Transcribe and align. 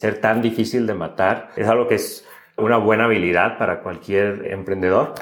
ser 0.00 0.18
tan 0.18 0.40
difícil 0.40 0.86
de 0.86 0.94
matar 0.94 1.52
es 1.56 1.68
algo 1.68 1.86
que 1.86 1.96
es 1.96 2.24
una 2.56 2.78
buena 2.78 3.04
habilidad 3.04 3.58
para 3.58 3.82
cualquier 3.82 4.46
emprendedor. 4.50 5.14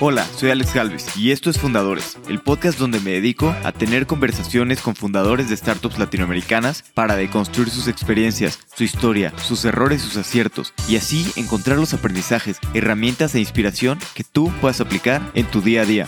Hola, 0.00 0.24
soy 0.26 0.50
Alex 0.50 0.74
Galvez 0.74 1.16
y 1.16 1.32
esto 1.32 1.50
es 1.50 1.58
Fundadores, 1.58 2.16
el 2.28 2.38
podcast 2.38 2.78
donde 2.78 3.00
me 3.00 3.10
dedico 3.10 3.52
a 3.64 3.72
tener 3.72 4.06
conversaciones 4.06 4.80
con 4.80 4.94
fundadores 4.94 5.50
de 5.50 5.56
startups 5.56 5.98
latinoamericanas 5.98 6.84
para 6.94 7.16
deconstruir 7.16 7.68
sus 7.70 7.88
experiencias, 7.88 8.60
su 8.72 8.84
historia, 8.84 9.36
sus 9.38 9.64
errores, 9.64 10.00
sus 10.00 10.16
aciertos 10.16 10.72
y 10.88 10.94
así 10.94 11.26
encontrar 11.34 11.78
los 11.78 11.92
aprendizajes, 11.94 12.60
herramientas 12.74 13.34
e 13.34 13.40
inspiración 13.40 13.98
que 14.14 14.22
tú 14.22 14.52
puedas 14.60 14.80
aplicar 14.80 15.20
en 15.34 15.46
tu 15.46 15.60
día 15.60 15.82
a 15.82 15.86
día. 15.86 16.06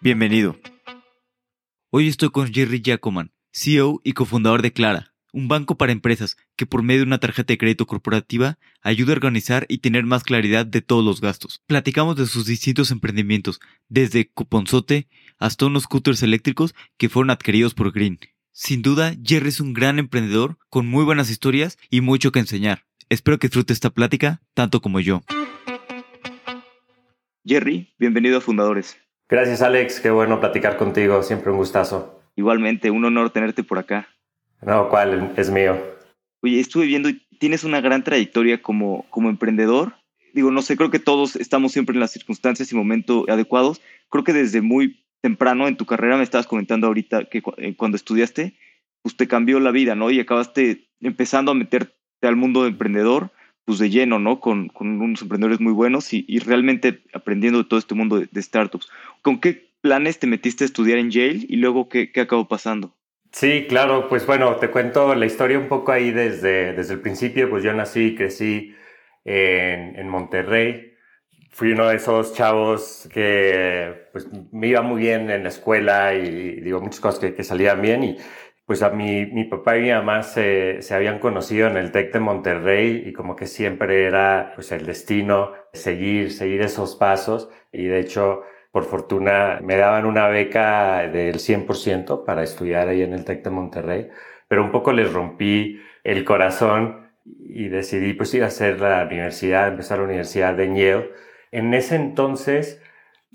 Bienvenido. 0.00 0.56
Hoy 1.90 2.08
estoy 2.08 2.30
con 2.30 2.52
Jerry 2.52 2.82
Jacoman, 2.84 3.30
CEO 3.52 4.00
y 4.04 4.12
cofundador 4.12 4.62
de 4.62 4.72
Clara, 4.72 5.14
un 5.32 5.48
banco 5.48 5.76
para 5.76 5.92
empresas 5.92 6.36
que 6.56 6.66
por 6.66 6.82
medio 6.82 7.00
de 7.00 7.06
una 7.06 7.18
tarjeta 7.18 7.52
de 7.52 7.58
crédito 7.58 7.86
corporativa 7.86 8.58
ayuda 8.82 9.12
a 9.12 9.16
organizar 9.16 9.66
y 9.68 9.78
tener 9.78 10.04
más 10.04 10.24
claridad 10.24 10.66
de 10.66 10.82
todos 10.82 11.04
los 11.04 11.20
gastos. 11.20 11.62
Platicamos 11.66 12.16
de 12.16 12.26
sus 12.26 12.46
distintos 12.46 12.90
emprendimientos, 12.90 13.60
desde 13.88 14.30
cuponzote 14.30 15.08
hasta 15.38 15.66
unos 15.66 15.84
scooters 15.84 16.22
eléctricos 16.22 16.74
que 16.96 17.08
fueron 17.08 17.30
adquiridos 17.30 17.74
por 17.74 17.92
Green. 17.92 18.18
Sin 18.52 18.82
duda, 18.82 19.14
Jerry 19.22 19.50
es 19.50 19.60
un 19.60 19.72
gran 19.72 19.98
emprendedor 19.98 20.58
con 20.68 20.86
muy 20.86 21.04
buenas 21.04 21.30
historias 21.30 21.78
y 21.90 22.00
mucho 22.00 22.32
que 22.32 22.40
enseñar. 22.40 22.84
Espero 23.08 23.38
que 23.38 23.48
disfrute 23.48 23.72
esta 23.72 23.90
plática 23.90 24.42
tanto 24.54 24.80
como 24.80 25.00
yo. 25.00 25.22
Jerry, 27.44 27.94
bienvenido 27.98 28.38
a 28.38 28.40
Fundadores. 28.40 28.98
Gracias 29.28 29.62
Alex, 29.62 30.00
qué 30.00 30.10
bueno 30.10 30.40
platicar 30.40 30.76
contigo, 30.76 31.22
siempre 31.22 31.50
un 31.50 31.58
gustazo. 31.58 32.17
Igualmente, 32.38 32.92
un 32.92 33.04
honor 33.04 33.30
tenerte 33.30 33.64
por 33.64 33.80
acá. 33.80 34.08
No, 34.62 34.88
¿cuál? 34.88 35.32
Es 35.36 35.50
mío. 35.50 35.76
Oye, 36.40 36.60
estuve 36.60 36.86
viendo, 36.86 37.08
tienes 37.40 37.64
una 37.64 37.80
gran 37.80 38.04
trayectoria 38.04 38.62
como, 38.62 39.06
como 39.10 39.28
emprendedor. 39.28 39.94
Digo, 40.34 40.52
no 40.52 40.62
sé, 40.62 40.76
creo 40.76 40.92
que 40.92 41.00
todos 41.00 41.34
estamos 41.34 41.72
siempre 41.72 41.94
en 41.94 42.00
las 42.00 42.12
circunstancias 42.12 42.70
y 42.70 42.76
momentos 42.76 43.28
adecuados. 43.28 43.82
Creo 44.08 44.22
que 44.22 44.32
desde 44.32 44.60
muy 44.60 45.04
temprano 45.20 45.66
en 45.66 45.76
tu 45.76 45.84
carrera, 45.84 46.16
me 46.16 46.22
estabas 46.22 46.46
comentando 46.46 46.86
ahorita 46.86 47.24
que 47.24 47.42
eh, 47.56 47.74
cuando 47.74 47.96
estudiaste, 47.96 48.54
pues 49.02 49.16
te 49.16 49.26
cambió 49.26 49.58
la 49.58 49.72
vida, 49.72 49.96
¿no? 49.96 50.12
Y 50.12 50.20
acabaste 50.20 50.88
empezando 51.00 51.50
a 51.50 51.56
meterte 51.56 51.96
al 52.22 52.36
mundo 52.36 52.62
de 52.62 52.68
emprendedor, 52.68 53.32
pues 53.64 53.80
de 53.80 53.90
lleno, 53.90 54.20
¿no? 54.20 54.38
Con, 54.38 54.68
con 54.68 55.00
unos 55.00 55.22
emprendedores 55.22 55.58
muy 55.58 55.72
buenos 55.72 56.14
y, 56.14 56.24
y, 56.28 56.38
realmente 56.38 57.02
aprendiendo 57.12 57.58
de 57.58 57.68
todo 57.68 57.80
este 57.80 57.96
mundo 57.96 58.20
de, 58.20 58.28
de 58.30 58.42
startups. 58.42 58.88
¿Con 59.22 59.40
qué 59.40 59.67
planes 59.80 60.18
te 60.18 60.26
metiste 60.26 60.64
a 60.64 60.66
estudiar 60.66 60.98
en 60.98 61.10
Yale 61.10 61.46
y 61.48 61.56
luego 61.56 61.88
qué, 61.88 62.12
qué 62.12 62.20
acabó 62.20 62.48
pasando? 62.48 62.94
Sí, 63.32 63.66
claro, 63.68 64.08
pues 64.08 64.26
bueno, 64.26 64.56
te 64.56 64.70
cuento 64.70 65.14
la 65.14 65.26
historia 65.26 65.58
un 65.58 65.68
poco 65.68 65.92
ahí 65.92 66.10
desde, 66.10 66.72
desde 66.72 66.94
el 66.94 67.00
principio, 67.00 67.50
pues 67.50 67.62
yo 67.62 67.72
nací 67.74 68.06
y 68.06 68.14
crecí 68.14 68.74
en, 69.24 69.96
en 69.96 70.08
Monterrey. 70.08 70.94
Fui 71.50 71.72
uno 71.72 71.88
de 71.88 71.96
esos 71.96 72.34
chavos 72.34 73.08
que 73.12 74.08
pues, 74.12 74.28
me 74.52 74.68
iba 74.68 74.82
muy 74.82 75.02
bien 75.02 75.30
en 75.30 75.42
la 75.42 75.50
escuela 75.50 76.14
y, 76.14 76.60
digo 76.60 76.80
muchas 76.80 77.00
cosas 77.00 77.20
que, 77.20 77.34
que, 77.34 77.44
salían 77.44 77.82
bien 77.82 78.04
y 78.04 78.16
pues 78.64 78.82
a 78.82 78.90
mi, 78.90 79.26
mi 79.26 79.44
papá 79.44 79.78
y 79.78 79.82
mi 79.82 79.90
mamá 79.90 80.22
se, 80.22 80.82
se 80.82 80.94
habían 80.94 81.18
conocido 81.18 81.68
en 81.68 81.76
el 81.76 81.90
TEC 81.90 82.12
de 82.12 82.20
Monterrey 82.20 83.02
y 83.06 83.12
como 83.12 83.34
que 83.34 83.46
siempre 83.46 84.04
era 84.04 84.52
pues 84.54 84.72
el 84.72 84.86
destino 84.86 85.52
seguir, 85.72 86.32
seguir 86.32 86.60
esos 86.62 86.96
pasos 86.96 87.50
y 87.72 87.84
de 87.84 88.00
hecho 88.00 88.42
por 88.78 88.84
fortuna 88.84 89.58
me 89.60 89.74
daban 89.74 90.06
una 90.06 90.28
beca 90.28 91.08
del 91.08 91.40
100% 91.40 92.24
para 92.24 92.44
estudiar 92.44 92.86
ahí 92.86 93.02
en 93.02 93.12
el 93.12 93.24
TEC 93.24 93.42
de 93.42 93.50
Monterrey, 93.50 94.08
pero 94.46 94.62
un 94.62 94.70
poco 94.70 94.92
les 94.92 95.12
rompí 95.12 95.80
el 96.04 96.24
corazón 96.24 97.10
y 97.24 97.66
decidí 97.66 98.12
pues 98.12 98.32
ir 98.34 98.44
a 98.44 98.46
hacer 98.46 98.78
la 98.78 99.02
universidad, 99.02 99.66
empezar 99.66 99.98
la 99.98 100.04
universidad 100.04 100.54
de 100.54 100.68
Yale. 100.68 101.10
En 101.50 101.74
ese 101.74 101.96
entonces 101.96 102.80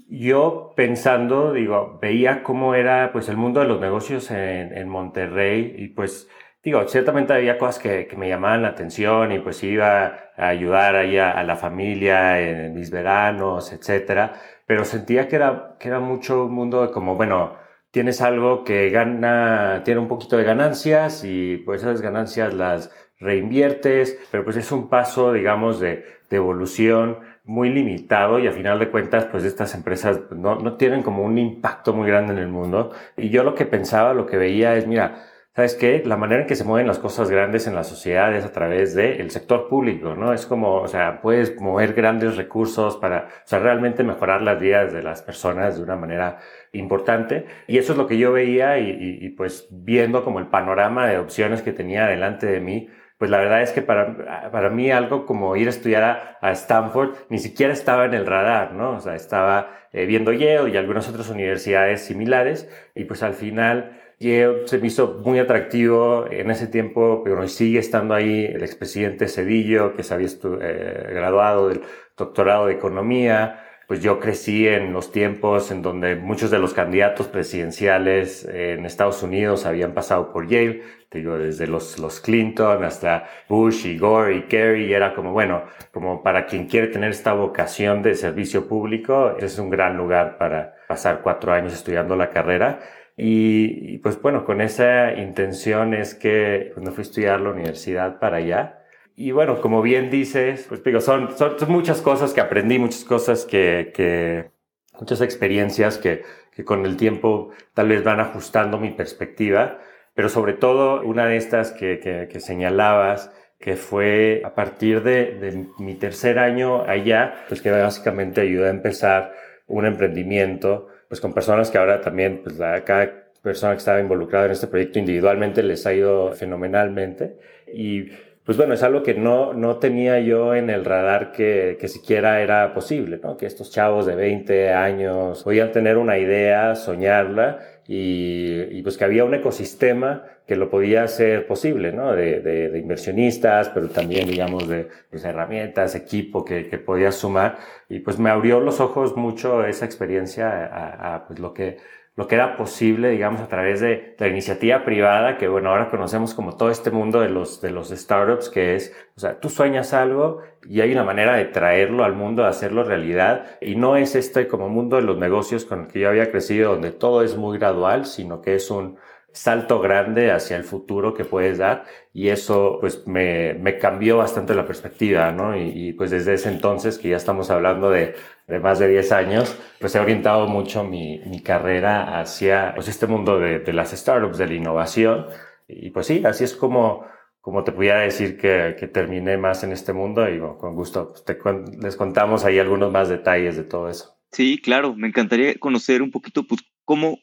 yo 0.07 0.71
pensando, 0.77 1.51
digo, 1.51 1.99
veía 2.01 2.41
cómo 2.41 2.73
era 2.73 3.11
pues 3.11 3.27
el 3.27 3.35
mundo 3.35 3.59
de 3.59 3.67
los 3.67 3.81
negocios 3.81 4.31
en, 4.31 4.77
en 4.77 4.87
Monterrey 4.87 5.75
y 5.77 5.89
pues 5.89 6.29
digo, 6.63 6.87
ciertamente 6.87 7.33
había 7.33 7.57
cosas 7.57 7.79
que, 7.79 8.07
que, 8.07 8.15
me 8.15 8.29
llamaban 8.29 8.61
la 8.61 8.69
atención 8.69 9.33
y 9.33 9.39
pues 9.39 9.61
iba 9.65 10.31
a 10.37 10.47
ayudar 10.47 10.95
ahí 10.95 11.17
a, 11.17 11.31
a 11.31 11.43
la 11.43 11.57
familia 11.57 12.39
en 12.39 12.73
mis 12.73 12.91
veranos, 12.91 13.73
etcétera 13.73 14.39
pero 14.65 14.85
sentía 14.85 15.27
que 15.27 15.35
era, 15.35 15.75
que 15.79 15.87
era 15.89 15.99
mucho 15.99 16.45
un 16.45 16.53
mundo 16.53 16.81
de 16.81 16.91
como, 16.91 17.15
bueno, 17.15 17.55
tienes 17.91 18.21
algo 18.21 18.63
que 18.63 18.89
gana, 18.89 19.81
tiene 19.85 19.99
un 19.99 20.07
poquito 20.07 20.37
de 20.37 20.43
ganancias 20.43 21.23
y 21.23 21.57
pues 21.57 21.81
esas 21.81 22.01
ganancias 22.01 22.53
las 22.53 22.91
reinviertes, 23.19 24.19
pero 24.31 24.43
pues 24.43 24.57
es 24.57 24.71
un 24.71 24.89
paso, 24.89 25.31
digamos, 25.33 25.79
de, 25.79 26.05
de 26.29 26.37
evolución 26.37 27.19
muy 27.45 27.69
limitado 27.69 28.39
y 28.39 28.47
a 28.47 28.51
final 28.51 28.79
de 28.79 28.89
cuentas, 28.89 29.25
pues 29.25 29.43
estas 29.43 29.75
empresas 29.75 30.21
no, 30.31 30.55
no 30.55 30.77
tienen 30.77 31.03
como 31.03 31.23
un 31.23 31.37
impacto 31.37 31.93
muy 31.93 32.07
grande 32.07 32.33
en 32.33 32.39
el 32.39 32.47
mundo. 32.47 32.91
Y 33.17 33.29
yo 33.29 33.43
lo 33.43 33.53
que 33.55 33.65
pensaba, 33.65 34.13
lo 34.13 34.25
que 34.25 34.37
veía 34.37 34.75
es, 34.75 34.87
mira, 34.87 35.25
¿Sabes 35.55 35.75
qué? 35.75 36.01
La 36.03 36.17
manera 36.17 36.41
en 36.41 36.47
que 36.47 36.55
se 36.55 36.63
mueven 36.63 36.87
las 36.87 36.97
cosas 36.97 37.29
grandes 37.29 37.67
en 37.67 37.75
la 37.75 37.83
sociedad 37.83 38.35
es 38.35 38.43
a 38.43 38.51
través 38.51 38.95
del 38.95 39.29
sector 39.29 39.67
público, 39.67 40.15
¿no? 40.15 40.33
Es 40.33 40.47
como, 40.47 40.77
o 40.77 40.87
sea, 40.87 41.21
puedes 41.21 41.61
mover 41.61 41.93
grandes 41.93 42.37
recursos 42.37 42.97
para, 42.97 43.27
o 43.27 43.47
sea, 43.47 43.59
realmente 43.59 44.03
mejorar 44.03 44.41
las 44.41 44.59
vidas 44.59 44.91
de 44.91 45.03
las 45.03 45.21
personas 45.21 45.77
de 45.77 45.83
una 45.83 45.95
manera 45.95 46.39
importante. 46.71 47.45
Y 47.67 47.77
eso 47.77 47.91
es 47.91 47.99
lo 47.99 48.07
que 48.07 48.17
yo 48.17 48.31
veía 48.31 48.79
y, 48.79 48.89
y, 48.89 49.25
y 49.27 49.29
pues 49.29 49.67
viendo 49.69 50.23
como 50.23 50.39
el 50.39 50.47
panorama 50.47 51.05
de 51.05 51.19
opciones 51.19 51.61
que 51.61 51.71
tenía 51.71 52.07
delante 52.07 52.47
de 52.47 52.59
mí, 52.59 52.89
pues 53.19 53.29
la 53.29 53.37
verdad 53.37 53.61
es 53.61 53.71
que 53.71 53.83
para, 53.83 54.49
para 54.51 54.71
mí 54.71 54.89
algo 54.89 55.27
como 55.27 55.55
ir 55.55 55.67
a 55.67 55.69
estudiar 55.69 56.03
a, 56.03 56.37
a 56.41 56.51
Stanford 56.51 57.15
ni 57.29 57.37
siquiera 57.37 57.73
estaba 57.73 58.05
en 58.05 58.15
el 58.15 58.25
radar, 58.25 58.73
¿no? 58.73 58.95
O 58.95 58.99
sea, 58.99 59.13
estaba 59.13 59.69
eh, 59.91 60.07
viendo 60.07 60.33
Yale 60.33 60.71
y 60.71 60.77
algunas 60.77 61.07
otras 61.07 61.29
universidades 61.29 62.01
similares 62.01 62.67
y 62.95 63.05
pues 63.05 63.21
al 63.21 63.33
final 63.33 63.99
Yale 64.19 64.67
se 64.67 64.77
me 64.77 64.87
hizo 64.87 65.19
muy 65.23 65.39
atractivo 65.39 66.25
en 66.29 66.51
ese 66.51 66.67
tiempo, 66.67 67.21
pero 67.23 67.47
sigue 67.47 67.79
estando 67.79 68.13
ahí 68.13 68.45
el 68.45 68.63
expresidente 68.63 69.27
Cedillo, 69.27 69.95
que 69.95 70.03
se 70.03 70.13
había 70.13 70.27
eh, 70.61 71.07
graduado 71.13 71.69
del 71.69 71.81
doctorado 72.17 72.67
de 72.67 72.73
economía. 72.73 73.59
Pues 73.87 74.01
yo 74.01 74.19
crecí 74.19 74.67
en 74.67 74.93
los 74.93 75.11
tiempos 75.11 75.69
en 75.69 75.81
donde 75.81 76.15
muchos 76.15 76.49
de 76.49 76.57
los 76.57 76.73
candidatos 76.73 77.27
presidenciales 77.27 78.45
en 78.45 78.85
Estados 78.85 79.21
Unidos 79.23 79.65
habían 79.65 79.93
pasado 79.93 80.31
por 80.31 80.47
Yale, 80.47 80.81
te 81.09 81.19
digo, 81.19 81.37
desde 81.37 81.67
los, 81.67 81.99
los 81.99 82.19
Clinton 82.21 82.83
hasta 82.85 83.27
Bush 83.49 83.85
y 83.85 83.99
Gore 83.99 84.37
y 84.37 84.41
Kerry, 84.43 84.85
y 84.85 84.93
era 84.93 85.13
como, 85.13 85.31
bueno, 85.31 85.63
como 85.91 86.23
para 86.23 86.47
quien 86.47 86.65
quiere 86.65 86.87
tener 86.87 87.11
esta 87.11 87.33
vocación 87.33 88.01
de 88.01 88.15
servicio 88.15 88.67
público, 88.67 89.35
es 89.37 89.59
un 89.59 89.69
gran 89.69 89.95
lugar 89.95 90.37
para 90.39 90.75
pasar 90.87 91.21
cuatro 91.21 91.53
años 91.53 91.73
estudiando 91.73 92.15
la 92.15 92.29
carrera. 92.29 92.79
Y, 93.15 93.99
pues 93.99 94.21
bueno, 94.21 94.45
con 94.45 94.61
esa 94.61 95.13
intención 95.13 95.93
es 95.93 96.15
que 96.15 96.71
cuando 96.73 96.91
fui 96.91 97.01
a 97.01 97.07
estudiar 97.07 97.41
la 97.41 97.51
universidad 97.51 98.19
para 98.19 98.37
allá. 98.37 98.79
Y 99.15 99.31
bueno, 99.31 99.61
como 99.61 99.81
bien 99.81 100.09
dices, 100.09 100.65
pues 100.67 100.83
digo, 100.83 100.99
son, 100.99 101.37
son, 101.37 101.59
son 101.59 101.71
muchas 101.71 102.01
cosas 102.01 102.33
que 102.33 102.41
aprendí, 102.41 102.79
muchas 102.79 103.03
cosas 103.03 103.45
que, 103.45 103.91
que 103.93 104.51
muchas 104.99 105.21
experiencias 105.21 105.97
que, 105.99 106.23
que 106.51 106.63
con 106.63 106.85
el 106.85 106.97
tiempo 106.97 107.51
tal 107.73 107.89
vez 107.89 108.03
van 108.03 108.19
ajustando 108.19 108.79
mi 108.79 108.91
perspectiva, 108.91 109.79
pero 110.15 110.29
sobre 110.29 110.53
todo 110.53 111.01
una 111.03 111.27
de 111.27 111.37
estas 111.37 111.71
que, 111.71 111.99
que, 111.99 112.27
que 112.31 112.39
señalabas, 112.39 113.31
que 113.59 113.75
fue 113.75 114.41
a 114.43 114.55
partir 114.55 115.03
de, 115.03 115.35
de, 115.35 115.67
mi 115.77 115.95
tercer 115.95 116.39
año 116.39 116.83
allá, 116.83 117.45
pues 117.47 117.61
que 117.61 117.71
básicamente 117.71 118.41
ayudó 118.41 118.65
a 118.65 118.69
empezar 118.69 119.33
un 119.67 119.85
emprendimiento 119.85 120.87
pues 121.13 121.21
con 121.21 121.31
personas 121.31 121.69
que 121.69 121.77
ahora 121.77 122.01
también, 122.01 122.41
pues 122.43 122.57
la, 122.57 122.83
cada 122.83 123.27
persona 123.43 123.73
que 123.73 123.77
estaba 123.77 123.99
involucrada 123.99 124.47
en 124.47 124.53
este 124.53 124.65
proyecto 124.65 124.97
individualmente 124.97 125.61
les 125.61 125.85
ha 125.85 125.93
ido 125.93 126.31
fenomenalmente. 126.31 127.37
Y 127.71 128.09
pues 128.45 128.57
bueno, 128.57 128.73
es 128.73 128.83
algo 128.83 129.03
que 129.03 129.13
no, 129.13 129.53
no 129.53 129.77
tenía 129.77 130.19
yo 130.19 130.53
en 130.53 130.69
el 130.69 130.83
radar 130.83 131.31
que, 131.31 131.77
que 131.79 131.87
siquiera 131.87 132.41
era 132.41 132.73
posible, 132.73 133.19
¿no? 133.23 133.37
Que 133.37 133.45
estos 133.45 133.71
chavos 133.71 134.05
de 134.05 134.15
20 134.15 134.73
años 134.73 135.43
podían 135.43 135.71
tener 135.71 135.97
una 135.97 136.17
idea, 136.17 136.75
soñarla 136.75 137.59
y, 137.87 138.77
y 138.77 138.81
pues 138.81 138.97
que 138.97 139.05
había 139.05 139.23
un 139.23 139.33
ecosistema 139.33 140.23
que 140.45 140.57
lo 140.57 140.69
podía 140.69 141.03
hacer 141.03 141.47
posible, 141.47 141.93
¿no? 141.93 142.13
De, 142.13 142.41
de, 142.41 142.69
de 142.69 142.79
inversionistas, 142.79 143.69
pero 143.69 143.87
también, 143.87 144.27
digamos, 144.27 144.67
de 144.67 144.89
pues, 145.09 145.23
herramientas, 145.23 145.95
equipo 145.95 146.43
que, 146.43 146.67
que 146.67 146.77
podía 146.77 147.13
sumar. 147.13 147.59
Y 147.87 147.99
pues 147.99 148.19
me 148.19 148.29
abrió 148.29 148.59
los 148.59 148.81
ojos 148.81 149.15
mucho 149.15 149.65
esa 149.65 149.85
experiencia 149.85 150.49
a, 150.65 151.15
a 151.15 151.27
pues, 151.27 151.39
lo 151.39 151.53
que 151.53 151.77
lo 152.15 152.27
que 152.27 152.35
era 152.35 152.57
posible, 152.57 153.09
digamos, 153.09 153.41
a 153.41 153.47
través 153.47 153.79
de 153.79 154.15
la 154.19 154.27
iniciativa 154.27 154.85
privada, 154.85 155.37
que 155.37 155.47
bueno, 155.47 155.69
ahora 155.69 155.89
conocemos 155.89 156.35
como 156.35 156.55
todo 156.55 156.69
este 156.69 156.91
mundo 156.91 157.21
de 157.21 157.29
los, 157.29 157.59
de 157.59 157.71
los 157.71 157.89
startups, 157.89 158.49
que 158.49 158.75
es, 158.75 158.95
o 159.17 159.19
sea, 159.19 159.39
tú 159.39 159.49
sueñas 159.49 159.93
algo 159.93 160.41
y 160.63 160.81
hay 160.81 160.91
una 160.91 161.03
manera 161.03 161.35
de 161.35 161.45
traerlo 161.45 162.03
al 162.03 162.13
mundo, 162.13 162.43
de 162.43 162.49
hacerlo 162.49 162.83
realidad, 162.83 163.57
y 163.61 163.75
no 163.75 163.95
es 163.97 164.13
este 164.15 164.47
como 164.47 164.69
mundo 164.69 164.97
de 164.97 165.01
los 165.01 165.17
negocios 165.17 165.65
con 165.65 165.81
el 165.81 165.87
que 165.87 166.01
yo 166.01 166.09
había 166.09 166.29
crecido, 166.29 166.73
donde 166.73 166.91
todo 166.91 167.23
es 167.23 167.35
muy 167.35 167.57
gradual, 167.57 168.05
sino 168.05 168.41
que 168.41 168.55
es 168.55 168.69
un, 168.69 168.99
salto 169.33 169.79
grande 169.79 170.31
hacia 170.31 170.55
el 170.55 170.63
futuro 170.63 171.13
que 171.13 171.25
puedes 171.25 171.57
dar 171.57 171.85
y 172.13 172.29
eso 172.29 172.77
pues 172.79 173.07
me, 173.07 173.55
me 173.55 173.79
cambió 173.79 174.17
bastante 174.17 174.53
la 174.53 174.65
perspectiva, 174.65 175.31
¿no? 175.31 175.57
Y, 175.57 175.93
pues 175.93 176.11
desde 176.11 176.35
ese 176.35 176.49
entonces, 176.49 176.99
que 176.99 177.09
ya 177.09 177.17
estamos 177.17 177.49
hablando 177.49 177.89
de, 177.89 178.15
de 178.47 178.59
más 178.59 178.79
de 178.79 178.87
10 178.87 179.11
años, 179.11 179.57
pues 179.79 179.95
he 179.95 179.99
orientado 179.99 180.47
mucho 180.47 180.83
mi, 180.83 181.19
mi 181.25 181.41
carrera 181.41 182.19
hacia 182.19 182.73
pues, 182.75 182.87
este 182.87 183.07
mundo 183.07 183.39
de, 183.39 183.59
de, 183.59 183.73
las 183.73 183.91
startups, 183.91 184.37
de 184.37 184.47
la 184.47 184.53
innovación 184.53 185.25
y 185.67 185.89
pues 185.89 186.07
sí, 186.07 186.23
así 186.25 186.43
es 186.43 186.53
como, 186.53 187.05
como 187.41 187.63
te 187.63 187.71
pudiera 187.71 188.01
decir 188.01 188.37
que, 188.37 188.75
que 188.79 188.87
terminé 188.87 189.37
más 189.37 189.63
en 189.63 189.71
este 189.71 189.93
mundo 189.93 190.29
y 190.29 190.37
bueno, 190.37 190.57
con 190.57 190.75
gusto 190.75 191.09
pues, 191.09 191.25
te, 191.25 191.37
les 191.81 191.95
contamos 191.95 192.45
ahí 192.45 192.59
algunos 192.59 192.91
más 192.91 193.09
detalles 193.09 193.57
de 193.57 193.63
todo 193.63 193.89
eso. 193.89 194.15
Sí, 194.31 194.61
claro, 194.61 194.95
me 194.95 195.07
encantaría 195.07 195.55
conocer 195.59 196.01
un 196.01 196.11
poquito 196.11 196.45
pues 196.47 196.61
cómo 196.85 197.19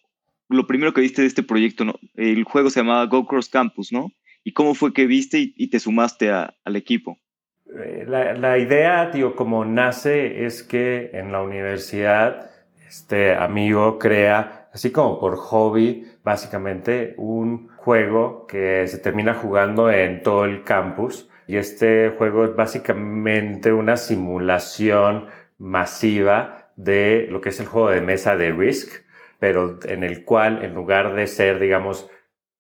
lo 0.50 0.67
primero 0.67 0.93
que 0.93 1.00
viste 1.00 1.23
de 1.23 1.29
este 1.29 1.43
proyecto, 1.43 1.85
¿no? 1.85 1.94
El 2.17 2.44
juego 2.44 2.70
se 2.70 2.81
llamaba 2.81 3.06
Go 3.06 3.26
Cross 3.26 3.49
Campus, 3.49 3.93
¿no? 3.93 4.12
¿Y 4.43 4.52
cómo 4.52 4.75
fue 4.75 4.93
que 4.93 5.06
viste 5.06 5.52
y, 5.55 5.70
te 5.70 5.79
sumaste 5.79 6.31
al 6.31 6.76
equipo? 6.76 7.19
Eh, 7.67 8.05
la, 8.06 8.35
la, 8.35 8.58
idea, 8.58 9.11
digo, 9.11 9.37
como 9.37 9.64
nace 9.64 10.44
es 10.44 10.62
que 10.62 11.11
en 11.12 11.31
la 11.31 11.43
universidad 11.43 12.50
este 12.88 13.35
amigo 13.35 13.99
crea, 13.99 14.69
así 14.73 14.91
como 14.91 15.20
por 15.20 15.37
hobby, 15.37 16.06
básicamente 16.25 17.14
un 17.17 17.69
juego 17.76 18.47
que 18.49 18.87
se 18.88 18.99
termina 18.99 19.35
jugando 19.35 19.91
en 19.91 20.23
todo 20.23 20.44
el 20.44 20.64
campus. 20.64 21.29
Y 21.47 21.56
este 21.56 22.11
juego 22.11 22.44
es 22.44 22.56
básicamente 22.56 23.73
una 23.73 23.97
simulación 23.97 25.26
masiva 25.58 26.73
de 26.76 27.29
lo 27.31 27.41
que 27.41 27.50
es 27.50 27.61
el 27.61 27.67
juego 27.67 27.91
de 27.91 28.00
mesa 28.00 28.37
de 28.37 28.50
Risk 28.52 29.05
pero 29.41 29.81
en 29.85 30.05
el 30.05 30.25
cual 30.25 30.65
en 30.65 30.75
lugar 30.75 31.15
de 31.15 31.27
ser, 31.27 31.59
digamos, 31.59 32.09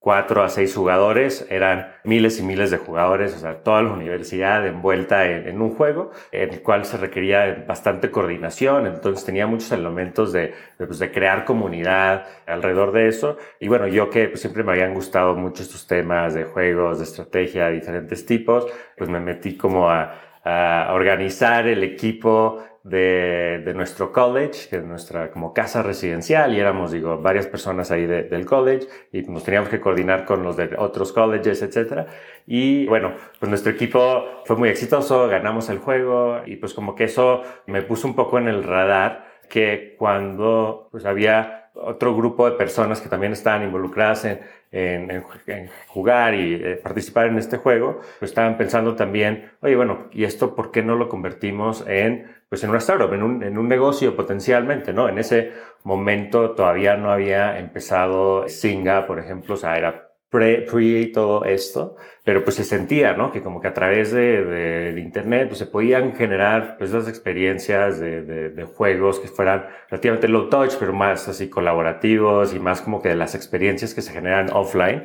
cuatro 0.00 0.42
a 0.42 0.48
seis 0.48 0.74
jugadores, 0.74 1.46
eran 1.50 1.92
miles 2.04 2.40
y 2.40 2.42
miles 2.42 2.70
de 2.70 2.78
jugadores, 2.78 3.36
o 3.36 3.38
sea, 3.38 3.62
toda 3.62 3.82
la 3.82 3.92
universidad 3.92 4.66
envuelta 4.66 5.26
en, 5.26 5.60
un 5.60 5.74
juego, 5.74 6.10
en 6.32 6.54
el 6.54 6.62
cual 6.62 6.86
se 6.86 6.96
requería 6.96 7.64
bastante 7.68 8.10
coordinación, 8.10 8.86
entonces 8.86 9.26
tenía 9.26 9.46
muchos 9.46 9.70
elementos 9.72 10.32
de, 10.32 10.54
de, 10.78 10.86
pues, 10.86 10.98
de 10.98 11.12
crear 11.12 11.44
comunidad 11.44 12.26
alrededor 12.46 12.92
de 12.92 13.08
eso. 13.08 13.36
Y 13.60 13.68
bueno, 13.68 13.88
yo 13.88 14.08
que 14.08 14.28
pues, 14.28 14.40
siempre 14.40 14.64
me 14.64 14.72
habían 14.72 14.94
gustado 14.94 15.34
mucho 15.34 15.62
estos 15.62 15.86
temas 15.86 16.32
de 16.32 16.44
juegos, 16.44 16.98
de 16.98 17.04
estrategia, 17.04 17.66
de 17.66 17.72
diferentes 17.72 18.24
tipos, 18.24 18.66
pues 18.96 19.10
me 19.10 19.20
metí 19.20 19.58
como 19.58 19.90
a, 19.90 20.14
a 20.44 20.94
organizar 20.94 21.66
el 21.66 21.84
equipo 21.84 22.64
de, 22.82 23.72
nuestro 23.74 24.12
college, 24.12 24.68
que 24.68 24.76
es 24.76 24.84
nuestra 24.84 25.30
como 25.30 25.52
casa 25.52 25.82
residencial, 25.82 26.54
y 26.54 26.60
éramos, 26.60 26.92
digo, 26.92 27.18
varias 27.18 27.46
personas 27.46 27.90
ahí 27.90 28.06
del 28.06 28.46
college, 28.46 28.86
y 29.12 29.22
nos 29.22 29.44
teníamos 29.44 29.68
que 29.68 29.80
coordinar 29.80 30.24
con 30.24 30.42
los 30.42 30.56
de 30.56 30.70
otros 30.78 31.12
colleges, 31.12 31.62
etcétera. 31.62 32.06
Y 32.46 32.86
bueno, 32.86 33.14
pues 33.38 33.48
nuestro 33.48 33.72
equipo 33.72 34.42
fue 34.44 34.56
muy 34.56 34.68
exitoso, 34.68 35.28
ganamos 35.28 35.68
el 35.68 35.78
juego, 35.78 36.40
y 36.46 36.56
pues 36.56 36.74
como 36.74 36.94
que 36.94 37.04
eso 37.04 37.42
me 37.66 37.82
puso 37.82 38.08
un 38.08 38.14
poco 38.14 38.38
en 38.38 38.48
el 38.48 38.64
radar, 38.64 39.30
que 39.48 39.96
cuando 39.98 40.88
pues 40.90 41.04
había 41.04 41.60
otro 41.74 42.14
grupo 42.14 42.50
de 42.50 42.56
personas 42.56 43.00
que 43.00 43.08
también 43.08 43.32
estaban 43.32 43.62
involucradas 43.62 44.24
en, 44.24 44.40
en, 44.72 45.10
en, 45.46 45.70
jugar 45.88 46.34
y 46.34 46.54
eh, 46.54 46.80
participar 46.82 47.26
en 47.26 47.38
este 47.38 47.56
juego, 47.56 48.00
pues 48.18 48.30
estaban 48.30 48.56
pensando 48.56 48.94
también, 48.96 49.50
oye, 49.60 49.76
bueno, 49.76 50.08
¿y 50.12 50.24
esto 50.24 50.54
por 50.54 50.70
qué 50.70 50.82
no 50.82 50.96
lo 50.96 51.08
convertimos 51.08 51.84
en, 51.86 52.39
pues 52.50 52.64
en 52.64 52.70
una 52.70 52.80
startup, 52.80 53.12
en 53.14 53.22
un, 53.22 53.42
en 53.44 53.56
un 53.56 53.68
negocio 53.68 54.16
potencialmente, 54.16 54.92
¿no? 54.92 55.08
En 55.08 55.18
ese 55.18 55.52
momento 55.84 56.50
todavía 56.50 56.96
no 56.96 57.12
había 57.12 57.60
empezado 57.60 58.48
Singa, 58.48 59.06
por 59.06 59.20
ejemplo, 59.20 59.54
o 59.54 59.56
sea, 59.56 59.76
era 59.78 60.10
pre, 60.28 60.62
pre 60.62 61.06
todo 61.06 61.44
esto, 61.44 61.94
pero 62.24 62.42
pues 62.42 62.56
se 62.56 62.64
sentía, 62.64 63.12
¿no? 63.14 63.30
Que 63.30 63.40
como 63.40 63.60
que 63.60 63.68
a 63.68 63.72
través 63.72 64.10
de, 64.10 64.44
de, 64.44 65.00
Internet 65.00 65.46
pues 65.46 65.60
se 65.60 65.66
podían 65.66 66.16
generar 66.16 66.76
pues 66.76 66.90
esas 66.90 67.08
experiencias 67.08 68.00
de, 68.00 68.22
de, 68.22 68.50
de, 68.50 68.64
juegos 68.64 69.20
que 69.20 69.28
fueran 69.28 69.68
relativamente 69.88 70.26
low 70.26 70.48
touch, 70.48 70.74
pero 70.78 70.92
más 70.92 71.28
así 71.28 71.48
colaborativos 71.48 72.52
y 72.52 72.58
más 72.58 72.80
como 72.82 73.00
que 73.00 73.10
de 73.10 73.16
las 73.16 73.36
experiencias 73.36 73.94
que 73.94 74.02
se 74.02 74.12
generan 74.12 74.50
offline. 74.52 75.04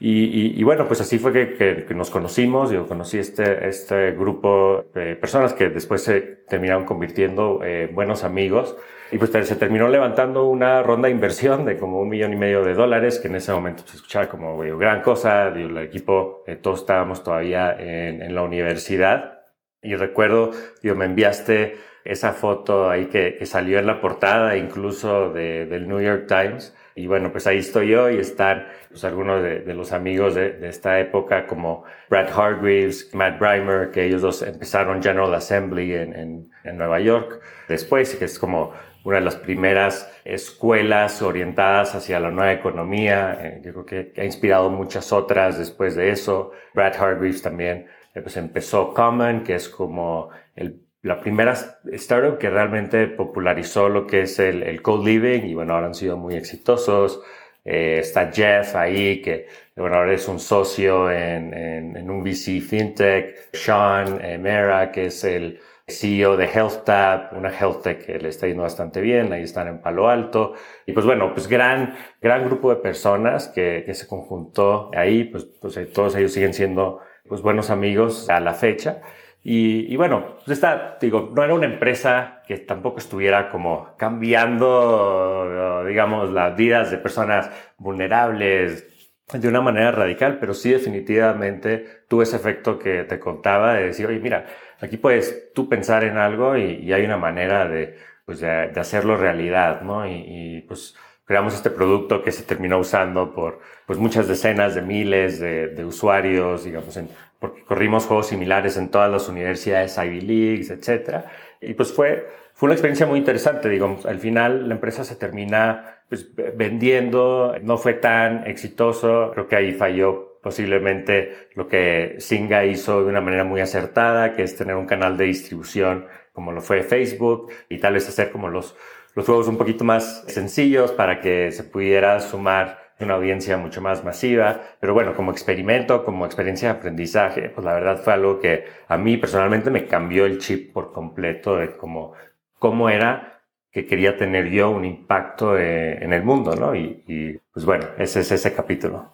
Y, 0.00 0.24
y, 0.24 0.60
y 0.60 0.62
bueno, 0.64 0.86
pues 0.86 1.00
así 1.00 1.18
fue 1.18 1.32
que, 1.32 1.54
que, 1.54 1.84
que, 1.84 1.94
nos 1.94 2.10
conocimos, 2.10 2.70
yo 2.70 2.86
conocí 2.88 3.18
este, 3.18 3.68
este 3.68 4.12
grupo 4.12 4.84
de 4.92 5.14
personas 5.14 5.52
que 5.52 5.68
después 5.68 6.02
se 6.02 6.20
terminaron 6.20 6.84
convirtiendo 6.84 7.60
eh, 7.62 7.88
buenos 7.92 8.24
amigos. 8.24 8.76
Y 9.12 9.18
pues 9.18 9.30
se 9.30 9.56
terminó 9.56 9.88
levantando 9.88 10.48
una 10.48 10.82
ronda 10.82 11.06
de 11.06 11.14
inversión 11.14 11.64
de 11.64 11.78
como 11.78 12.00
un 12.00 12.08
millón 12.08 12.32
y 12.32 12.36
medio 12.36 12.64
de 12.64 12.74
dólares, 12.74 13.20
que 13.20 13.28
en 13.28 13.36
ese 13.36 13.52
momento 13.52 13.84
se 13.86 13.96
escuchaba 13.96 14.28
como 14.28 14.58
gran 14.58 15.02
cosa. 15.02 15.48
el 15.48 15.76
equipo, 15.78 16.42
eh, 16.48 16.56
todos 16.56 16.80
estábamos 16.80 17.22
todavía 17.22 17.76
en, 17.78 18.22
en, 18.22 18.34
la 18.34 18.42
universidad. 18.42 19.42
Y 19.82 19.94
recuerdo, 19.94 20.50
digo, 20.82 20.96
me 20.96 21.04
enviaste 21.04 21.76
esa 22.04 22.32
foto 22.32 22.90
ahí 22.90 23.06
que, 23.06 23.36
que 23.36 23.46
salió 23.46 23.78
en 23.78 23.86
la 23.86 24.00
portada 24.00 24.56
incluso 24.56 25.30
de, 25.30 25.66
del 25.66 25.86
New 25.86 26.00
York 26.00 26.26
Times. 26.26 26.74
Y 26.94 27.06
bueno, 27.06 27.32
pues 27.32 27.46
ahí 27.46 27.58
estoy 27.58 27.88
yo 27.88 28.08
y 28.10 28.18
están 28.18 28.66
pues, 28.88 29.04
algunos 29.04 29.42
de, 29.42 29.74
los 29.74 29.92
amigos 29.92 30.34
de, 30.34 30.68
esta 30.68 31.00
época 31.00 31.46
como 31.46 31.84
Brad 32.08 32.28
Hargreaves, 32.28 33.12
Matt 33.14 33.38
Brimer, 33.38 33.90
que 33.90 34.04
ellos 34.04 34.22
dos 34.22 34.42
empezaron 34.42 35.02
General 35.02 35.34
Assembly 35.34 35.94
en, 35.94 36.14
en, 36.14 36.50
en 36.62 36.78
Nueva 36.78 37.00
York 37.00 37.40
después, 37.68 38.14
que 38.14 38.26
es 38.26 38.38
como 38.38 38.72
una 39.04 39.18
de 39.18 39.24
las 39.24 39.36
primeras 39.36 40.10
escuelas 40.24 41.20
orientadas 41.22 41.94
hacia 41.94 42.18
la 42.18 42.30
nueva 42.30 42.52
economía. 42.52 43.38
Eh, 43.40 43.60
yo 43.62 43.72
creo 43.72 44.12
que, 44.12 44.20
ha 44.20 44.24
inspirado 44.24 44.70
muchas 44.70 45.12
otras 45.12 45.58
después 45.58 45.94
de 45.94 46.10
eso. 46.10 46.52
Brad 46.72 46.94
Hargreaves 46.96 47.42
también 47.42 47.86
eh, 48.14 48.20
pues 48.22 48.36
empezó 48.36 48.94
Common, 48.94 49.44
que 49.44 49.56
es 49.56 49.68
como 49.68 50.30
el, 50.56 50.83
la 51.04 51.20
primera 51.20 51.54
startup 51.92 52.38
que 52.38 52.48
realmente 52.48 53.06
popularizó 53.08 53.90
lo 53.90 54.06
que 54.06 54.22
es 54.22 54.38
el, 54.38 54.62
el 54.62 54.80
co-living 54.80 55.42
y 55.42 55.54
bueno, 55.54 55.74
ahora 55.74 55.88
han 55.88 55.94
sido 55.94 56.16
muy 56.16 56.34
exitosos. 56.34 57.20
Eh, 57.62 57.98
está 58.00 58.32
Jeff 58.32 58.74
ahí, 58.74 59.20
que 59.20 59.46
bueno, 59.76 59.96
ahora 59.96 60.14
es 60.14 60.26
un 60.28 60.40
socio 60.40 61.10
en, 61.10 61.52
en, 61.52 61.96
en 61.98 62.10
un 62.10 62.22
VC 62.22 62.58
FinTech. 62.62 63.50
Sean 63.52 64.18
eh, 64.24 64.38
Mera, 64.38 64.90
que 64.90 65.06
es 65.06 65.22
el 65.24 65.60
CEO 65.86 66.38
de 66.38 66.46
HealthTap, 66.48 67.34
una 67.34 67.50
health 67.50 67.82
tech 67.82 68.06
que 68.06 68.18
le 68.18 68.30
está 68.30 68.46
yendo 68.46 68.62
bastante 68.62 69.02
bien, 69.02 69.30
ahí 69.34 69.42
están 69.42 69.68
en 69.68 69.82
Palo 69.82 70.08
Alto. 70.08 70.54
Y 70.86 70.92
pues 70.92 71.04
bueno, 71.04 71.34
pues 71.34 71.48
gran, 71.48 71.94
gran 72.22 72.46
grupo 72.46 72.70
de 72.70 72.76
personas 72.76 73.48
que, 73.48 73.82
que 73.84 73.92
se 73.92 74.06
conjuntó 74.06 74.90
ahí, 74.96 75.24
pues, 75.24 75.44
pues 75.60 75.78
todos 75.92 76.16
ellos 76.16 76.32
siguen 76.32 76.54
siendo 76.54 77.00
pues 77.28 77.42
buenos 77.42 77.68
amigos 77.68 78.30
a 78.30 78.40
la 78.40 78.54
fecha. 78.54 79.02
Y, 79.44 79.92
y, 79.92 79.96
bueno, 79.96 80.36
pues 80.44 80.56
esta, 80.56 80.96
digo, 81.00 81.30
no 81.34 81.44
era 81.44 81.54
una 81.54 81.66
empresa 81.66 82.42
que 82.46 82.56
tampoco 82.58 82.98
estuviera 82.98 83.50
como 83.50 83.94
cambiando, 83.96 85.84
digamos, 85.86 86.30
las 86.30 86.56
vidas 86.56 86.90
de 86.90 86.98
personas 86.98 87.50
vulnerables 87.78 88.88
de 89.32 89.48
una 89.48 89.60
manera 89.60 89.92
radical, 89.92 90.38
pero 90.38 90.54
sí 90.54 90.70
definitivamente 90.70 92.04
tuvo 92.08 92.22
ese 92.22 92.36
efecto 92.36 92.78
que 92.78 93.04
te 93.04 93.18
contaba 93.20 93.74
de 93.74 93.84
decir, 93.86 94.06
oye, 94.06 94.18
mira, 94.18 94.46
Aquí 94.84 94.96
puedes 94.96 95.52
tú 95.54 95.68
pensar 95.68 96.04
en 96.04 96.18
algo 96.18 96.56
y, 96.56 96.92
hay 96.92 97.04
una 97.04 97.16
manera 97.16 97.68
de, 97.68 97.96
pues 98.24 98.40
de, 98.40 98.70
hacerlo 98.76 99.16
realidad, 99.16 99.82
¿no? 99.82 100.06
Y, 100.06 100.64
pues 100.68 100.94
creamos 101.24 101.54
este 101.54 101.70
producto 101.70 102.22
que 102.22 102.32
se 102.32 102.42
terminó 102.42 102.78
usando 102.78 103.34
por 103.34 103.60
pues 103.86 103.98
muchas 103.98 104.28
decenas 104.28 104.74
de 104.74 104.82
miles 104.82 105.40
de, 105.40 105.84
usuarios, 105.84 106.64
digamos, 106.64 106.96
en, 106.96 107.08
porque 107.44 107.62
corrimos 107.62 108.06
juegos 108.06 108.28
similares 108.28 108.78
en 108.78 108.88
todas 108.88 109.10
las 109.10 109.28
universidades, 109.28 109.98
Ivy 109.98 110.20
Leagues, 110.22 110.70
etcétera. 110.70 111.26
Y 111.60 111.74
pues 111.74 111.92
fue, 111.92 112.26
fue 112.54 112.68
una 112.68 112.74
experiencia 112.74 113.04
muy 113.04 113.18
interesante, 113.18 113.68
digamos, 113.68 114.06
al 114.06 114.18
final 114.18 114.66
la 114.66 114.74
empresa 114.74 115.04
se 115.04 115.16
termina 115.16 116.00
pues, 116.08 116.30
vendiendo, 116.56 117.54
no 117.60 117.76
fue 117.76 117.92
tan 117.92 118.46
exitoso, 118.46 119.30
creo 119.34 119.46
que 119.46 119.56
ahí 119.56 119.72
falló 119.72 120.38
posiblemente 120.42 121.48
lo 121.54 121.68
que 121.68 122.16
Singa 122.18 122.64
hizo 122.64 123.02
de 123.02 123.10
una 123.10 123.20
manera 123.20 123.44
muy 123.44 123.60
acertada, 123.60 124.32
que 124.32 124.42
es 124.42 124.56
tener 124.56 124.76
un 124.76 124.86
canal 124.86 125.18
de 125.18 125.26
distribución 125.26 126.06
como 126.32 126.50
lo 126.50 126.62
fue 126.62 126.82
Facebook 126.82 127.52
y 127.68 127.78
tal 127.78 127.92
vez 127.92 128.08
hacer 128.08 128.30
como 128.30 128.48
los, 128.48 128.74
los 129.14 129.26
juegos 129.26 129.48
un 129.48 129.58
poquito 129.58 129.84
más 129.84 130.24
sencillos 130.26 130.92
para 130.92 131.20
que 131.20 131.52
se 131.52 131.64
pudiera 131.64 132.18
sumar 132.20 132.83
una 133.04 133.14
audiencia 133.14 133.56
mucho 133.56 133.80
más 133.80 134.04
masiva. 134.04 134.60
Pero 134.80 134.94
bueno, 134.94 135.14
como 135.14 135.30
experimento, 135.30 136.04
como 136.04 136.26
experiencia 136.26 136.72
de 136.72 136.78
aprendizaje, 136.78 137.50
pues 137.50 137.64
la 137.64 137.74
verdad 137.74 138.02
fue 138.02 138.12
algo 138.12 138.40
que 138.40 138.64
a 138.88 138.96
mí 138.96 139.16
personalmente 139.16 139.70
me 139.70 139.86
cambió 139.86 140.26
el 140.26 140.38
chip 140.38 140.72
por 140.72 140.92
completo 140.92 141.56
de 141.56 141.76
cómo, 141.76 142.12
cómo 142.58 142.88
era 142.90 143.42
que 143.74 143.86
quería 143.86 144.16
tener 144.16 144.50
yo 144.50 144.70
un 144.70 144.84
impacto 144.84 145.58
eh, 145.58 145.98
en 146.00 146.12
el 146.12 146.22
mundo, 146.22 146.54
¿no? 146.54 146.76
Y, 146.76 147.40
pues 147.52 147.66
bueno, 147.66 147.86
ese 147.98 148.20
es 148.20 148.30
ese 148.30 148.54
capítulo. 148.54 149.12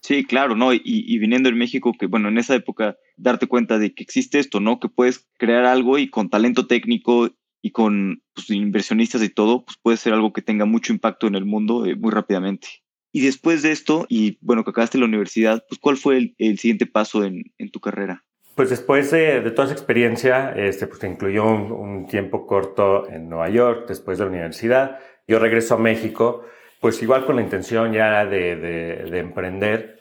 Sí, 0.00 0.24
claro, 0.24 0.56
¿no? 0.56 0.72
Y, 0.72 0.80
y, 0.82 1.18
viniendo 1.18 1.50
en 1.50 1.58
México, 1.58 1.92
que 1.98 2.06
bueno, 2.06 2.28
en 2.28 2.38
esa 2.38 2.54
época, 2.54 2.96
darte 3.18 3.46
cuenta 3.46 3.78
de 3.78 3.92
que 3.92 4.02
existe 4.02 4.38
esto, 4.38 4.60
¿no? 4.60 4.80
Que 4.80 4.88
puedes 4.88 5.28
crear 5.36 5.66
algo 5.66 5.98
y 5.98 6.08
con 6.08 6.30
talento 6.30 6.66
técnico 6.66 7.28
y 7.60 7.70
con 7.70 8.22
pues, 8.34 8.48
inversionistas 8.50 9.22
y 9.22 9.28
todo, 9.28 9.64
pues 9.64 9.76
puede 9.82 9.96
ser 9.96 10.14
algo 10.14 10.32
que 10.32 10.42
tenga 10.42 10.64
mucho 10.64 10.92
impacto 10.92 11.26
en 11.26 11.34
el 11.34 11.44
mundo 11.44 11.84
eh, 11.86 11.96
muy 11.96 12.10
rápidamente. 12.10 12.68
Y 13.12 13.24
después 13.24 13.62
de 13.62 13.72
esto, 13.72 14.06
y 14.08 14.38
bueno, 14.40 14.64
que 14.64 14.70
acabaste 14.70 14.98
la 14.98 15.06
universidad, 15.06 15.64
pues 15.68 15.80
¿cuál 15.80 15.96
fue 15.96 16.34
el, 16.38 16.58
siguiente 16.58 16.86
paso 16.86 17.24
en, 17.24 17.44
tu 17.72 17.80
carrera? 17.80 18.24
Pues 18.54 18.70
después 18.70 19.10
de, 19.10 19.40
toda 19.52 19.66
esa 19.66 19.74
experiencia, 19.74 20.52
este, 20.56 20.86
pues 20.86 21.02
incluyó 21.04 21.46
un, 21.46 22.06
tiempo 22.06 22.46
corto 22.46 23.08
en 23.08 23.28
Nueva 23.28 23.48
York, 23.48 23.86
después 23.88 24.18
de 24.18 24.24
la 24.24 24.30
universidad. 24.30 24.98
Yo 25.26 25.38
regreso 25.38 25.74
a 25.74 25.78
México, 25.78 26.44
pues 26.80 27.02
igual 27.02 27.24
con 27.24 27.36
la 27.36 27.42
intención 27.42 27.92
ya 27.92 28.24
de, 28.24 28.56
de 28.56 29.18
emprender. 29.18 29.97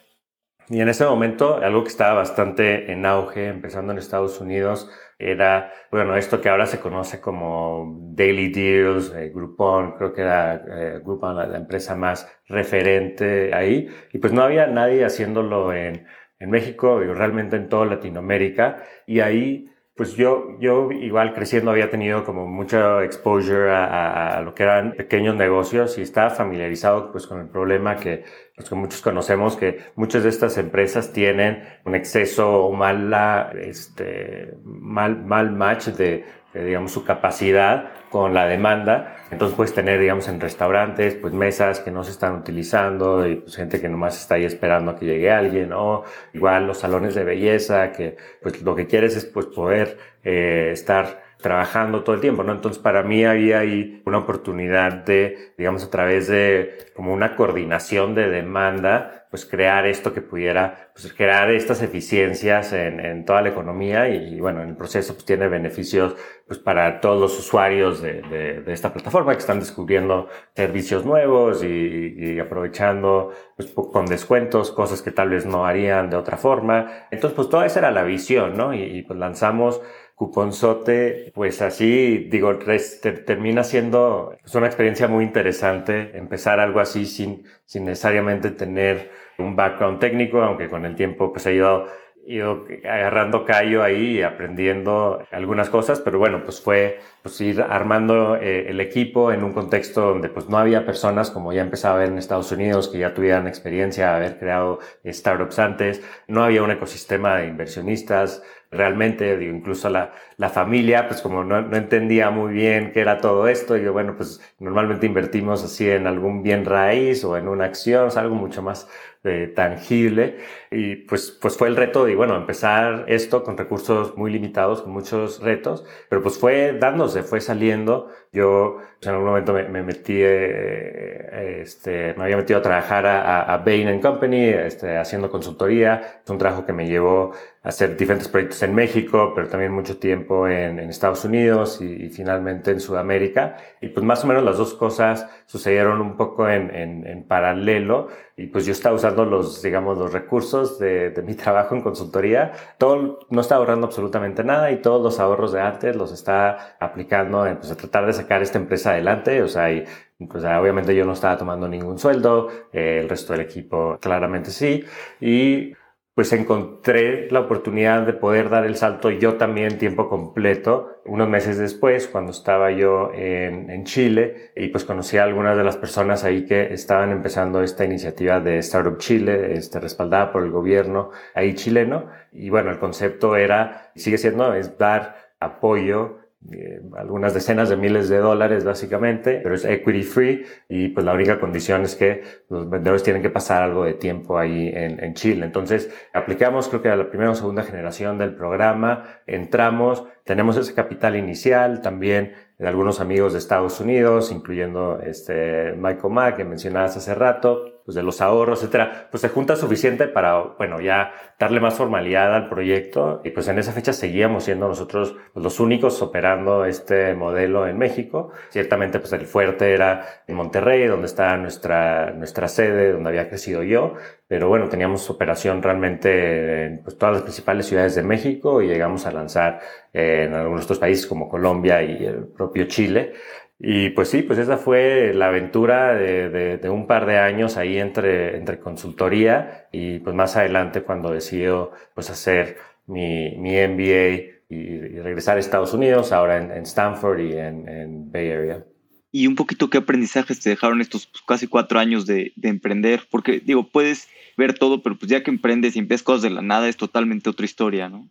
Y 0.69 0.81
en 0.81 0.89
ese 0.89 1.05
momento, 1.05 1.57
algo 1.57 1.83
que 1.83 1.89
estaba 1.89 2.15
bastante 2.15 2.91
en 2.91 3.05
auge, 3.05 3.47
empezando 3.47 3.93
en 3.93 3.99
Estados 3.99 4.41
Unidos, 4.41 4.89
era, 5.17 5.71
bueno, 5.91 6.15
esto 6.17 6.41
que 6.41 6.49
ahora 6.49 6.65
se 6.65 6.79
conoce 6.79 7.21
como 7.21 7.97
Daily 8.13 8.49
Deals, 8.49 9.13
eh, 9.15 9.31
Groupon, 9.33 9.93
creo 9.93 10.13
que 10.13 10.21
era 10.21 10.55
eh, 10.55 10.99
Groupon 11.03 11.35
la, 11.37 11.57
empresa 11.57 11.95
más 11.95 12.29
referente 12.47 13.53
ahí, 13.53 13.87
y 14.11 14.17
pues 14.19 14.33
no 14.33 14.41
había 14.41 14.67
nadie 14.67 15.05
haciéndolo 15.05 15.73
en, 15.73 16.05
en 16.39 16.49
México, 16.49 17.01
y 17.01 17.07
realmente 17.07 17.55
en 17.55 17.69
toda 17.69 17.85
Latinoamérica, 17.85 18.83
y 19.05 19.21
ahí 19.21 19.69
pues 19.97 20.15
yo, 20.15 20.57
yo 20.59 20.91
igual 20.91 21.33
creciendo 21.33 21.71
había 21.71 21.89
tenido 21.89 22.23
como 22.23 22.45
mucha 22.45 23.03
exposure 23.03 23.71
a, 23.71 24.37
a, 24.37 24.41
lo 24.41 24.53
que 24.53 24.61
eran 24.61 24.91
pequeños 24.91 25.35
negocios 25.35 25.97
y 25.97 26.03
estaba 26.03 26.29
familiarizado 26.29 27.11
pues 27.11 27.25
con 27.25 27.41
el 27.41 27.47
problema 27.47 27.95
que, 27.95 28.23
pues, 28.55 28.69
que 28.69 28.75
muchos 28.75 29.01
conocemos, 29.01 29.55
que 29.55 29.79
muchas 29.95 30.21
de 30.21 30.29
estas 30.29 30.59
empresas 30.59 31.11
tienen 31.13 31.63
un 31.83 31.95
exceso 31.95 32.65
o 32.65 32.73
mala, 32.73 33.51
este, 33.59 34.53
mal, 34.63 35.25
mal 35.25 35.51
match 35.51 35.87
de, 35.87 36.25
digamos, 36.63 36.91
su 36.91 37.03
capacidad 37.03 37.91
con 38.09 38.33
la 38.33 38.47
demanda. 38.47 39.17
Entonces 39.31 39.55
puedes 39.55 39.73
tener, 39.73 39.99
digamos, 39.99 40.27
en 40.27 40.39
restaurantes, 40.39 41.15
pues 41.15 41.33
mesas 41.33 41.79
que 41.79 41.91
no 41.91 42.03
se 42.03 42.11
están 42.11 42.35
utilizando 42.35 43.27
y 43.27 43.35
pues 43.37 43.55
gente 43.55 43.81
que 43.81 43.89
nomás 43.89 44.19
está 44.19 44.35
ahí 44.35 44.45
esperando 44.45 44.91
a 44.91 44.95
que 44.99 45.05
llegue 45.05 45.31
alguien, 45.31 45.73
o 45.73 46.03
igual 46.33 46.67
los 46.67 46.79
salones 46.79 47.15
de 47.15 47.23
belleza, 47.23 47.91
que 47.91 48.17
pues 48.41 48.61
lo 48.61 48.75
que 48.75 48.87
quieres 48.87 49.15
es 49.15 49.25
pues 49.25 49.47
poder 49.47 49.97
eh, 50.23 50.69
estar 50.71 51.26
trabajando 51.39 52.03
todo 52.03 52.15
el 52.15 52.21
tiempo, 52.21 52.43
¿no? 52.43 52.51
Entonces, 52.51 52.81
para 52.81 53.03
mí 53.03 53.23
había 53.23 53.59
ahí 53.59 54.01
una 54.05 54.19
oportunidad 54.19 55.05
de, 55.05 55.53
digamos, 55.57 55.83
a 55.83 55.89
través 55.89 56.27
de 56.27 56.77
como 56.95 57.13
una 57.13 57.35
coordinación 57.35 58.15
de 58.15 58.29
demanda, 58.29 59.27
pues 59.29 59.45
crear 59.45 59.85
esto 59.85 60.13
que 60.13 60.21
pudiera, 60.21 60.89
pues 60.93 61.13
crear 61.13 61.51
estas 61.51 61.81
eficiencias 61.81 62.71
en, 62.71 62.99
en 62.99 63.25
toda 63.25 63.41
la 63.41 63.49
economía 63.49 64.09
y, 64.09 64.39
bueno, 64.39 64.61
en 64.63 64.69
el 64.69 64.77
proceso 64.77 65.13
pues 65.13 65.25
tiene 65.25 65.47
beneficios 65.47 66.15
pues 66.47 66.59
para 66.59 67.01
todos 67.01 67.19
los 67.19 67.37
usuarios 67.37 68.01
de, 68.01 68.21
de, 68.21 68.73
esta 68.73 68.93
plataforma 68.93 69.33
que 69.33 69.39
están 69.39 69.59
descubriendo 69.59 70.29
servicios 70.55 71.05
nuevos 71.05 71.61
y, 71.61 72.39
aprovechando 72.39 73.33
pues, 73.57 73.73
con 73.73 74.05
descuentos, 74.05 74.71
cosas 74.71 75.01
que 75.01 75.11
tal 75.11 75.29
vez 75.29 75.45
no 75.45 75.65
harían 75.65 76.09
de 76.09 76.15
otra 76.15 76.37
forma. 76.37 77.07
Entonces, 77.11 77.35
pues 77.35 77.49
toda 77.49 77.65
esa 77.65 77.79
era 77.79 77.91
la 77.91 78.03
visión, 78.03 78.55
¿no? 78.55 78.73
Y 78.73 79.01
pues 79.03 79.19
lanzamos 79.19 79.81
cuponzote, 80.17 81.31
pues 81.35 81.61
así, 81.61 82.27
digo, 82.31 82.57
termina 82.57 83.63
siendo 83.63 84.35
es 84.43 84.55
una 84.55 84.65
experiencia 84.65 85.07
muy 85.07 85.23
interesante 85.23 86.17
empezar 86.17 86.59
algo 86.59 86.79
así 86.79 87.05
sin, 87.05 87.45
sin 87.65 87.85
necesariamente 87.85 88.49
tener 88.49 89.11
un 89.37 89.55
background 89.55 89.99
técnico, 89.99 90.41
aunque 90.41 90.69
con 90.69 90.85
el 90.87 90.95
tiempo 90.95 91.31
pues 91.31 91.45
he 91.45 91.53
ido, 91.53 91.85
ido 92.25 92.65
agarrando 92.83 93.45
callo 93.45 93.83
ahí 93.83 94.17
y 94.17 94.21
aprendiendo 94.23 95.23
algunas 95.29 95.69
cosas, 95.69 95.99
pero 96.01 96.17
bueno, 96.17 96.43
pues 96.43 96.61
fue 96.61 96.99
pues 97.21 97.39
ir 97.41 97.61
armando 97.61 98.37
eh, 98.37 98.69
el 98.69 98.79
equipo 98.81 99.31
en 99.31 99.43
un 99.43 99.53
contexto 99.53 100.01
donde 100.01 100.29
pues 100.29 100.49
no 100.49 100.57
había 100.57 100.83
personas 100.83 101.29
como 101.29 101.53
ya 101.53 101.61
empezaba 101.61 101.93
a 101.93 101.99
ver 101.99 102.09
en 102.09 102.17
Estados 102.17 102.51
Unidos 102.51 102.87
que 102.87 102.97
ya 102.97 103.13
tuvieran 103.13 103.45
experiencia, 103.45 104.15
haber 104.15 104.39
creado 104.39 104.79
startups 105.05 105.59
antes, 105.59 106.01
no 106.27 106.43
había 106.43 106.63
un 106.63 106.71
ecosistema 106.71 107.37
de 107.37 107.49
inversionistas, 107.49 108.41
realmente, 108.71 109.37
digo, 109.37 109.55
incluso 109.55 109.89
la, 109.89 110.13
la 110.37 110.49
familia, 110.49 111.07
pues 111.07 111.21
como 111.21 111.43
no, 111.43 111.61
no, 111.61 111.77
entendía 111.77 112.29
muy 112.29 112.53
bien 112.53 112.91
qué 112.91 113.01
era 113.01 113.19
todo 113.19 113.47
esto, 113.47 113.77
y 113.77 113.83
yo, 113.83 113.93
bueno, 113.93 114.15
pues 114.15 114.41
normalmente 114.59 115.05
invertimos 115.05 115.63
así 115.63 115.89
en 115.89 116.07
algún 116.07 116.43
bien 116.43 116.65
raíz 116.65 117.23
o 117.23 117.37
en 117.37 117.47
una 117.47 117.65
acción, 117.65 118.07
es 118.07 118.17
algo 118.17 118.35
mucho 118.35 118.61
más 118.61 118.87
eh, 119.23 119.51
tangible, 119.55 120.37
y 120.71 120.95
pues, 120.95 121.31
pues 121.41 121.57
fue 121.57 121.67
el 121.69 121.75
reto 121.75 122.05
de, 122.05 122.15
bueno, 122.15 122.35
empezar 122.35 123.05
esto 123.07 123.43
con 123.43 123.57
recursos 123.57 124.17
muy 124.17 124.31
limitados, 124.31 124.81
con 124.81 124.91
muchos 124.91 125.41
retos, 125.41 125.85
pero 126.09 126.21
pues 126.21 126.37
fue 126.37 126.77
dándose, 126.79 127.23
fue 127.23 127.41
saliendo, 127.41 128.09
yo 128.31 128.77
pues, 128.99 129.07
en 129.07 129.13
algún 129.13 129.27
momento 129.27 129.53
me, 129.53 129.63
me 129.69 129.83
metí, 129.83 130.17
eh, 130.19 131.61
este, 131.61 132.13
me 132.17 132.23
había 132.23 132.37
metido 132.37 132.59
a 132.59 132.61
trabajar 132.61 133.05
a, 133.05 133.53
a 133.53 133.57
Bain 133.57 133.99
Company, 134.01 134.45
este, 134.49 134.97
haciendo 134.97 135.29
consultoría, 135.29 136.21
es 136.23 136.29
un 136.29 136.37
trabajo 136.37 136.65
que 136.65 136.73
me 136.73 136.87
llevó 136.87 137.31
hacer 137.67 137.97
diferentes 137.97 138.29
proyectos 138.29 138.63
en 138.63 138.73
México, 138.73 139.33
pero 139.35 139.49
también 139.49 139.73
mucho 139.73 139.97
tiempo 139.97 140.47
en, 140.47 140.79
en 140.79 140.89
Estados 140.89 141.25
Unidos 141.25 141.81
y, 141.81 142.05
y, 142.05 142.09
finalmente 142.09 142.71
en 142.71 142.79
Sudamérica. 142.79 143.57
Y 143.81 143.89
pues 143.89 144.05
más 144.05 144.23
o 144.23 144.27
menos 144.27 144.41
las 144.41 144.57
dos 144.57 144.73
cosas 144.73 145.27
sucedieron 145.45 145.99
un 145.99 146.15
poco 146.15 146.47
en, 146.47 146.73
en, 146.73 147.05
en 147.05 147.23
paralelo 147.23 148.07
y 148.37 148.47
pues 148.47 148.65
yo 148.65 148.71
estaba 148.71 148.95
usando 148.95 149.25
los, 149.25 149.61
digamos, 149.61 149.97
los 149.97 150.13
recursos 150.13 150.79
de, 150.79 151.09
de 151.09 151.21
mi 151.23 151.33
trabajo 151.35 151.75
en 151.75 151.81
consultoría. 151.81 152.53
Todo, 152.77 153.19
no 153.29 153.41
estaba 153.41 153.59
ahorrando 153.59 153.87
absolutamente 153.87 154.45
nada 154.45 154.71
y 154.71 154.77
todos 154.77 155.03
los 155.03 155.19
ahorros 155.19 155.51
de 155.51 155.59
antes 155.59 155.93
los 155.93 156.13
está 156.13 156.77
aplicando 156.79 157.45
en 157.45 157.57
pues, 157.57 157.69
a 157.71 157.75
tratar 157.75 158.05
de 158.05 158.13
sacar 158.13 158.41
esta 158.41 158.59
empresa 158.59 158.91
adelante. 158.91 159.41
O 159.41 159.49
sea, 159.49 159.73
y, 159.73 159.83
pues, 160.29 160.41
obviamente 160.45 160.95
yo 160.95 161.03
no 161.03 161.11
estaba 161.11 161.37
tomando 161.37 161.67
ningún 161.67 161.99
sueldo, 161.99 162.47
eh, 162.71 162.99
el 163.01 163.09
resto 163.09 163.33
del 163.33 163.41
equipo 163.41 163.97
claramente 163.99 164.51
sí. 164.51 164.85
Y 165.19 165.73
pues 166.17 166.33
encontré 166.33 167.29
la 167.29 167.41
oportunidad 167.41 168.01
de 168.01 168.13
poder 168.13 168.49
dar 168.49 168.65
el 168.65 168.75
salto 168.75 169.11
yo 169.11 169.35
también 169.35 169.77
tiempo 169.77 170.09
completo 170.09 170.99
unos 171.05 171.29
meses 171.29 171.59
después 171.59 172.07
cuando 172.07 172.31
estaba 172.31 172.71
yo 172.71 173.11
en, 173.13 173.83
Chile 173.83 174.49
y 174.55 174.69
pues 174.69 174.83
conocí 174.83 175.17
a 175.17 175.23
algunas 175.25 175.55
de 175.55 175.63
las 175.63 175.77
personas 175.77 176.23
ahí 176.23 176.43
que 176.47 176.73
estaban 176.73 177.11
empezando 177.11 177.61
esta 177.61 177.85
iniciativa 177.85 178.39
de 178.39 178.57
Startup 178.57 178.97
Chile, 178.97 179.53
este, 179.53 179.79
respaldada 179.79 180.31
por 180.31 180.43
el 180.43 180.49
gobierno 180.49 181.11
ahí 181.35 181.53
chileno. 181.53 182.07
Y 182.31 182.49
bueno, 182.49 182.71
el 182.71 182.79
concepto 182.79 183.35
era, 183.35 183.91
sigue 183.95 184.17
siendo, 184.17 184.55
es 184.55 184.75
dar 184.75 185.33
apoyo 185.39 186.16
eh, 186.51 186.81
algunas 186.95 187.33
decenas 187.33 187.67
de 187.67 187.75
miles 187.75 188.09
de 188.09 188.19
dólares 188.19 188.63
básicamente, 188.63 189.39
pero 189.41 189.55
es 189.55 189.65
equity 189.65 190.03
free 190.03 190.45
y 190.69 190.89
pues 190.89 191.05
la 191.05 191.13
única 191.13 191.39
condición 191.39 191.83
es 191.83 191.95
que 191.95 192.21
los 192.49 192.69
vendedores 192.69 193.03
tienen 193.03 193.21
que 193.21 193.29
pasar 193.29 193.63
algo 193.63 193.83
de 193.83 193.95
tiempo 193.95 194.37
ahí 194.37 194.69
en, 194.73 195.03
en 195.03 195.13
Chile. 195.13 195.45
Entonces 195.45 195.91
aplicamos 196.13 196.69
creo 196.69 196.81
que 196.81 196.89
a 196.89 196.95
la 196.95 197.09
primera 197.09 197.31
o 197.31 197.35
segunda 197.35 197.63
generación 197.63 198.17
del 198.17 198.35
programa, 198.35 199.21
entramos, 199.25 200.05
tenemos 200.23 200.57
ese 200.57 200.73
capital 200.73 201.15
inicial, 201.15 201.81
también 201.81 202.33
de 202.57 202.67
algunos 202.67 203.01
amigos 203.01 203.33
de 203.33 203.39
Estados 203.39 203.79
Unidos, 203.79 204.31
incluyendo 204.31 204.99
este 205.01 205.73
Michael 205.73 206.13
Mack 206.13 206.37
que 206.37 206.45
mencionabas 206.45 206.97
hace 206.97 207.13
rato, 207.13 207.76
pues 207.87 207.95
de 207.95 208.03
los 208.03 208.19
ahorros, 208.19 208.59
etcétera, 208.59 209.07
pues 209.09 209.21
se 209.21 209.29
junta 209.29 209.55
suficiente 209.55 210.09
para, 210.09 210.41
bueno, 210.57 210.81
ya 210.81 211.13
darle 211.39 211.61
más 211.61 211.75
formalidad 211.75 212.35
al 212.35 212.49
proyecto. 212.49 213.21
Y 213.23 213.29
pues 213.29 213.47
en 213.47 213.59
esa 213.59 213.71
fecha 213.71 213.93
seguíamos 213.93 214.43
siendo 214.43 214.67
nosotros 214.67 215.15
pues, 215.31 215.41
los 215.41 215.61
únicos 215.61 216.01
operando 216.01 216.65
este 216.65 217.15
modelo 217.15 217.65
en 217.65 217.77
México. 217.77 218.33
Ciertamente, 218.49 218.99
pues 218.99 219.13
el 219.13 219.25
fuerte 219.25 219.73
era 219.73 220.05
en 220.27 220.35
Monterrey, 220.35 220.85
donde 220.85 221.05
está 221.05 221.37
nuestra, 221.37 222.11
nuestra 222.11 222.49
sede, 222.49 222.91
donde 222.91 223.07
había 223.07 223.29
crecido 223.29 223.63
yo. 223.63 223.93
Pero 224.27 224.49
bueno, 224.49 224.67
teníamos 224.67 225.09
operación 225.09 225.63
realmente 225.63 226.65
en 226.65 226.83
pues, 226.83 226.97
todas 226.97 227.13
las 227.13 227.21
principales 227.23 227.67
ciudades 227.67 227.95
de 227.95 228.03
México 228.03 228.61
y 228.61 228.67
llegamos 228.67 229.05
a 229.05 229.11
lanzar 229.13 229.61
en 229.93 230.33
algunos 230.33 230.65
otros 230.65 230.79
países 230.79 231.07
como 231.07 231.29
Colombia 231.29 231.81
y 231.83 232.05
el 232.05 232.25
propio 232.25 232.65
Chile. 232.65 233.13
Y 233.59 233.89
pues 233.89 234.09
sí, 234.09 234.21
pues 234.21 234.37
esa 234.37 234.57
fue 234.57 235.13
la 235.15 235.29
aventura 235.29 235.95
de, 235.95 236.29
de, 236.29 236.57
de, 236.57 236.69
un 236.69 236.85
par 236.85 237.07
de 237.07 237.17
años 237.17 237.57
ahí 237.57 237.79
entre, 237.79 238.37
entre 238.37 238.59
consultoría 238.59 239.67
y 239.71 239.97
pues 239.99 240.15
más 240.15 240.35
adelante 240.35 240.83
cuando 240.83 241.09
decido 241.09 241.71
pues 241.95 242.11
hacer 242.11 242.57
mi, 242.85 243.35
mi 243.37 243.55
MBA 243.55 244.35
y, 244.49 244.55
y, 244.55 244.99
regresar 244.99 245.37
a 245.37 245.39
Estados 245.39 245.73
Unidos, 245.73 246.11
ahora 246.11 246.37
en, 246.37 246.51
en 246.51 246.63
Stanford 246.63 247.19
y 247.19 247.33
en, 247.33 247.67
en, 247.67 248.11
Bay 248.11 248.31
Area. 248.31 248.63
Y 249.11 249.25
un 249.25 249.35
poquito 249.35 249.69
qué 249.71 249.79
aprendizajes 249.79 250.39
te 250.39 250.51
dejaron 250.51 250.79
estos 250.79 251.07
pues, 251.07 251.23
casi 251.27 251.47
cuatro 251.47 251.79
años 251.79 252.05
de, 252.05 252.33
de 252.35 252.49
emprender, 252.49 253.07
porque 253.09 253.39
digo, 253.39 253.69
puedes 253.69 254.07
ver 254.37 254.53
todo, 254.53 254.83
pero 254.83 254.97
pues 254.97 255.09
ya 255.09 255.23
que 255.23 255.31
emprendes 255.31 255.75
y 255.75 255.79
empiezas 255.79 256.03
cosas 256.03 256.21
de 256.21 256.29
la 256.29 256.43
nada 256.43 256.69
es 256.69 256.77
totalmente 256.77 257.29
otra 257.29 257.45
historia, 257.45 257.89
¿no? 257.89 258.07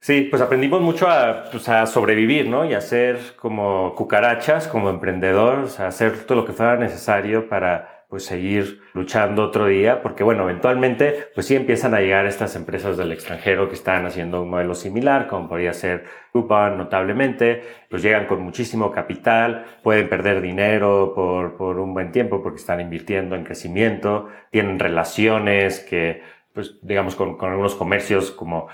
Sí, 0.00 0.22
pues 0.30 0.40
aprendimos 0.42 0.80
mucho 0.80 1.08
a, 1.08 1.44
pues 1.50 1.68
a 1.68 1.84
sobrevivir, 1.86 2.48
¿no? 2.48 2.64
Y 2.64 2.74
a 2.74 2.80
ser 2.80 3.18
como 3.36 3.94
cucarachas, 3.94 4.68
como 4.68 4.90
emprendedor, 4.90 5.58
o 5.60 5.68
sea, 5.68 5.88
hacer 5.88 6.24
todo 6.24 6.38
lo 6.38 6.46
que 6.46 6.52
fuera 6.52 6.76
necesario 6.76 7.48
para, 7.48 7.98
pues 8.08 8.24
seguir 8.24 8.80
luchando 8.94 9.44
otro 9.44 9.66
día, 9.66 10.00
porque 10.02 10.24
bueno, 10.24 10.44
eventualmente 10.44 11.28
pues 11.34 11.46
sí 11.46 11.54
empiezan 11.54 11.94
a 11.94 12.00
llegar 12.00 12.24
estas 12.24 12.56
empresas 12.56 12.96
del 12.96 13.12
extranjero 13.12 13.68
que 13.68 13.74
están 13.74 14.06
haciendo 14.06 14.42
un 14.42 14.48
modelo 14.48 14.74
similar, 14.74 15.26
como 15.26 15.46
podría 15.46 15.74
ser 15.74 16.04
Coupon 16.32 16.78
notablemente, 16.78 17.62
pues 17.90 18.02
llegan 18.02 18.26
con 18.26 18.40
muchísimo 18.40 18.90
capital, 18.92 19.66
pueden 19.82 20.08
perder 20.08 20.40
dinero 20.40 21.12
por, 21.14 21.58
por 21.58 21.78
un 21.78 21.92
buen 21.92 22.10
tiempo 22.10 22.42
porque 22.42 22.60
están 22.60 22.80
invirtiendo 22.80 23.36
en 23.36 23.44
crecimiento, 23.44 24.30
tienen 24.50 24.78
relaciones 24.78 25.80
que 25.80 26.22
pues 26.54 26.78
digamos 26.80 27.14
con, 27.14 27.36
con 27.36 27.50
algunos 27.50 27.74
comercios 27.74 28.30
como 28.30 28.68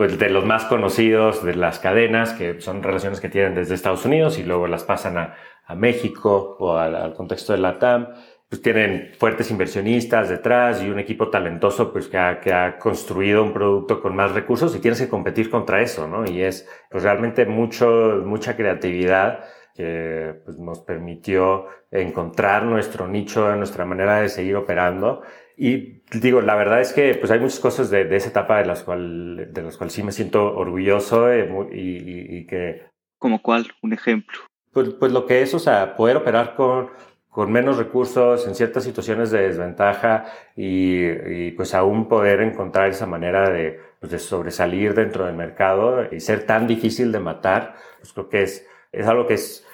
pues 0.00 0.18
de 0.18 0.30
los 0.30 0.46
más 0.46 0.64
conocidos 0.64 1.44
de 1.44 1.54
las 1.54 1.78
cadenas, 1.78 2.32
que 2.32 2.58
son 2.62 2.82
relaciones 2.82 3.20
que 3.20 3.28
tienen 3.28 3.54
desde 3.54 3.74
Estados 3.74 4.06
Unidos 4.06 4.38
y 4.38 4.42
luego 4.42 4.66
las 4.66 4.82
pasan 4.82 5.18
a, 5.18 5.34
a 5.66 5.74
México 5.74 6.56
o 6.58 6.78
al, 6.78 6.94
al, 6.94 7.12
contexto 7.12 7.52
de 7.52 7.58
la 7.58 7.78
TAM, 7.78 8.08
pues 8.48 8.62
tienen 8.62 9.12
fuertes 9.18 9.50
inversionistas 9.50 10.30
detrás 10.30 10.82
y 10.82 10.88
un 10.88 11.00
equipo 11.00 11.28
talentoso 11.28 11.92
pues 11.92 12.08
que 12.08 12.16
ha, 12.16 12.40
que 12.40 12.50
ha 12.50 12.78
construido 12.78 13.42
un 13.42 13.52
producto 13.52 14.00
con 14.00 14.16
más 14.16 14.32
recursos 14.32 14.74
y 14.74 14.78
tienes 14.78 15.02
que 15.02 15.08
competir 15.10 15.50
contra 15.50 15.82
eso, 15.82 16.08
¿no? 16.08 16.24
Y 16.24 16.40
es 16.40 16.66
pues 16.90 17.04
realmente 17.04 17.44
mucho, 17.44 18.22
mucha 18.24 18.56
creatividad 18.56 19.44
que 19.74 20.40
pues, 20.46 20.58
nos 20.58 20.80
permitió 20.80 21.66
encontrar 21.90 22.62
nuestro 22.62 23.06
nicho, 23.06 23.54
nuestra 23.54 23.84
manera 23.84 24.22
de 24.22 24.30
seguir 24.30 24.56
operando 24.56 25.20
y 25.62 26.00
digo, 26.10 26.40
la 26.40 26.54
verdad 26.54 26.80
es 26.80 26.94
que 26.94 27.14
pues 27.16 27.30
hay 27.30 27.38
muchas 27.38 27.60
cosas 27.60 27.90
de, 27.90 28.06
de 28.06 28.16
esa 28.16 28.30
etapa 28.30 28.56
de 28.56 28.64
las 28.64 28.82
cuales 28.82 29.52
de 29.52 29.62
las 29.62 29.76
cuales 29.76 29.92
sí 29.92 30.02
me 30.02 30.10
siento 30.10 30.56
orgulloso 30.56 31.30
eh, 31.30 31.52
y, 31.70 31.76
y, 31.76 32.38
y, 32.38 32.46
que... 32.46 32.86
¿Como 33.18 33.42
cuál? 33.42 33.70
Un 33.82 33.92
ejemplo. 33.92 34.38
Pues, 34.72 34.88
pues 34.94 35.12
lo 35.12 35.26
que 35.26 35.42
es, 35.42 35.52
o 35.52 35.58
sea, 35.58 35.96
poder 35.96 36.16
operar 36.16 36.54
con, 36.54 36.88
con 37.28 37.52
menos 37.52 37.76
recursos 37.76 38.48
en 38.48 38.54
ciertas 38.54 38.84
situaciones 38.84 39.30
de 39.32 39.42
desventaja 39.42 40.24
y, 40.56 41.04
y 41.04 41.50
pues 41.50 41.74
aún 41.74 42.08
poder 42.08 42.40
encontrar 42.40 42.88
esa 42.88 43.06
manera 43.06 43.50
de, 43.50 43.78
pues, 44.00 44.12
de 44.12 44.18
sobresalir 44.18 44.94
dentro 44.94 45.26
del 45.26 45.34
mercado 45.34 46.10
y 46.10 46.20
ser 46.20 46.46
tan 46.46 46.66
difícil 46.66 47.12
de 47.12 47.20
matar, 47.20 47.74
pues 47.98 48.14
creo 48.14 48.30
que 48.30 48.42
es, 48.44 48.66
es 48.92 49.06
algo 49.06 49.26
que 49.26 49.34
es 49.34 49.66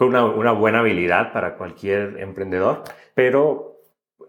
una, 0.00 0.24
una 0.24 0.50
buena 0.50 0.80
habilidad 0.80 1.32
para 1.32 1.56
cualquier 1.56 2.18
emprendedor, 2.18 2.82
pero 3.14 3.75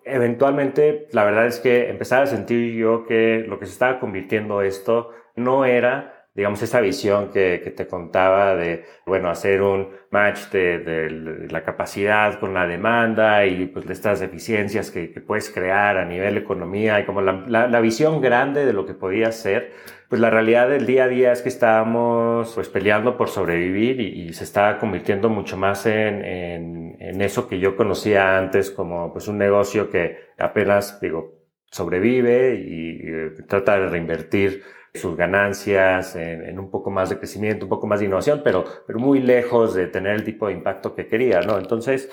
eventualmente, 0.07 1.07
la 1.11 1.23
verdad 1.25 1.47
es 1.47 1.59
que 1.59 1.89
empezaba 1.89 2.23
a 2.23 2.27
sentir 2.27 2.73
yo 2.73 3.05
que 3.05 3.45
lo 3.47 3.59
que 3.59 3.65
se 3.65 3.73
estaba 3.73 3.99
convirtiendo 3.99 4.61
esto 4.61 5.11
no 5.35 5.65
era 5.65 6.17
digamos, 6.37 6.61
esa 6.61 6.81
visión 6.81 7.31
que, 7.31 7.73
te 7.75 7.87
contaba 7.87 8.55
de, 8.55 8.85
bueno, 9.07 9.31
hacer 9.31 9.63
un 9.63 9.89
match 10.11 10.51
de, 10.51 11.47
la 11.49 11.63
capacidad 11.63 12.39
con 12.39 12.53
la 12.53 12.67
demanda 12.67 13.43
y 13.47 13.65
pues 13.65 13.87
de 13.87 13.93
estas 13.93 14.19
deficiencias 14.19 14.91
que, 14.91 15.07
puedes 15.25 15.49
crear 15.49 15.97
a 15.97 16.05
nivel 16.05 16.37
economía 16.37 16.99
y 16.99 17.05
como 17.05 17.21
la, 17.21 17.43
la, 17.47 17.67
la, 17.67 17.79
visión 17.79 18.21
grande 18.21 18.67
de 18.67 18.73
lo 18.73 18.85
que 18.85 18.93
podía 18.93 19.31
ser, 19.31 19.73
pues 20.09 20.21
la 20.21 20.29
realidad 20.29 20.69
del 20.69 20.85
día 20.85 21.05
a 21.05 21.07
día 21.07 21.31
es 21.31 21.41
que 21.41 21.49
estábamos 21.49 22.53
pues 22.55 22.69
peleando 22.69 23.17
por 23.17 23.29
sobrevivir 23.29 23.99
y, 23.99 24.33
se 24.33 24.43
estaba 24.43 24.79
convirtiendo 24.79 25.29
mucho 25.29 25.57
más 25.57 25.85
en, 25.85 26.23
en, 26.23 26.97
en 26.99 27.21
eso 27.21 27.47
que 27.47 27.59
yo 27.59 27.75
conocía 27.75 28.37
antes 28.37 28.71
como 28.71 29.11
pues 29.11 29.27
un 29.27 29.37
negocio 29.37 29.89
que 29.89 30.17
apenas, 30.37 30.99
digo, 31.01 31.35
sobrevive 31.71 32.55
y, 32.55 33.39
y 33.39 33.43
trata 33.47 33.79
de 33.79 33.89
reinvertir 33.89 34.63
sus 34.97 35.15
ganancias, 35.15 36.15
en, 36.15 36.57
un 36.59 36.69
poco 36.69 36.89
más 36.89 37.09
de 37.09 37.17
crecimiento, 37.17 37.65
un 37.65 37.69
poco 37.69 37.87
más 37.87 37.99
de 37.99 38.07
innovación, 38.07 38.41
pero 38.43 38.65
muy 38.95 39.19
lejos 39.19 39.73
de 39.73 39.87
tener 39.87 40.15
el 40.15 40.23
tipo 40.23 40.47
de 40.47 40.53
impacto 40.53 40.95
que 40.95 41.07
quería, 41.07 41.41
¿no? 41.41 41.57
Entonces, 41.57 42.09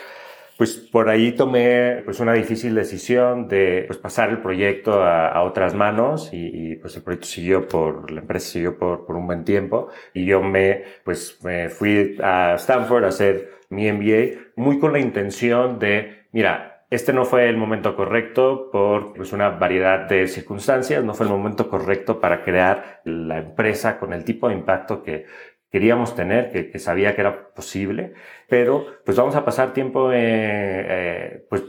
pues 0.57 0.77
por 0.77 1.09
ahí 1.09 1.33
tomé 1.33 2.03
pues 2.05 2.21
una 2.21 2.33
difícil 2.33 2.75
decisión 2.75 3.49
de 3.49 3.85
pues 3.87 3.99
pasar 3.99 4.31
el 4.31 4.39
proyecto 4.39 5.03
a, 5.03 5.43
otras 5.43 5.75
manos 5.75 6.31
y, 6.33 6.73
y, 6.73 6.77
pues 6.77 6.97
el 6.97 7.03
proyecto 7.03 7.27
siguió 7.27 7.69
por, 7.69 8.11
la 8.11 8.21
empresa 8.21 8.53
siguió 8.53 8.79
por, 8.79 9.05
por 9.07 9.17
un 9.17 9.27
buen 9.27 9.45
tiempo 9.45 9.89
y 10.13 10.25
yo 10.27 10.43
me 10.43 10.85
pues 11.05 11.39
me 11.43 11.69
fui 11.69 12.17
a 12.23 12.55
Stanford 12.55 13.05
a 13.05 13.09
hacer 13.09 13.55
mi 13.71 13.91
MBA 13.91 14.53
muy 14.57 14.79
con 14.79 14.93
la 14.93 15.01
intención 15.01 15.79
de, 15.79 16.27
mira, 16.33 16.75
este 16.91 17.13
no 17.13 17.25
fue 17.25 17.49
el 17.49 17.57
momento 17.57 17.97
correcto 17.97 18.69
por 18.71 19.15
pues, 19.15 19.33
una 19.33 19.49
variedad 19.51 20.09
de 20.09 20.29
circunstancias, 20.29 21.03
no 21.03 21.15
fue 21.15 21.27
el 21.27 21.33
momento 21.33 21.69
correcto 21.69 22.21
para 22.21 22.45
crear 22.45 23.01
la 23.05 23.39
empresa 23.39 23.99
con 23.99 24.13
el 24.13 24.25
tipo 24.25 24.49
de 24.49 24.55
impacto 24.55 25.03
que 25.03 25.27
queríamos 25.75 26.15
tener, 26.15 26.53
que, 26.53 26.79
sabía 26.79 27.17
que 27.17 27.21
era 27.23 27.49
posible, 27.49 28.15
pero 28.49 28.87
pues 29.05 29.17
vamos 29.17 29.35
a 29.35 29.45
pasar 29.45 29.73
tiempo 29.73 30.13
eh, 30.13 30.17
eh, 30.21 31.47
pues 31.51 31.65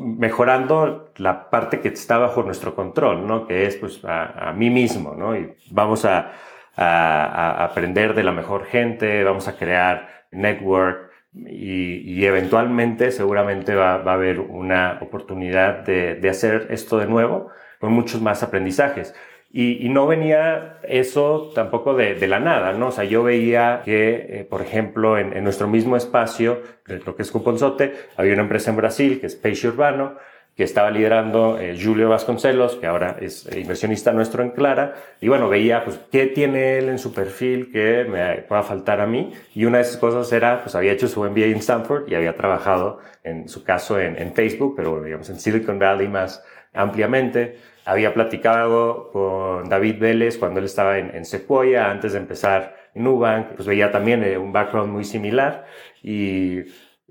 mejorando 0.00 1.12
la 1.18 1.48
parte 1.48 1.78
que 1.78 1.86
está 1.86 2.18
bajo 2.18 2.42
nuestro 2.42 2.74
control, 2.74 3.28
¿no? 3.28 3.46
Que 3.46 3.66
es 3.66 3.76
pues 3.76 4.00
a, 4.02 4.52
mí 4.56 4.70
mismo, 4.70 5.14
¿no? 5.14 5.36
Y 5.36 5.54
vamos 5.70 6.04
a, 6.04 6.32
aprender 6.74 8.14
de 8.14 8.24
la 8.24 8.32
mejor 8.32 8.64
gente, 8.64 9.22
vamos 9.22 9.46
a 9.46 9.56
crear 9.56 10.26
network, 10.32 11.12
y, 11.32 12.24
eventualmente 12.24 13.12
seguramente 13.12 13.76
va, 13.76 13.98
va, 13.98 14.12
a 14.12 14.14
haber 14.14 14.40
una 14.40 14.98
oportunidad 15.00 15.84
de, 15.84 16.16
de, 16.16 16.28
hacer 16.28 16.66
esto 16.70 16.98
de 16.98 17.06
nuevo 17.06 17.50
con 17.78 17.92
muchos 17.92 18.20
más 18.20 18.42
aprendizajes. 18.42 19.14
Y, 19.50 19.84
y 19.86 19.88
no 19.88 20.06
venía 20.06 20.78
eso 20.82 21.52
tampoco 21.54 21.94
de, 21.94 22.14
de, 22.14 22.26
la 22.26 22.38
nada, 22.38 22.72
¿no? 22.74 22.88
O 22.88 22.90
sea, 22.92 23.04
yo 23.04 23.22
veía 23.22 23.80
que, 23.82 24.40
eh, 24.40 24.46
por 24.48 24.60
ejemplo, 24.60 25.16
en, 25.16 25.34
en, 25.34 25.42
nuestro 25.42 25.68
mismo 25.68 25.96
espacio, 25.96 26.60
lo 26.84 27.16
que 27.16 27.22
es 27.22 27.30
Cuponzote, 27.30 27.94
había 28.18 28.34
una 28.34 28.42
empresa 28.42 28.70
en 28.70 28.76
Brasil 28.76 29.20
que 29.20 29.26
es 29.26 29.36
Peixe 29.36 29.68
Urbano, 29.68 30.16
que 30.58 30.64
estaba 30.64 30.90
liderando 30.90 31.56
eh, 31.56 31.78
Julio 31.80 32.08
Vasconcelos, 32.08 32.74
que 32.74 32.88
ahora 32.88 33.16
es 33.20 33.48
inversionista 33.56 34.12
nuestro 34.12 34.42
en 34.42 34.50
Clara, 34.50 34.96
y 35.20 35.28
bueno, 35.28 35.48
veía 35.48 35.84
pues 35.84 36.00
qué 36.10 36.26
tiene 36.26 36.78
él 36.78 36.88
en 36.88 36.98
su 36.98 37.14
perfil 37.14 37.70
que 37.70 38.04
me 38.04 38.42
pueda 38.42 38.64
faltar 38.64 39.00
a 39.00 39.06
mí, 39.06 39.32
y 39.54 39.66
una 39.66 39.78
de 39.78 39.84
esas 39.84 39.98
cosas 39.98 40.30
era, 40.32 40.60
pues 40.62 40.74
había 40.74 40.92
hecho 40.92 41.06
su 41.06 41.22
MBA 41.22 41.44
en 41.46 41.58
Stanford 41.58 42.08
y 42.08 42.16
había 42.16 42.34
trabajado, 42.34 42.98
en 43.22 43.48
su 43.48 43.62
caso, 43.62 44.00
en, 44.00 44.20
en 44.20 44.34
Facebook, 44.34 44.74
pero 44.76 45.00
digamos 45.00 45.30
en 45.30 45.38
Silicon 45.38 45.78
Valley 45.78 46.08
más 46.08 46.44
ampliamente. 46.74 47.58
Había 47.88 48.12
platicado 48.12 49.10
con 49.12 49.68
David 49.68 49.98
Vélez 49.98 50.36
cuando 50.36 50.60
él 50.60 50.66
estaba 50.66 50.98
en, 50.98 51.14
en 51.14 51.24
Sequoia, 51.24 51.90
antes 51.90 52.12
de 52.12 52.18
empezar 52.18 52.76
Nubank, 52.94 53.54
pues 53.54 53.66
veía 53.66 53.90
también 53.90 54.22
eh, 54.24 54.36
un 54.36 54.52
background 54.52 54.92
muy 54.92 55.04
similar, 55.04 55.64
y, 56.02 56.64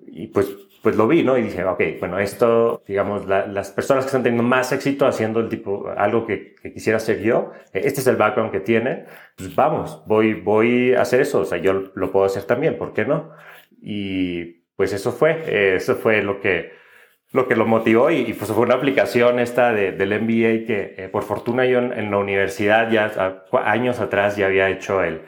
y 0.06 0.28
pues 0.28 0.48
pues 0.84 0.96
lo 0.96 1.08
vi, 1.08 1.24
¿no? 1.24 1.38
Y 1.38 1.42
dije, 1.42 1.66
ok, 1.66 1.82
bueno, 2.00 2.20
esto, 2.20 2.84
digamos, 2.88 3.26
la, 3.26 3.48
las 3.48 3.72
personas 3.72 4.06
que 4.06 4.10
están 4.10 4.24
teniendo 4.24 4.44
más 4.44 4.72
éxito 4.72 5.06
haciendo 5.06 5.40
el 5.40 5.50
tipo, 5.50 5.90
algo 5.98 6.26
que, 6.26 6.56
que, 6.62 6.72
quisiera 6.72 6.98
hacer 6.98 7.20
yo, 7.22 7.52
eh, 7.74 7.82
este 7.84 8.02
es 8.02 8.08
el 8.08 8.16
background 8.16 8.52
que 8.52 8.60
tiene, 8.60 9.06
pues 9.36 9.56
vamos, 9.56 10.04
voy, 10.06 10.36
voy 10.36 10.94
a 10.94 11.02
hacer 11.02 11.22
eso, 11.22 11.42
o 11.42 11.46
sea, 11.46 11.58
yo 11.58 11.92
lo 11.94 12.12
puedo 12.12 12.26
hacer 12.26 12.44
también, 12.44 12.78
¿por 12.78 12.94
qué 12.94 13.06
no? 13.06 13.32
Y 13.82 14.62
pues 14.76 14.94
eso 14.94 15.12
fue, 15.12 15.44
eh, 15.48 15.76
eso 15.76 15.96
fue 15.96 16.22
lo 16.22 16.40
que, 16.40 16.72
lo 17.34 17.48
que 17.48 17.56
lo 17.56 17.66
motivó 17.66 18.10
y, 18.10 18.20
y, 18.20 18.34
pues 18.34 18.52
fue 18.52 18.64
una 18.64 18.76
aplicación 18.76 19.40
esta 19.40 19.74
de, 19.74 19.92
del 19.92 20.22
MBA 20.22 20.66
que 20.66 20.96
eh, 20.98 21.10
por 21.12 21.24
fortuna 21.24 21.66
yo 21.66 21.80
en, 21.80 21.92
en, 21.94 22.10
la 22.10 22.18
universidad 22.18 22.90
ya 22.90 23.44
años 23.64 24.00
atrás 24.00 24.38
ya 24.38 24.46
había 24.46 24.70
hecho 24.70 25.04
el, 25.04 25.22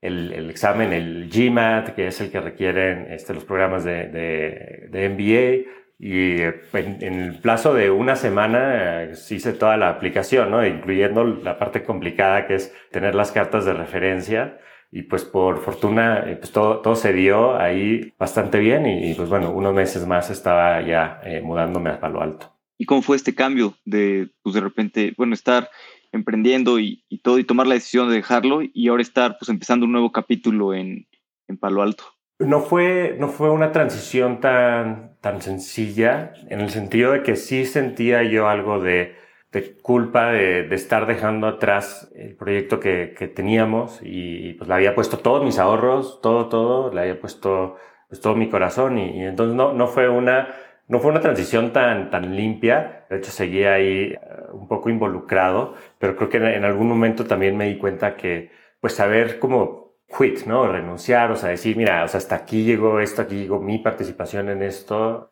el, 0.00 0.32
el, 0.32 0.50
examen, 0.50 0.92
el 0.92 1.30
GMAT, 1.30 1.90
que 1.94 2.08
es 2.08 2.20
el 2.20 2.30
que 2.30 2.40
requieren 2.40 3.06
este, 3.10 3.34
los 3.34 3.44
programas 3.44 3.84
de, 3.84 4.08
de, 4.08 4.88
de 4.90 5.08
MBA. 5.08 5.82
Y 5.98 6.42
en, 6.42 6.98
en, 7.00 7.14
el 7.14 7.38
plazo 7.40 7.74
de 7.74 7.90
una 7.90 8.16
semana 8.16 9.04
eh, 9.04 9.12
hice 9.30 9.52
toda 9.52 9.76
la 9.76 9.88
aplicación, 9.88 10.50
¿no? 10.50 10.66
incluyendo 10.66 11.22
la 11.22 11.58
parte 11.58 11.84
complicada 11.84 12.46
que 12.48 12.56
es 12.56 12.74
tener 12.90 13.14
las 13.14 13.30
cartas 13.30 13.64
de 13.64 13.72
referencia. 13.74 14.58
Y 14.94 15.04
pues 15.04 15.24
por 15.24 15.58
fortuna, 15.62 16.30
eh, 16.30 16.36
pues 16.36 16.52
todo, 16.52 16.80
todo 16.80 16.94
se 16.94 17.14
dio 17.14 17.56
ahí 17.56 18.12
bastante 18.18 18.58
bien 18.58 18.86
y, 18.86 19.14
pues 19.14 19.30
bueno, 19.30 19.50
unos 19.50 19.72
meses 19.72 20.06
más 20.06 20.28
estaba 20.28 20.82
ya 20.82 21.18
eh, 21.24 21.40
mudándome 21.40 21.88
a 21.88 21.98
Palo 21.98 22.20
Alto. 22.20 22.52
¿Y 22.76 22.84
cómo 22.84 23.00
fue 23.00 23.16
este 23.16 23.34
cambio 23.34 23.74
de, 23.86 24.28
pues 24.42 24.54
de 24.54 24.60
repente, 24.60 25.14
bueno, 25.16 25.32
estar 25.32 25.70
emprendiendo 26.12 26.78
y, 26.78 27.04
y, 27.08 27.22
todo 27.22 27.38
y 27.38 27.44
tomar 27.44 27.66
la 27.66 27.74
decisión 27.74 28.10
de 28.10 28.16
dejarlo 28.16 28.60
y 28.62 28.88
ahora 28.88 29.02
estar 29.02 29.38
pues 29.38 29.48
empezando 29.48 29.86
un 29.86 29.92
nuevo 29.92 30.12
capítulo 30.12 30.74
en, 30.74 31.06
en 31.48 31.56
Palo 31.56 31.80
Alto? 31.80 32.04
No 32.38 32.60
fue, 32.60 33.16
no 33.18 33.28
fue 33.28 33.48
una 33.50 33.72
transición 33.72 34.40
tan, 34.40 35.16
tan 35.22 35.40
sencilla 35.40 36.34
en 36.48 36.60
el 36.60 36.68
sentido 36.68 37.12
de 37.12 37.22
que 37.22 37.36
sí 37.36 37.64
sentía 37.64 38.24
yo 38.24 38.46
algo 38.46 38.78
de, 38.78 39.16
de 39.52 39.76
culpa 39.82 40.32
de, 40.32 40.64
de, 40.64 40.74
estar 40.74 41.06
dejando 41.06 41.46
atrás 41.46 42.10
el 42.16 42.34
proyecto 42.34 42.80
que, 42.80 43.14
que 43.16 43.28
teníamos 43.28 44.00
y, 44.02 44.48
y, 44.48 44.54
pues 44.54 44.66
le 44.66 44.74
había 44.74 44.94
puesto 44.94 45.18
todos 45.18 45.44
mis 45.44 45.58
ahorros, 45.58 46.20
todo, 46.22 46.48
todo, 46.48 46.92
le 46.92 47.02
había 47.02 47.20
puesto 47.20 47.76
pues, 48.08 48.20
todo 48.20 48.34
mi 48.34 48.48
corazón 48.48 48.98
y, 48.98 49.18
y 49.18 49.22
entonces 49.24 49.54
no, 49.54 49.72
no 49.74 49.86
fue 49.86 50.08
una 50.08 50.48
no 50.88 50.98
fue 51.00 51.10
una 51.10 51.20
transición 51.20 51.72
tan, 51.72 52.10
tan 52.10 52.36
limpia, 52.36 53.06
de 53.08 53.18
hecho 53.18 53.30
seguía 53.30 53.74
ahí 53.74 54.14
uh, 54.14 54.56
un 54.56 54.68
poco 54.68 54.90
involucrado, 54.90 55.74
pero 55.98 56.16
creo 56.16 56.28
que 56.28 56.36
en, 56.38 56.46
en, 56.46 56.64
algún 56.64 56.88
momento 56.88 57.24
también 57.24 57.56
me 57.56 57.66
di 57.66 57.78
cuenta 57.78 58.14
que, 58.16 58.50
pues, 58.80 58.94
saber 58.94 59.38
cómo 59.38 59.94
quit, 60.18 60.44
¿no? 60.44 60.66
Renunciar, 60.66 61.30
o 61.30 61.36
sea, 61.36 61.48
decir, 61.50 61.76
mira, 61.76 62.04
o 62.04 62.08
sea, 62.08 62.18
hasta 62.18 62.34
aquí 62.34 62.64
llegó 62.64 63.00
esto, 63.00 63.22
aquí 63.22 63.36
llegó 63.36 63.60
mi 63.60 63.78
participación 63.78 64.50
en 64.50 64.62
esto, 64.62 65.31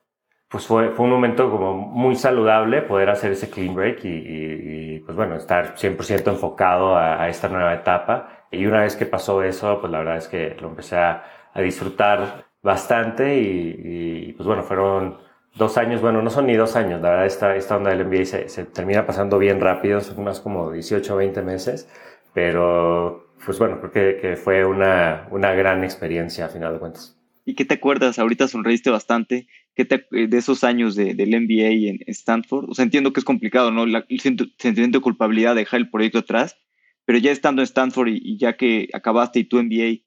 pues 0.51 0.67
fue, 0.67 0.91
fue 0.91 1.05
un 1.05 1.13
momento 1.13 1.49
como 1.49 1.75
muy 1.75 2.17
saludable 2.17 2.83
poder 2.83 3.09
hacer 3.11 3.33
ese 3.33 3.49
clean 3.49 3.73
break 3.73 4.01
y, 4.05 4.99
pues 5.01 5.17
bueno, 5.17 5.37
estar 5.37 5.77
100% 5.77 6.29
enfocado 6.29 6.97
a, 6.97 7.29
esta 7.29 7.49
nueva 7.49 7.73
etapa. 7.73 8.47
Y 8.51 8.67
una 8.67 8.83
vez 8.83 8.97
que 8.97 9.07
pasó 9.07 9.45
eso, 9.45 9.81
pues 9.81 9.93
la 9.93 9.99
verdad 9.99 10.17
es 10.17 10.27
que 10.27 10.57
lo 10.61 10.69
empecé 10.69 10.97
a, 10.97 11.25
a 11.55 11.61
disfrutar 11.61 12.47
bastante 12.63 13.39
y, 13.39 14.29
y, 14.29 14.33
pues 14.33 14.45
bueno, 14.45 14.65
fueron 14.65 15.19
dos 15.55 15.79
años, 15.79 16.01
bueno, 16.01 16.21
no 16.21 16.31
son 16.31 16.47
ni 16.47 16.57
dos 16.57 16.75
años, 16.75 17.01
la 17.01 17.11
verdad 17.11 17.27
esta, 17.27 17.57
esta 17.57 17.77
onda 17.77 17.91
del 17.91 18.07
MBA 18.07 18.25
se, 18.25 18.49
se 18.49 18.65
termina 18.65 19.07
pasando 19.07 19.39
bien 19.39 19.61
rápido, 19.61 20.01
son 20.01 20.25
más 20.25 20.41
como 20.41 20.71
18 20.73 21.15
o 21.15 21.17
20 21.17 21.43
meses, 21.43 21.89
pero 22.35 23.35
pues 23.45 23.59
bueno, 23.59 23.79
creo 23.81 23.93
que, 23.93 24.21
que 24.21 24.37
fue 24.37 24.65
una, 24.65 25.29
una 25.31 25.53
gran 25.55 25.85
experiencia 25.85 26.47
a 26.47 26.49
final 26.49 26.75
de 26.75 26.79
cuentas. 26.81 27.21
¿Y 27.45 27.55
qué 27.55 27.65
te 27.65 27.75
acuerdas? 27.75 28.19
Ahorita 28.19 28.49
sonreíste 28.49 28.91
bastante. 28.91 29.49
¿Qué 29.75 29.85
te, 29.85 30.07
de 30.11 30.37
esos 30.37 30.65
años 30.65 30.95
de, 30.95 31.15
del 31.15 31.31
MBA 31.31 31.91
en 31.91 31.99
Stanford? 32.09 32.69
O 32.69 32.75
sea, 32.75 32.85
entiendo 32.85 33.13
que 33.13 33.21
es 33.21 33.25
complicado, 33.25 33.71
¿no? 33.71 33.85
el 33.85 34.21
sentimiento 34.21 34.99
de 34.99 35.03
culpabilidad 35.03 35.55
de 35.55 35.61
dejar 35.61 35.81
el 35.81 35.91
proyecto 35.91 36.19
atrás, 36.19 36.57
pero 37.05 37.19
ya 37.19 37.31
estando 37.31 37.63
en 37.63 37.65
Stanford 37.65 38.09
y, 38.09 38.21
y, 38.23 38.39
ya 38.39 38.57
que 38.57 38.89
acabaste 38.93 39.41
y 39.41 39.45
tu 39.45 39.63
MBA, 39.63 40.05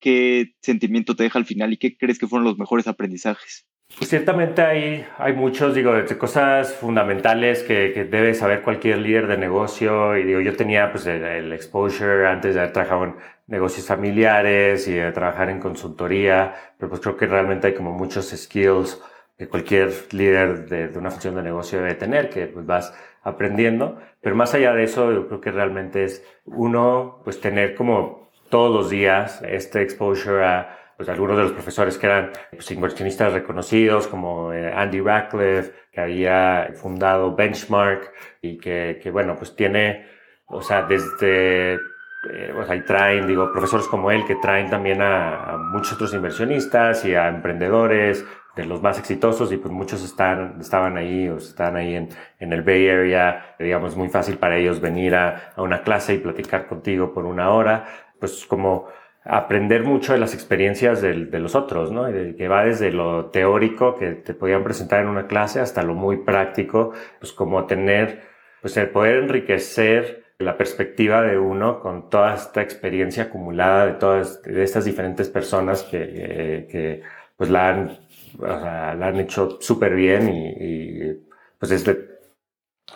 ¿qué 0.00 0.54
sentimiento 0.60 1.16
te 1.16 1.24
deja 1.24 1.38
al 1.38 1.46
final 1.46 1.72
y 1.72 1.78
qué 1.78 1.96
crees 1.96 2.18
que 2.18 2.28
fueron 2.28 2.44
los 2.44 2.58
mejores 2.58 2.86
aprendizajes? 2.86 3.66
Pues 3.94 4.10
ciertamente 4.10 4.60
hay, 4.62 5.06
hay 5.16 5.32
muchos, 5.32 5.74
digo, 5.74 5.92
cosas 6.18 6.74
fundamentales 6.74 7.62
que, 7.62 7.92
que, 7.94 8.04
debe 8.04 8.34
saber 8.34 8.62
cualquier 8.62 8.98
líder 8.98 9.26
de 9.26 9.38
negocio. 9.38 10.16
Y 10.16 10.24
digo, 10.24 10.40
yo 10.40 10.54
tenía 10.54 10.90
pues 10.90 11.06
el, 11.06 11.52
exposure 11.52 12.26
antes 12.26 12.54
de 12.54 12.60
haber 12.60 12.72
trabajado 12.72 13.04
en 13.04 13.16
negocios 13.46 13.86
familiares 13.86 14.86
y 14.88 14.94
de 14.94 15.12
trabajar 15.12 15.48
en 15.50 15.60
consultoría, 15.60 16.54
pero 16.78 16.90
pues 16.90 17.00
creo 17.00 17.16
que 17.16 17.26
realmente 17.26 17.68
hay 17.68 17.74
como 17.74 17.92
muchos 17.92 18.30
skills 18.36 19.00
que 19.38 19.48
cualquier 19.48 19.92
líder 20.12 20.68
de, 20.68 20.88
de 20.88 20.98
una 20.98 21.10
función 21.10 21.36
de 21.36 21.42
negocio 21.42 21.78
debe 21.78 21.94
tener, 21.94 22.28
que 22.28 22.46
pues 22.48 22.66
vas 22.66 22.92
aprendiendo. 23.22 23.98
Pero 24.20 24.36
más 24.36 24.52
allá 24.54 24.74
de 24.74 24.84
eso, 24.84 25.12
yo 25.12 25.28
creo 25.28 25.40
que 25.40 25.52
realmente 25.52 26.04
es 26.04 26.24
uno, 26.44 27.20
pues 27.24 27.40
tener 27.40 27.74
como 27.74 28.30
todos 28.50 28.74
los 28.74 28.90
días 28.90 29.42
este 29.48 29.82
exposure 29.82 30.44
a 30.44 30.76
pues 30.96 31.08
algunos 31.08 31.36
de 31.36 31.42
los 31.44 31.52
profesores 31.52 31.98
que 31.98 32.06
eran 32.06 32.30
pues, 32.50 32.70
inversionistas 32.70 33.32
reconocidos 33.32 34.06
como 34.08 34.52
eh, 34.52 34.72
Andy 34.72 35.00
Radcliffe, 35.00 35.72
que 35.92 36.00
había 36.00 36.70
fundado 36.74 37.34
Benchmark 37.34 38.12
y 38.40 38.58
que, 38.58 38.98
que 39.02 39.10
bueno, 39.10 39.36
pues 39.36 39.54
tiene, 39.54 40.06
o 40.46 40.62
sea, 40.62 40.82
desde, 40.82 41.74
eh, 41.74 42.54
o 42.58 42.64
sea, 42.64 42.84
traen, 42.84 43.26
digo, 43.26 43.52
profesores 43.52 43.86
como 43.88 44.10
él 44.10 44.24
que 44.24 44.36
traen 44.36 44.70
también 44.70 45.02
a, 45.02 45.52
a, 45.52 45.56
muchos 45.58 45.92
otros 45.94 46.14
inversionistas 46.14 47.04
y 47.04 47.14
a 47.14 47.28
emprendedores 47.28 48.24
de 48.56 48.64
los 48.64 48.80
más 48.80 48.98
exitosos 48.98 49.52
y 49.52 49.58
pues 49.58 49.72
muchos 49.72 50.02
están, 50.02 50.56
estaban 50.60 50.96
ahí 50.96 51.28
o 51.28 51.36
están 51.36 51.76
ahí 51.76 51.94
en, 51.94 52.08
en 52.40 52.54
el 52.54 52.62
Bay 52.62 52.88
Area, 52.88 53.54
digamos, 53.58 53.96
muy 53.96 54.08
fácil 54.08 54.38
para 54.38 54.56
ellos 54.56 54.80
venir 54.80 55.14
a, 55.14 55.52
a 55.54 55.60
una 55.60 55.82
clase 55.82 56.14
y 56.14 56.18
platicar 56.18 56.66
contigo 56.66 57.12
por 57.12 57.26
una 57.26 57.50
hora, 57.50 57.84
pues 58.18 58.46
como 58.46 58.88
aprender 59.28 59.82
mucho 59.82 60.12
de 60.12 60.18
las 60.18 60.34
experiencias 60.34 61.02
de, 61.02 61.14
los 61.14 61.54
otros, 61.54 61.90
¿no? 61.90 62.06
que 62.06 62.48
va 62.48 62.64
desde 62.64 62.92
lo 62.92 63.26
teórico 63.26 63.96
que 63.96 64.12
te 64.12 64.34
podían 64.34 64.62
presentar 64.62 65.00
en 65.00 65.08
una 65.08 65.26
clase 65.26 65.60
hasta 65.60 65.82
lo 65.82 65.94
muy 65.94 66.18
práctico, 66.18 66.92
pues 67.18 67.32
como 67.32 67.66
tener, 67.66 68.22
pues 68.60 68.76
el 68.76 68.90
poder 68.90 69.16
enriquecer 69.16 70.24
la 70.38 70.56
perspectiva 70.56 71.22
de 71.22 71.38
uno 71.38 71.80
con 71.80 72.10
toda 72.10 72.34
esta 72.34 72.60
experiencia 72.60 73.24
acumulada 73.24 73.86
de 73.86 73.92
todas 73.94 74.42
de 74.42 74.62
estas 74.62 74.84
diferentes 74.84 75.28
personas 75.28 75.82
que, 75.82 76.68
que 76.70 77.02
pues 77.36 77.50
la 77.50 77.70
han, 77.70 77.98
o 78.38 78.60
sea, 78.60 78.94
la 78.94 79.06
han 79.08 79.20
hecho 79.20 79.58
súper 79.60 79.94
bien 79.94 80.28
y, 80.28 81.12
pues 81.58 81.84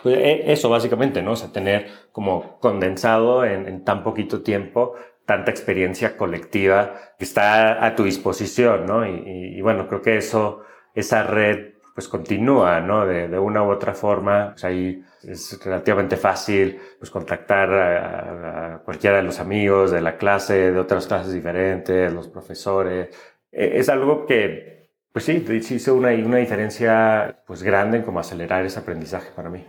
pues 0.03 0.15
e, 0.17 0.51
eso 0.51 0.69
básicamente, 0.69 1.21
¿no? 1.21 1.31
O 1.31 1.35
sea, 1.35 1.51
tener 1.51 1.87
como 2.11 2.59
condensado 2.59 3.43
en, 3.43 3.67
en 3.67 3.83
tan 3.83 4.03
poquito 4.03 4.41
tiempo 4.41 4.95
tanta 5.25 5.51
experiencia 5.51 6.17
colectiva 6.17 6.95
que 7.17 7.25
está 7.25 7.85
a 7.85 7.95
tu 7.95 8.03
disposición, 8.03 8.85
¿no? 8.85 9.05
Y, 9.05 9.61
bueno, 9.61 9.87
creo 9.87 10.01
que 10.01 10.17
eso, 10.17 10.63
esa 10.93 11.23
red, 11.23 11.73
pues 11.93 12.07
continúa, 12.07 12.81
¿no? 12.81 13.05
De, 13.05 13.27
una 13.39 13.63
u 13.63 13.69
otra 13.69 13.93
forma, 13.93 14.51
pues 14.51 14.63
ahí 14.63 15.03
es 15.23 15.59
relativamente 15.63 16.17
fácil, 16.17 16.79
pues 16.97 17.11
contactar 17.11 17.71
a, 17.71 18.75
a, 18.75 18.79
cualquiera 18.79 19.17
de 19.17 19.23
los 19.23 19.39
amigos 19.39 19.91
de 19.91 20.01
la 20.01 20.17
clase, 20.17 20.71
de 20.71 20.79
otras 20.79 21.07
clases 21.07 21.33
diferentes, 21.33 22.11
los 22.11 22.27
profesores. 22.27 23.09
E, 23.51 23.79
es 23.79 23.89
algo 23.89 24.25
que, 24.25 24.89
pues 25.13 25.25
sí 25.25 25.43
hizo 25.69 25.95
una, 25.95 26.11
una 26.11 26.37
diferencia, 26.37 27.43
pues 27.45 27.63
grande 27.63 27.97
en 27.97 28.03
cómo 28.03 28.19
acelerar 28.19 28.65
ese 28.65 28.79
aprendizaje 28.79 29.29
para 29.35 29.49
mí. 29.49 29.63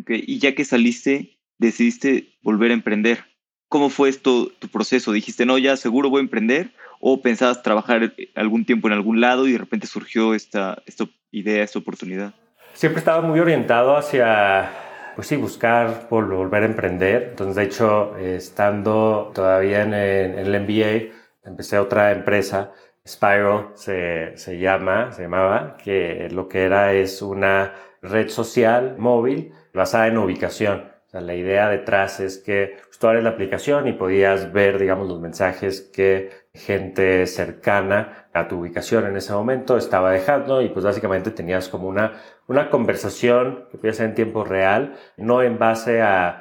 Okay. 0.00 0.22
Y 0.26 0.38
ya 0.38 0.54
que 0.54 0.64
saliste, 0.64 1.38
decidiste 1.58 2.36
volver 2.42 2.70
a 2.70 2.74
emprender. 2.74 3.24
¿Cómo 3.68 3.90
fue 3.90 4.08
esto 4.08 4.50
tu 4.58 4.68
proceso? 4.68 5.12
¿Dijiste, 5.12 5.46
no, 5.46 5.58
ya 5.58 5.76
seguro 5.76 6.10
voy 6.10 6.20
a 6.20 6.22
emprender? 6.22 6.70
¿O 7.00 7.20
pensabas 7.20 7.62
trabajar 7.62 8.14
algún 8.34 8.64
tiempo 8.64 8.88
en 8.88 8.94
algún 8.94 9.20
lado 9.20 9.46
y 9.46 9.52
de 9.52 9.58
repente 9.58 9.86
surgió 9.86 10.34
esta, 10.34 10.82
esta 10.86 11.06
idea, 11.30 11.62
esta 11.64 11.78
oportunidad? 11.78 12.34
Siempre 12.72 12.98
estaba 12.98 13.20
muy 13.20 13.40
orientado 13.40 13.96
hacia, 13.96 14.70
pues 15.14 15.26
sí, 15.26 15.36
buscar 15.36 16.06
volver 16.10 16.62
a 16.62 16.66
emprender. 16.66 17.28
Entonces, 17.30 17.56
de 17.56 17.62
hecho, 17.64 18.16
estando 18.16 19.32
todavía 19.34 19.82
en 19.82 19.94
en 19.94 20.38
el 20.38 20.60
MBA, 20.60 21.14
empecé 21.44 21.78
otra 21.78 22.12
empresa, 22.12 22.72
Spiral 23.06 23.70
se, 23.74 24.36
se 24.36 24.58
llama, 24.58 25.12
se 25.12 25.22
llamaba, 25.22 25.76
que 25.76 26.28
lo 26.30 26.48
que 26.48 26.62
era 26.62 26.94
es 26.94 27.20
una 27.20 27.74
red 28.00 28.28
social 28.28 28.96
móvil 28.98 29.52
basada 29.72 30.06
en 30.08 30.18
ubicación 30.18 30.93
la 31.20 31.34
idea 31.34 31.68
detrás 31.68 32.20
es 32.20 32.38
que 32.38 32.76
pues, 32.84 32.98
tú 32.98 33.06
abres 33.06 33.22
la 33.22 33.30
aplicación 33.30 33.86
y 33.88 33.92
podías 33.92 34.52
ver, 34.52 34.78
digamos, 34.78 35.08
los 35.08 35.20
mensajes 35.20 35.80
que 35.80 36.30
gente 36.52 37.26
cercana 37.26 38.28
a 38.32 38.48
tu 38.48 38.60
ubicación 38.60 39.06
en 39.06 39.16
ese 39.16 39.32
momento 39.32 39.76
estaba 39.76 40.12
dejando 40.12 40.62
y 40.62 40.68
pues 40.68 40.84
básicamente 40.84 41.30
tenías 41.30 41.68
como 41.68 41.88
una, 41.88 42.12
una 42.46 42.70
conversación 42.70 43.66
que 43.70 43.78
podía 43.78 43.92
ser 43.92 44.06
en 44.06 44.14
tiempo 44.14 44.44
real, 44.44 44.94
no 45.16 45.42
en 45.42 45.58
base 45.58 46.02
a, 46.02 46.40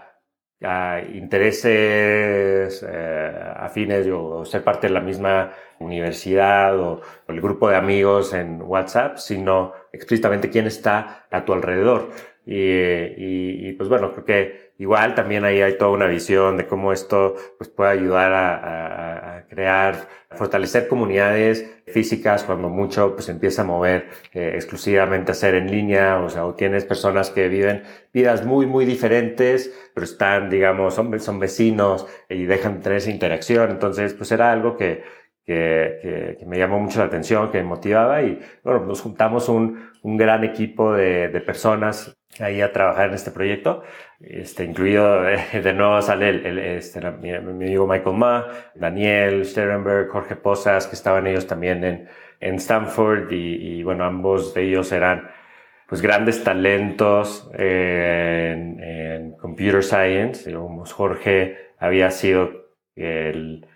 intereses 1.13 2.85
eh, 2.87 3.53
afines 3.57 4.07
o 4.07 4.45
ser 4.45 4.63
parte 4.63 4.87
de 4.87 4.93
la 4.93 5.01
misma 5.01 5.51
universidad 5.79 6.79
o 6.79 7.01
el 7.27 7.41
grupo 7.41 7.67
de 7.67 7.75
amigos 7.75 8.33
en 8.33 8.61
WhatsApp, 8.61 9.17
sino 9.17 9.73
explícitamente 9.91 10.49
quién 10.49 10.65
está 10.65 11.25
a 11.29 11.43
tu 11.43 11.51
alrededor. 11.51 12.11
Y, 12.45 12.55
y, 12.55 13.69
y, 13.69 13.73
pues 13.73 13.87
bueno, 13.87 14.11
creo 14.11 14.25
que 14.25 14.73
igual 14.77 15.15
también 15.15 15.45
ahí 15.45 15.61
hay 15.61 15.77
toda 15.77 15.91
una 15.91 16.07
visión 16.07 16.57
de 16.57 16.67
cómo 16.67 16.91
esto 16.91 17.35
pues 17.57 17.69
puede 17.69 17.91
ayudar 17.91 18.33
a, 18.33 18.55
a, 18.57 19.37
a 19.37 19.47
crear, 19.47 20.09
a 20.29 20.35
fortalecer 20.35 20.87
comunidades 20.89 21.73
físicas 21.87 22.43
cuando 22.43 22.69
mucho 22.69 23.13
pues 23.15 23.29
empieza 23.29 23.61
a 23.61 23.65
mover 23.65 24.09
eh, 24.33 24.51
exclusivamente 24.55 25.31
a 25.31 25.35
ser 25.35 25.55
en 25.55 25.69
línea, 25.71 26.19
o 26.19 26.29
sea, 26.29 26.45
o 26.45 26.53
tienes 26.55 26.85
personas 26.85 27.29
que 27.29 27.47
viven 27.47 27.83
vidas 28.13 28.45
muy, 28.45 28.65
muy 28.65 28.85
diferentes, 28.85 29.73
pero 29.93 30.05
están, 30.05 30.49
digamos, 30.49 30.95
son, 30.95 31.17
son 31.19 31.39
vecinos 31.39 32.07
y 32.29 32.43
dejan 32.45 32.75
de 32.77 32.83
tener 32.83 32.97
esa 32.97 33.11
interacción. 33.11 33.71
Entonces, 33.71 34.13
pues 34.13 34.31
era 34.31 34.51
algo 34.51 34.75
que, 34.77 35.03
que, 35.45 35.99
que, 36.01 36.37
que, 36.39 36.45
me 36.45 36.57
llamó 36.57 36.79
mucho 36.79 36.99
la 36.99 37.05
atención, 37.05 37.51
que 37.51 37.59
me 37.59 37.65
motivaba 37.65 38.21
y 38.21 38.39
bueno, 38.63 38.85
nos 38.85 39.01
juntamos 39.01 39.49
un, 39.49 39.89
un 40.01 40.17
gran 40.17 40.43
equipo 40.43 40.93
de, 40.93 41.29
de 41.29 41.41
personas 41.41 42.17
ahí 42.39 42.61
a 42.61 42.71
trabajar 42.71 43.09
en 43.09 43.15
este 43.15 43.31
proyecto, 43.31 43.83
este, 44.19 44.63
incluido 44.63 45.21
de 45.21 45.73
nuevo 45.73 46.01
sale 46.01 46.29
el, 46.29 46.45
el 46.45 46.59
este, 46.59 46.99
mi, 47.11 47.31
mi, 47.31 47.65
amigo 47.65 47.87
Michael 47.87 48.15
Ma, 48.15 48.47
Daniel 48.75 49.45
Sterenberg, 49.45 50.09
Jorge 50.09 50.35
Posas, 50.35 50.87
que 50.87 50.95
estaban 50.95 51.27
ellos 51.27 51.47
también 51.47 51.83
en, 51.83 52.09
en 52.39 52.55
Stanford 52.55 53.31
y, 53.31 53.79
y 53.79 53.83
bueno, 53.83 54.05
ambos 54.05 54.53
de 54.53 54.63
ellos 54.63 54.91
eran 54.91 55.29
pues 55.87 56.01
grandes 56.01 56.43
talentos 56.43 57.49
en, 57.53 58.79
en 58.81 59.31
computer 59.33 59.83
science, 59.83 60.49
digamos, 60.49 60.91
Jorge 60.91 61.57
había 61.77 62.09
sido 62.09 62.49
el, 62.95 63.67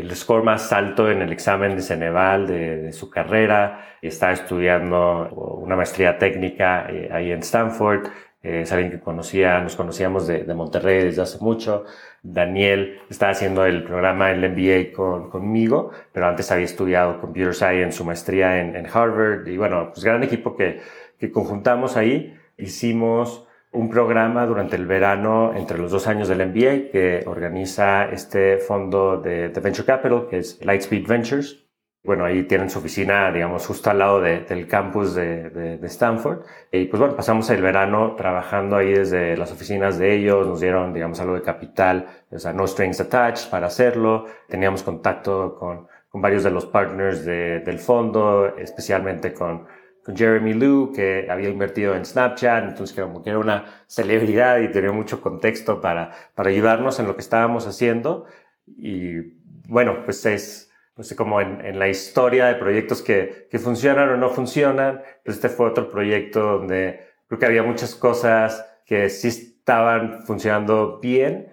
el 0.00 0.14
score 0.16 0.42
más 0.42 0.72
alto 0.72 1.10
en 1.10 1.22
el 1.22 1.32
examen 1.32 1.76
de 1.76 1.82
Ceneval 1.82 2.46
de, 2.46 2.92
su 2.92 3.10
carrera, 3.10 3.96
está 4.00 4.32
estudiando 4.32 5.28
una 5.62 5.76
maestría 5.76 6.18
técnica 6.18 6.86
eh, 6.90 7.08
ahí 7.12 7.32
en 7.32 7.40
Stanford, 7.40 8.06
eh, 8.42 8.62
es 8.62 8.72
alguien 8.72 8.90
que 8.90 9.00
conocía, 9.00 9.60
nos 9.60 9.76
conocíamos 9.76 10.26
de, 10.26 10.44
de, 10.44 10.54
Monterrey 10.54 11.04
desde 11.04 11.22
hace 11.22 11.38
mucho. 11.38 11.84
Daniel 12.22 13.00
está 13.08 13.30
haciendo 13.30 13.64
el 13.64 13.84
programa, 13.84 14.30
el 14.32 14.40
MBA 14.50 14.94
con, 14.96 15.30
conmigo, 15.30 15.90
pero 16.12 16.26
antes 16.26 16.50
había 16.50 16.64
estudiado 16.64 17.20
Computer 17.20 17.54
Science, 17.54 17.96
su 17.98 18.04
maestría 18.04 18.60
en, 18.60 18.74
en 18.74 18.86
Harvard, 18.86 19.46
y 19.46 19.56
bueno, 19.56 19.90
pues 19.92 20.04
gran 20.04 20.22
equipo 20.24 20.56
que, 20.56 20.80
que 21.18 21.30
conjuntamos 21.30 21.96
ahí. 21.96 22.36
Hicimos 22.58 23.46
un 23.72 23.88
programa 23.88 24.46
durante 24.46 24.76
el 24.76 24.86
verano 24.86 25.52
entre 25.54 25.78
los 25.78 25.90
dos 25.90 26.06
años 26.06 26.28
del 26.28 26.46
MBA 26.46 26.90
que 26.90 27.24
organiza 27.26 28.04
este 28.04 28.58
fondo 28.58 29.18
de, 29.18 29.48
Venture 29.48 29.86
Capital, 29.86 30.26
que 30.28 30.38
es 30.38 30.64
Lightspeed 30.64 31.06
Ventures. 31.06 31.58
Bueno, 32.04 32.24
ahí 32.24 32.42
tienen 32.42 32.68
su 32.68 32.80
oficina, 32.80 33.30
digamos, 33.30 33.64
justo 33.64 33.88
al 33.88 34.00
lado 34.00 34.20
del 34.20 34.66
campus 34.66 35.14
de, 35.14 35.50
de, 35.50 35.86
Stanford. 35.86 36.44
Y 36.72 36.86
pues 36.86 36.98
bueno, 36.98 37.14
pasamos 37.14 37.48
el 37.50 37.62
verano 37.62 38.16
trabajando 38.16 38.76
ahí 38.76 38.92
desde 38.92 39.36
las 39.36 39.52
oficinas 39.52 39.98
de 39.98 40.16
ellos, 40.16 40.48
nos 40.48 40.60
dieron, 40.60 40.92
digamos, 40.92 41.20
algo 41.20 41.34
de 41.34 41.42
capital, 41.42 42.08
o 42.30 42.38
sea, 42.40 42.52
no 42.52 42.66
strings 42.66 43.00
attached 43.00 43.48
para 43.50 43.68
hacerlo. 43.68 44.26
Teníamos 44.48 44.82
contacto 44.82 45.54
con, 45.54 45.86
con 46.08 46.20
varios 46.20 46.42
de 46.42 46.50
los 46.50 46.66
partners 46.66 47.24
del 47.24 47.78
fondo, 47.78 48.56
especialmente 48.58 49.32
con, 49.32 49.68
Jeremy 50.06 50.54
Liu, 50.54 50.92
que 50.94 51.28
había 51.30 51.48
invertido 51.48 51.94
en 51.94 52.04
Snapchat, 52.04 52.64
entonces 52.64 52.98
como 52.98 53.22
que 53.22 53.30
era 53.30 53.38
una 53.38 53.84
celebridad 53.86 54.60
y 54.60 54.70
tenía 54.70 54.92
mucho 54.92 55.20
contexto 55.20 55.80
para, 55.80 56.12
para 56.34 56.50
ayudarnos 56.50 56.98
en 56.98 57.06
lo 57.06 57.14
que 57.14 57.20
estábamos 57.22 57.66
haciendo. 57.66 58.26
Y 58.66 59.38
bueno, 59.68 60.04
pues 60.04 60.26
es 60.26 60.72
sé, 61.00 61.16
como 61.16 61.40
en, 61.40 61.64
en, 61.64 61.78
la 61.78 61.88
historia 61.88 62.46
de 62.46 62.56
proyectos 62.56 63.02
que, 63.02 63.48
que 63.50 63.58
funcionan 63.58 64.10
o 64.10 64.16
no 64.16 64.28
funcionan. 64.30 65.02
Pues 65.24 65.36
este 65.36 65.48
fue 65.48 65.66
otro 65.68 65.90
proyecto 65.90 66.40
donde 66.40 67.00
creo 67.28 67.38
que 67.38 67.46
había 67.46 67.62
muchas 67.62 67.94
cosas 67.94 68.66
que 68.84 69.08
sí 69.08 69.28
estaban 69.28 70.22
funcionando 70.26 70.98
bien, 71.00 71.48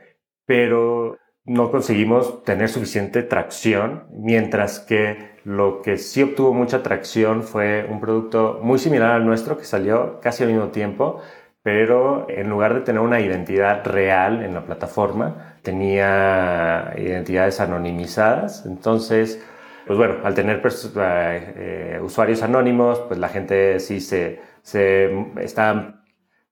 pero 0.46 1.18
no 1.46 1.72
conseguimos 1.72 2.44
tener 2.44 2.70
suficiente 2.70 3.24
tracción, 3.24 4.08
mientras 4.12 4.80
que 4.80 5.39
lo 5.44 5.82
que 5.82 5.98
sí 5.98 6.24
obtuvo 6.24 6.54
mucha 6.54 6.84
tracción 6.84 7.44
fue 7.44 7.88
un 7.90 8.00
producto 8.00 8.60
muy 8.64 8.80
similar 8.80 9.12
al 9.12 9.26
nuestro 9.26 9.58
que 9.58 9.66
salió 9.66 10.20
casi 10.22 10.44
al 10.44 10.50
mismo 10.50 10.70
tiempo, 10.70 11.22
pero 11.64 12.28
en 12.30 12.50
lugar 12.50 12.74
de 12.74 12.82
tener 12.82 13.02
una 13.02 13.20
identidad 13.20 13.86
real 13.86 14.44
en 14.44 14.54
la 14.54 14.62
plataforma, 14.66 15.56
tenía 15.62 16.94
identidades 16.98 17.60
anonimizadas. 17.60 18.66
Entonces, 18.66 19.44
pues 19.86 19.98
bueno, 19.98 20.16
al 20.24 20.36
tener 20.36 20.62
eh, 20.66 21.54
eh, 21.56 22.00
usuarios 22.02 22.44
anónimos, 22.44 23.00
pues 23.08 23.20
la 23.20 23.30
gente 23.30 23.80
sí 23.80 24.00
se, 24.02 24.42
se 24.62 25.10
está, 25.42 25.99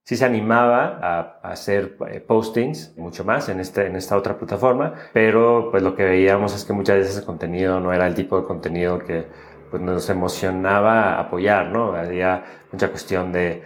sí 0.08 0.16
se 0.16 0.24
animaba 0.24 0.98
a, 1.02 1.50
hacer 1.50 1.98
eh, 2.08 2.20
postings 2.20 2.96
mucho 2.96 3.26
más 3.26 3.50
en, 3.50 3.60
este, 3.60 3.86
en 3.88 3.94
esta 3.94 4.16
otra 4.16 4.38
plataforma, 4.38 4.94
pero 5.12 5.68
pues 5.70 5.82
lo 5.82 5.94
que 5.94 6.02
veíamos 6.02 6.54
es 6.54 6.64
que 6.64 6.72
muchas 6.72 6.96
veces 6.96 7.18
el 7.18 7.24
contenido 7.26 7.78
no 7.78 7.92
era 7.92 8.06
el 8.06 8.14
tipo 8.14 8.40
de 8.40 8.46
contenido 8.46 8.98
que 9.00 9.26
pues 9.70 9.82
nos 9.82 10.08
emocionaba 10.08 11.20
apoyar, 11.20 11.68
¿no? 11.68 11.92
Había 11.92 12.42
mucha 12.72 12.88
cuestión 12.88 13.32
de 13.32 13.62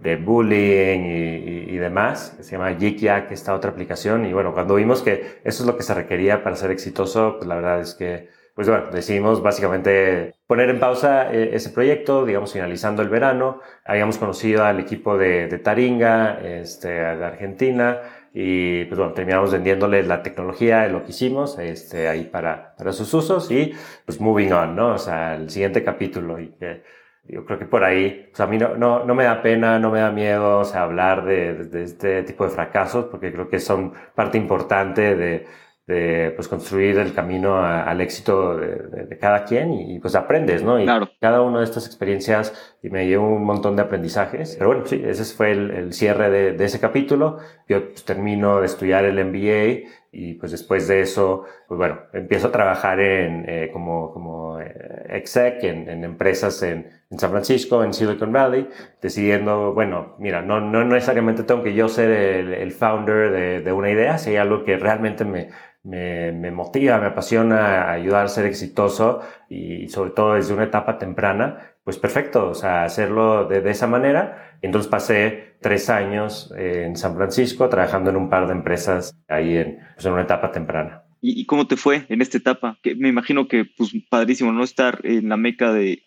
de 0.00 0.16
bullying 0.16 1.00
y, 1.04 1.74
y, 1.74 1.76
demás, 1.76 2.36
se 2.40 2.52
llama 2.52 2.72
Yikyak, 2.72 3.30
esta 3.30 3.54
otra 3.54 3.70
aplicación. 3.70 4.26
Y 4.26 4.32
bueno, 4.32 4.52
cuando 4.52 4.74
vimos 4.74 5.00
que 5.02 5.40
eso 5.44 5.62
es 5.62 5.66
lo 5.66 5.76
que 5.76 5.84
se 5.84 5.94
requería 5.94 6.42
para 6.42 6.56
ser 6.56 6.72
exitoso, 6.72 7.36
pues 7.36 7.46
la 7.46 7.54
verdad 7.54 7.80
es 7.80 7.94
que, 7.94 8.28
pues 8.54 8.68
bueno, 8.68 8.86
decidimos 8.92 9.42
básicamente 9.42 10.34
poner 10.46 10.68
en 10.68 10.78
pausa 10.78 11.32
eh, 11.32 11.50
ese 11.54 11.70
proyecto, 11.70 12.26
digamos, 12.26 12.52
finalizando 12.52 13.02
el 13.02 13.08
verano. 13.08 13.60
Habíamos 13.84 14.18
conocido 14.18 14.64
al 14.64 14.80
equipo 14.80 15.16
de, 15.16 15.48
de 15.48 15.58
Taringa, 15.58 16.38
este, 16.42 16.88
de 16.88 17.24
Argentina, 17.24 18.00
y 18.34 18.84
pues 18.86 18.98
bueno, 18.98 19.14
terminamos 19.14 19.52
vendiéndoles 19.52 20.06
la 20.06 20.22
tecnología, 20.22 20.86
lo 20.88 21.04
que 21.04 21.10
hicimos, 21.10 21.58
este, 21.58 22.08
ahí 22.08 22.24
para, 22.24 22.74
para 22.76 22.92
sus 22.92 23.12
usos 23.14 23.50
y 23.50 23.74
pues 24.06 24.20
moving 24.20 24.52
on, 24.52 24.76
¿no? 24.76 24.94
O 24.94 24.98
sea, 24.98 25.34
el 25.34 25.50
siguiente 25.50 25.82
capítulo 25.84 26.38
y 26.38 26.48
que 26.48 26.82
yo 27.24 27.44
creo 27.44 27.58
que 27.58 27.66
por 27.66 27.84
ahí, 27.84 28.28
o 28.32 28.36
sea, 28.36 28.46
a 28.46 28.48
mí 28.48 28.58
no, 28.58 28.76
no, 28.76 29.04
no 29.04 29.14
me 29.14 29.24
da 29.24 29.42
pena, 29.42 29.78
no 29.78 29.90
me 29.90 30.00
da 30.00 30.10
miedo, 30.10 30.58
o 30.60 30.64
sea, 30.64 30.82
hablar 30.82 31.24
de, 31.24 31.54
de, 31.64 31.84
este 31.84 32.22
tipo 32.24 32.44
de 32.44 32.50
fracasos, 32.50 33.06
porque 33.06 33.32
creo 33.32 33.48
que 33.48 33.60
son 33.60 33.92
parte 34.14 34.38
importante 34.38 35.14
de, 35.14 35.46
de 35.92 36.30
pues, 36.30 36.48
construir 36.48 36.98
el 36.98 37.12
camino 37.12 37.58
al 37.64 38.00
éxito 38.00 38.56
de, 38.56 39.04
de, 39.06 39.18
cada 39.18 39.44
quien 39.44 39.72
y, 39.72 39.98
pues 39.98 40.14
aprendes, 40.14 40.62
¿no? 40.62 40.80
Y 40.80 40.84
claro. 40.84 41.10
cada 41.20 41.42
una 41.42 41.58
de 41.58 41.64
estas 41.64 41.86
experiencias 41.86 42.71
y 42.82 42.90
me 42.90 43.06
llevo 43.06 43.28
un 43.28 43.44
montón 43.44 43.76
de 43.76 43.82
aprendizajes. 43.82 44.56
Pero 44.58 44.70
bueno, 44.70 44.86
sí, 44.86 45.00
ese 45.04 45.24
fue 45.24 45.52
el, 45.52 45.70
el 45.70 45.92
cierre 45.92 46.30
de, 46.30 46.64
ese 46.64 46.80
capítulo. 46.80 47.38
Yo 47.68 47.90
pues, 47.90 48.04
termino 48.04 48.60
de 48.60 48.66
estudiar 48.66 49.04
el 49.04 49.24
MBA 49.24 49.88
y 50.10 50.34
pues 50.34 50.50
después 50.50 50.88
de 50.88 51.00
eso, 51.00 51.44
pues 51.68 51.78
bueno, 51.78 52.00
empiezo 52.12 52.48
a 52.48 52.52
trabajar 52.52 53.00
en, 53.00 53.44
eh, 53.48 53.70
como, 53.72 54.12
como 54.12 54.60
eh, 54.60 55.06
exec 55.10 55.62
en, 55.62 55.88
en 55.88 56.04
empresas 56.04 56.62
en, 56.64 56.90
en, 57.08 57.18
San 57.18 57.30
Francisco, 57.30 57.82
en 57.82 57.94
Silicon 57.94 58.32
Valley, 58.32 58.68
decidiendo, 59.00 59.72
bueno, 59.72 60.16
mira, 60.18 60.42
no, 60.42 60.60
no 60.60 60.84
necesariamente 60.84 61.44
tengo 61.44 61.62
que 61.62 61.72
yo 61.72 61.88
ser 61.88 62.10
el, 62.10 62.52
el 62.52 62.72
founder 62.72 63.30
de, 63.30 63.60
de, 63.60 63.72
una 63.72 63.90
idea, 63.90 64.18
si 64.18 64.30
hay 64.30 64.36
algo 64.36 64.64
que 64.64 64.76
realmente 64.76 65.24
me, 65.24 65.48
me, 65.82 66.30
me, 66.32 66.50
motiva, 66.50 66.98
me 66.98 67.06
apasiona 67.06 67.90
ayudar 67.90 68.26
a 68.26 68.28
ser 68.28 68.44
exitoso 68.44 69.20
y 69.48 69.88
sobre 69.88 70.10
todo 70.10 70.34
desde 70.34 70.52
una 70.52 70.64
etapa 70.64 70.98
temprana, 70.98 71.71
pues 71.84 71.98
perfecto, 71.98 72.48
o 72.48 72.54
sea, 72.54 72.84
hacerlo 72.84 73.46
de, 73.46 73.60
de 73.60 73.70
esa 73.70 73.86
manera. 73.86 74.58
Entonces 74.62 74.90
pasé 74.90 75.56
tres 75.60 75.90
años 75.90 76.52
en 76.56 76.96
San 76.96 77.16
Francisco 77.16 77.68
trabajando 77.68 78.10
en 78.10 78.16
un 78.16 78.28
par 78.28 78.46
de 78.46 78.52
empresas 78.52 79.16
ahí 79.28 79.56
en, 79.56 79.78
pues 79.94 80.06
en 80.06 80.12
una 80.12 80.22
etapa 80.22 80.52
temprana. 80.52 81.04
¿Y, 81.20 81.40
¿Y, 81.40 81.46
cómo 81.46 81.66
te 81.66 81.76
fue 81.76 82.04
en 82.08 82.20
esta 82.20 82.38
etapa? 82.38 82.78
Que 82.82 82.96
me 82.96 83.08
imagino 83.08 83.46
que, 83.46 83.64
pues, 83.64 83.92
padrísimo, 84.10 84.52
¿no? 84.52 84.64
Estar 84.64 85.00
en 85.04 85.28
la 85.28 85.36
meca 85.36 85.72
de, 85.72 86.02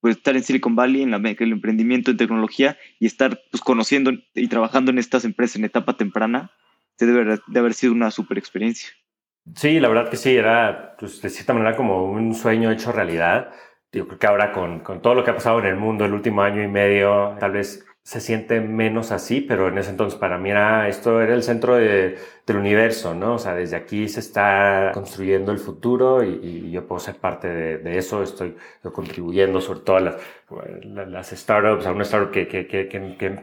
pues, 0.00 0.16
estar 0.16 0.36
en 0.36 0.44
Silicon 0.44 0.76
Valley, 0.76 1.02
en 1.02 1.10
la 1.10 1.18
meca 1.18 1.44
del 1.44 1.52
emprendimiento 1.52 2.12
en 2.12 2.16
tecnología 2.16 2.78
y 3.00 3.06
estar, 3.06 3.40
pues, 3.50 3.62
conociendo 3.62 4.12
y 4.32 4.46
trabajando 4.46 4.92
en 4.92 4.98
estas 4.98 5.24
empresas 5.24 5.56
en 5.56 5.64
etapa 5.64 5.96
temprana, 5.96 6.52
te 6.96 7.06
debe 7.06 7.40
de 7.44 7.58
haber 7.58 7.74
sido 7.74 7.92
una 7.92 8.12
super 8.12 8.38
experiencia. 8.38 8.90
Sí, 9.56 9.80
la 9.80 9.88
verdad 9.88 10.08
que 10.08 10.16
sí, 10.16 10.36
era, 10.36 10.94
pues, 10.98 11.20
de 11.20 11.30
cierta 11.30 11.52
manera 11.52 11.74
como 11.74 12.04
un 12.04 12.34
sueño 12.34 12.70
hecho 12.70 12.92
realidad. 12.92 13.50
Yo 13.92 14.06
creo 14.06 14.18
que 14.18 14.26
ahora 14.26 14.52
con, 14.52 14.80
con 14.80 15.02
todo 15.02 15.14
lo 15.14 15.24
que 15.24 15.30
ha 15.30 15.34
pasado 15.34 15.58
en 15.58 15.66
el 15.66 15.76
mundo 15.76 16.04
el 16.04 16.12
último 16.14 16.42
año 16.42 16.62
y 16.62 16.68
medio, 16.68 17.36
tal 17.40 17.52
vez 17.52 17.84
se 18.02 18.20
siente 18.20 18.60
menos 18.60 19.12
así, 19.12 19.40
pero 19.40 19.68
en 19.68 19.78
ese 19.78 19.90
entonces 19.90 20.18
para 20.18 20.38
mí 20.38 20.50
era, 20.50 20.88
esto 20.88 21.20
era 21.20 21.34
el 21.34 21.42
centro 21.42 21.76
de, 21.76 22.18
del 22.46 22.56
universo, 22.56 23.14
¿no? 23.14 23.34
O 23.34 23.38
sea, 23.38 23.54
desde 23.54 23.76
aquí 23.76 24.08
se 24.08 24.20
está 24.20 24.90
construyendo 24.94 25.52
el 25.52 25.58
futuro 25.58 26.24
y, 26.24 26.40
y 26.42 26.70
yo 26.70 26.86
puedo 26.86 26.98
ser 26.98 27.16
parte 27.16 27.48
de, 27.48 27.78
de, 27.78 27.98
eso, 27.98 28.22
estoy 28.22 28.56
contribuyendo 28.92 29.60
sobre 29.60 29.80
todo 29.80 29.96
a 29.96 30.00
las, 30.00 30.16
las 31.08 31.30
startups, 31.30 31.86
a 31.86 31.92
una 31.92 32.02
startup 32.04 32.30
que, 32.32 32.48
que, 32.48 32.66
que, 32.66 32.88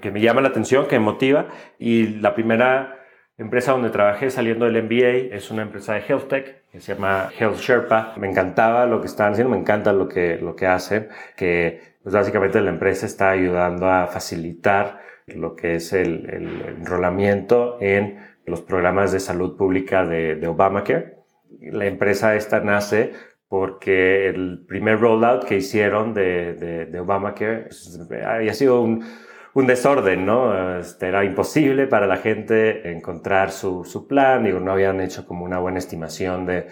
que, 0.01 0.11
me 0.11 0.21
llama 0.21 0.41
la 0.41 0.49
atención, 0.49 0.87
que 0.87 0.97
me 0.97 1.05
motiva 1.05 1.47
y 1.77 2.19
la 2.19 2.33
primera 2.33 2.96
empresa 3.37 3.71
donde 3.71 3.89
trabajé 3.89 4.29
saliendo 4.29 4.65
del 4.65 4.83
MBA 4.83 5.35
es 5.35 5.51
una 5.51 5.61
empresa 5.61 5.93
de 5.93 6.01
health 6.01 6.27
tech 6.27 6.63
que 6.71 6.79
se 6.79 6.93
llama 6.93 7.29
Health 7.37 7.57
Sherpa. 7.57 8.13
Me 8.17 8.29
encantaba 8.29 8.85
lo 8.85 8.99
que 8.99 9.07
estaban 9.07 9.33
haciendo, 9.33 9.51
me 9.51 9.59
encanta 9.59 9.93
lo 9.93 10.07
que, 10.07 10.37
lo 10.37 10.55
que 10.55 10.65
hacen, 10.67 11.09
que 11.35 11.81
pues 12.01 12.13
básicamente 12.13 12.61
la 12.61 12.69
empresa 12.69 13.05
está 13.05 13.29
ayudando 13.29 13.89
a 13.89 14.07
facilitar 14.07 15.01
lo 15.27 15.55
que 15.55 15.75
es 15.75 15.93
el, 15.93 16.29
el 16.29 16.61
enrolamiento 16.79 17.77
en 17.81 18.19
los 18.45 18.61
programas 18.61 19.11
de 19.11 19.19
salud 19.19 19.57
pública 19.57 20.05
de, 20.05 20.35
de 20.35 20.47
Obamacare. 20.47 21.17
La 21.61 21.85
empresa 21.85 22.35
esta 22.35 22.59
nace 22.61 23.13
porque 23.49 24.27
el 24.27 24.65
primer 24.67 24.99
rollout 24.99 25.45
que 25.45 25.57
hicieron 25.57 26.13
de, 26.13 26.53
de, 26.53 26.85
de 26.85 26.99
Obamacare 26.99 27.63
pues, 27.63 27.99
había 28.25 28.53
sido 28.53 28.81
un, 28.81 29.05
un 29.57 29.65
desorden, 29.65 30.23
¿no? 30.23 30.77
Este, 30.77 31.07
era 31.07 31.25
imposible 31.25 31.87
para 31.87 32.05
la 32.05 32.17
gente 32.17 32.91
encontrar 32.91 33.51
su, 33.51 33.83
su 33.85 34.07
plan, 34.07 34.43
digo, 34.43 34.59
no 34.59 34.71
habían 34.71 35.01
hecho 35.01 35.25
como 35.25 35.45
una 35.45 35.57
buena 35.57 35.79
estimación 35.79 36.45
de, 36.45 36.67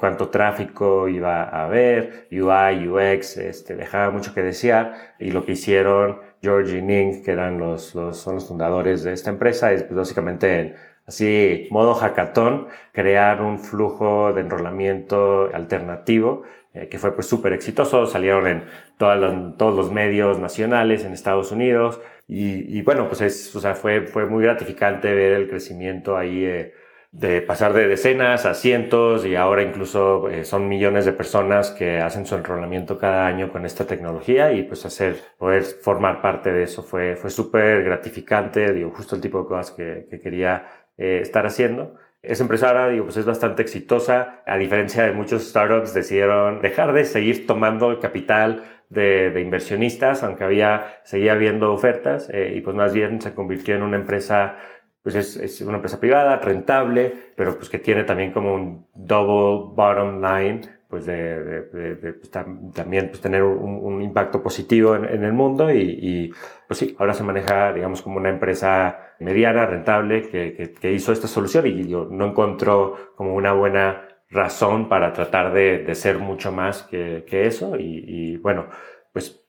cuánto 0.00 0.28
tráfico 0.30 1.06
iba 1.06 1.44
a 1.44 1.66
haber, 1.66 2.26
UI, 2.32 2.88
UX, 2.88 3.36
este, 3.36 3.76
dejaba 3.76 4.10
mucho 4.10 4.34
que 4.34 4.42
desear, 4.42 5.14
y 5.20 5.30
lo 5.30 5.44
que 5.44 5.52
hicieron 5.52 6.18
George 6.42 6.78
y 6.78 6.82
Ning, 6.82 7.22
que 7.22 7.30
eran 7.30 7.58
los, 7.58 7.94
los, 7.94 8.16
son 8.16 8.36
los 8.36 8.48
fundadores 8.48 9.04
de 9.04 9.12
esta 9.12 9.30
empresa, 9.30 9.72
es 9.72 9.84
pues, 9.84 9.94
básicamente 9.94 10.74
así, 11.06 11.68
modo 11.70 11.94
hackathon, 11.94 12.66
crear 12.90 13.40
un 13.40 13.60
flujo 13.60 14.32
de 14.32 14.40
enrolamiento 14.40 15.48
alternativo 15.54 16.42
eh, 16.76 16.88
que 16.88 16.98
fue 16.98 17.14
pues 17.14 17.26
súper 17.26 17.54
exitoso, 17.54 18.04
salieron 18.04 18.46
en 18.46 18.64
todos 18.98 19.74
los 19.74 19.90
medios 19.90 20.38
nacionales 20.38 21.04
en 21.04 21.14
Estados 21.14 21.50
Unidos, 21.50 22.00
y, 22.28 22.78
y, 22.78 22.82
bueno, 22.82 23.08
pues 23.08 23.20
es, 23.20 23.54
o 23.54 23.60
sea, 23.60 23.74
fue, 23.74 24.06
fue 24.06 24.26
muy 24.26 24.42
gratificante 24.44 25.12
ver 25.14 25.32
el 25.32 25.48
crecimiento 25.48 26.16
ahí 26.16 26.44
eh, 26.44 26.74
de 27.12 27.40
pasar 27.40 27.72
de 27.72 27.88
decenas 27.88 28.44
a 28.46 28.54
cientos 28.54 29.24
y 29.24 29.36
ahora 29.36 29.62
incluso 29.62 30.28
eh, 30.28 30.44
son 30.44 30.68
millones 30.68 31.04
de 31.06 31.12
personas 31.12 31.70
que 31.70 31.98
hacen 32.00 32.26
su 32.26 32.34
enrolamiento 32.34 32.98
cada 32.98 33.26
año 33.26 33.50
con 33.50 33.64
esta 33.64 33.86
tecnología 33.86 34.52
y 34.52 34.64
pues 34.64 34.84
hacer, 34.84 35.16
poder 35.38 35.62
formar 35.62 36.20
parte 36.20 36.52
de 36.52 36.64
eso 36.64 36.82
fue, 36.82 37.16
fue 37.16 37.30
súper 37.30 37.84
gratificante, 37.84 38.72
digo, 38.72 38.90
justo 38.90 39.14
el 39.14 39.22
tipo 39.22 39.40
de 39.42 39.46
cosas 39.46 39.70
que, 39.70 40.06
que 40.10 40.20
quería 40.20 40.66
eh, 40.98 41.20
estar 41.22 41.46
haciendo. 41.46 41.96
Esa 42.22 42.42
empresa 42.42 42.68
ahora, 42.68 42.88
digo, 42.88 43.04
pues 43.04 43.16
es 43.18 43.24
bastante 43.24 43.62
exitosa. 43.62 44.42
A 44.46 44.56
diferencia 44.58 45.04
de 45.04 45.12
muchos 45.12 45.48
startups, 45.48 45.94
decidieron 45.94 46.60
dejar 46.60 46.92
de 46.92 47.04
seguir 47.04 47.46
tomando 47.46 47.90
el 47.90 48.00
capital 48.00 48.64
de, 48.88 49.30
de 49.30 49.40
inversionistas, 49.40 50.22
aunque 50.22 50.44
había, 50.44 51.00
seguía 51.04 51.32
habiendo 51.32 51.72
ofertas, 51.72 52.28
eh, 52.30 52.54
y 52.56 52.60
pues 52.60 52.76
más 52.76 52.92
bien 52.92 53.20
se 53.20 53.34
convirtió 53.34 53.74
en 53.74 53.82
una 53.82 53.96
empresa, 53.96 54.56
pues 55.02 55.14
es, 55.14 55.36
es, 55.36 55.60
una 55.60 55.76
empresa 55.76 56.00
privada, 56.00 56.36
rentable, 56.36 57.12
pero 57.36 57.56
pues 57.56 57.68
que 57.68 57.78
tiene 57.78 58.04
también 58.04 58.32
como 58.32 58.54
un 58.54 58.86
double 58.94 59.74
bottom 59.74 60.20
line 60.20 60.76
pues 60.88 61.04
de, 61.04 62.14
pues, 62.20 62.30
también 62.30 63.08
pues 63.08 63.20
tener 63.20 63.42
un, 63.42 64.00
impacto 64.02 64.42
positivo 64.42 64.94
en, 64.94 65.24
el 65.24 65.32
mundo 65.32 65.72
y, 65.72 66.32
pues 66.68 66.78
sí, 66.78 66.94
ahora 66.98 67.12
se 67.12 67.24
maneja, 67.24 67.72
digamos, 67.72 68.02
como 68.02 68.18
una 68.18 68.30
empresa 68.30 69.14
mediana, 69.18 69.66
rentable, 69.66 70.22
que, 70.28 70.74
que, 70.80 70.92
hizo 70.92 71.12
esta 71.12 71.26
solución 71.26 71.66
y 71.66 71.88
yo 71.88 72.06
no 72.10 72.26
encontró 72.26 73.14
como 73.16 73.34
una 73.34 73.52
buena 73.52 74.05
razón 74.30 74.88
para 74.88 75.12
tratar 75.12 75.52
de, 75.52 75.94
ser 75.94 76.18
mucho 76.18 76.52
más 76.52 76.82
que, 76.82 77.24
eso 77.30 77.76
y, 77.76 78.04
y, 78.06 78.36
bueno, 78.38 78.66
pues 79.12 79.46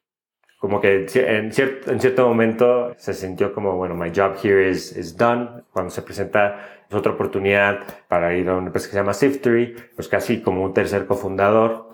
como 0.60 0.82
que 0.82 1.06
en 1.13 1.52
cierto, 1.52 1.92
en 1.92 2.00
cierto 2.00 2.28
momento 2.28 2.94
se 2.98 3.13
sintió 3.13 3.54
como, 3.54 3.76
bueno, 3.78 3.96
my 3.96 4.12
job 4.16 4.36
here 4.44 4.70
is, 4.70 4.96
is 4.98 5.16
done. 5.16 5.63
Cuando 5.72 5.92
se 5.92 6.02
presenta 6.02 6.86
otra 6.92 7.12
oportunidad 7.12 7.80
para 8.08 8.34
ir 8.36 8.50
a 8.50 8.56
una 8.56 8.68
empresa 8.68 8.88
que 8.88 8.94
se 8.94 8.98
llama 8.98 9.13
Siftery, 9.13 9.76
pues 9.96 10.08
casi 10.08 10.42
como 10.42 10.63
un 10.63 10.74
tercer 10.74 11.06
cofundador, 11.06 11.88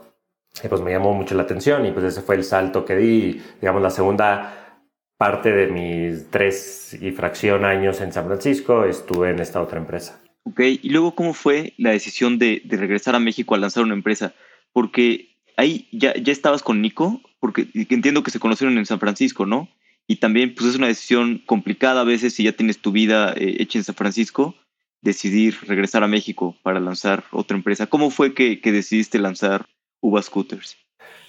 y 0.63 0.67
pues 0.67 0.81
me 0.81 0.91
llamó 0.91 1.13
mucho 1.13 1.35
la 1.35 1.43
atención 1.43 1.85
y 1.85 1.91
pues 1.91 2.05
ese 2.05 2.21
fue 2.21 2.35
el 2.35 2.43
salto 2.43 2.85
que 2.85 2.95
di, 2.95 3.41
digamos, 3.59 3.81
la 3.81 3.89
segunda 3.89 4.79
parte 5.17 5.51
de 5.51 5.67
mis 5.67 6.29
tres 6.29 6.93
y 6.93 7.11
fracción 7.11 7.65
años 7.65 8.01
en 8.01 8.11
San 8.13 8.25
Francisco 8.25 8.85
estuve 8.85 9.31
en 9.31 9.39
esta 9.39 9.61
otra 9.61 9.79
empresa. 9.79 10.21
Ok, 10.43 10.59
y 10.81 10.89
luego, 10.89 11.15
¿cómo 11.15 11.33
fue 11.33 11.73
la 11.77 11.91
decisión 11.91 12.37
de, 12.37 12.61
de 12.65 12.77
regresar 12.77 13.15
a 13.15 13.19
México 13.19 13.55
a 13.55 13.57
lanzar 13.57 13.83
una 13.83 13.93
empresa? 13.93 14.33
Porque 14.73 15.37
ahí 15.57 15.87
ya, 15.91 16.13
ya 16.15 16.31
estabas 16.31 16.61
con 16.61 16.81
Nico, 16.81 17.21
porque 17.39 17.67
entiendo 17.73 18.23
que 18.23 18.31
se 18.31 18.39
conocieron 18.39 18.77
en 18.77 18.85
San 18.85 18.99
Francisco, 18.99 19.45
¿no? 19.45 19.69
Y 20.05 20.17
también, 20.17 20.53
pues 20.53 20.69
es 20.69 20.75
una 20.75 20.87
decisión 20.87 21.41
complicada 21.45 22.01
a 22.01 22.05
veces 22.05 22.33
si 22.33 22.43
ya 22.43 22.51
tienes 22.51 22.79
tu 22.79 22.91
vida 22.91 23.33
eh, 23.33 23.55
hecha 23.59 23.79
en 23.79 23.85
San 23.85 23.95
Francisco, 23.95 24.55
decidir 25.01 25.57
regresar 25.63 26.03
a 26.03 26.07
México 26.07 26.57
para 26.61 26.79
lanzar 26.79 27.23
otra 27.31 27.55
empresa. 27.55 27.87
¿Cómo 27.87 28.09
fue 28.09 28.33
que, 28.33 28.59
que 28.59 28.71
decidiste 28.71 29.19
lanzar 29.19 29.65
Uva 30.01 30.21
Scooters? 30.21 30.77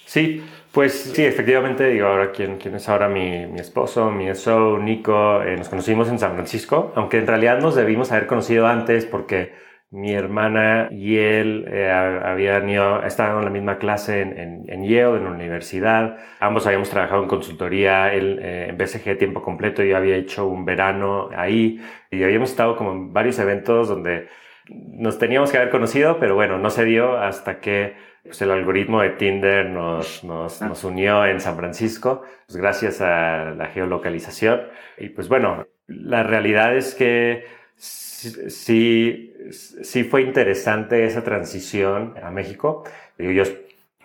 Sí, 0.05 0.43
pues 0.71 0.93
sí, 1.15 1.25
efectivamente, 1.25 1.89
digo, 1.89 2.07
ahora 2.07 2.31
quién, 2.31 2.57
quién 2.57 2.75
es 2.75 2.87
ahora 2.89 3.09
mi, 3.09 3.47
mi 3.47 3.59
esposo, 3.59 4.11
mi 4.11 4.29
eso, 4.29 4.77
Nico, 4.77 5.41
eh, 5.41 5.55
nos 5.57 5.69
conocimos 5.69 6.09
en 6.09 6.19
San 6.19 6.33
Francisco, 6.33 6.91
aunque 6.95 7.17
en 7.17 7.27
realidad 7.27 7.59
nos 7.59 7.75
debimos 7.75 8.11
haber 8.11 8.27
conocido 8.27 8.67
antes 8.67 9.05
porque 9.05 9.53
mi 9.89 10.13
hermana 10.13 10.89
y 10.91 11.17
él 11.17 11.65
eh, 11.69 11.89
habían 11.91 12.69
ido, 12.69 13.03
estaban 13.03 13.39
en 13.39 13.45
la 13.45 13.49
misma 13.49 13.77
clase 13.77 14.21
en, 14.21 14.65
en, 14.67 14.83
Yale, 14.83 15.17
en 15.17 15.23
la 15.23 15.31
universidad. 15.31 16.17
Ambos 16.39 16.67
habíamos 16.67 16.89
trabajado 16.89 17.23
en 17.23 17.29
consultoría, 17.29 18.13
él 18.13 18.39
eh, 18.41 18.67
en 18.69 18.77
BCG 18.77 19.17
tiempo 19.17 19.41
completo, 19.41 19.83
yo 19.83 19.97
había 19.97 20.15
hecho 20.17 20.45
un 20.47 20.65
verano 20.65 21.29
ahí 21.35 21.81
y 22.11 22.23
habíamos 22.23 22.51
estado 22.51 22.75
como 22.75 22.91
en 22.91 23.13
varios 23.13 23.39
eventos 23.39 23.87
donde 23.87 24.27
nos 24.67 25.17
teníamos 25.19 25.51
que 25.51 25.57
haber 25.57 25.69
conocido, 25.69 26.19
pero 26.19 26.35
bueno, 26.35 26.57
no 26.57 26.69
se 26.69 26.85
dio 26.85 27.17
hasta 27.17 27.59
que 27.59 27.95
pues, 28.25 28.41
el 28.41 28.51
algoritmo 28.51 29.01
de 29.01 29.11
Tinder 29.11 29.69
nos, 29.69 30.23
nos, 30.23 30.61
nos 30.61 30.83
unió 30.83 31.25
en 31.25 31.39
San 31.39 31.55
Francisco, 31.55 32.23
pues, 32.47 32.57
gracias 32.57 32.99
a 33.01 33.51
la 33.51 33.67
geolocalización. 33.67 34.61
Y 34.97 35.09
pues 35.09 35.29
bueno, 35.29 35.67
la 35.87 36.23
realidad 36.23 36.75
es 36.75 36.95
que 36.95 37.45
sí, 37.77 39.33
sí 39.49 40.03
fue 40.03 40.23
interesante 40.23 41.05
esa 41.05 41.23
transición 41.23 42.15
a 42.21 42.31
México. 42.31 42.83
Yo, 43.17 43.43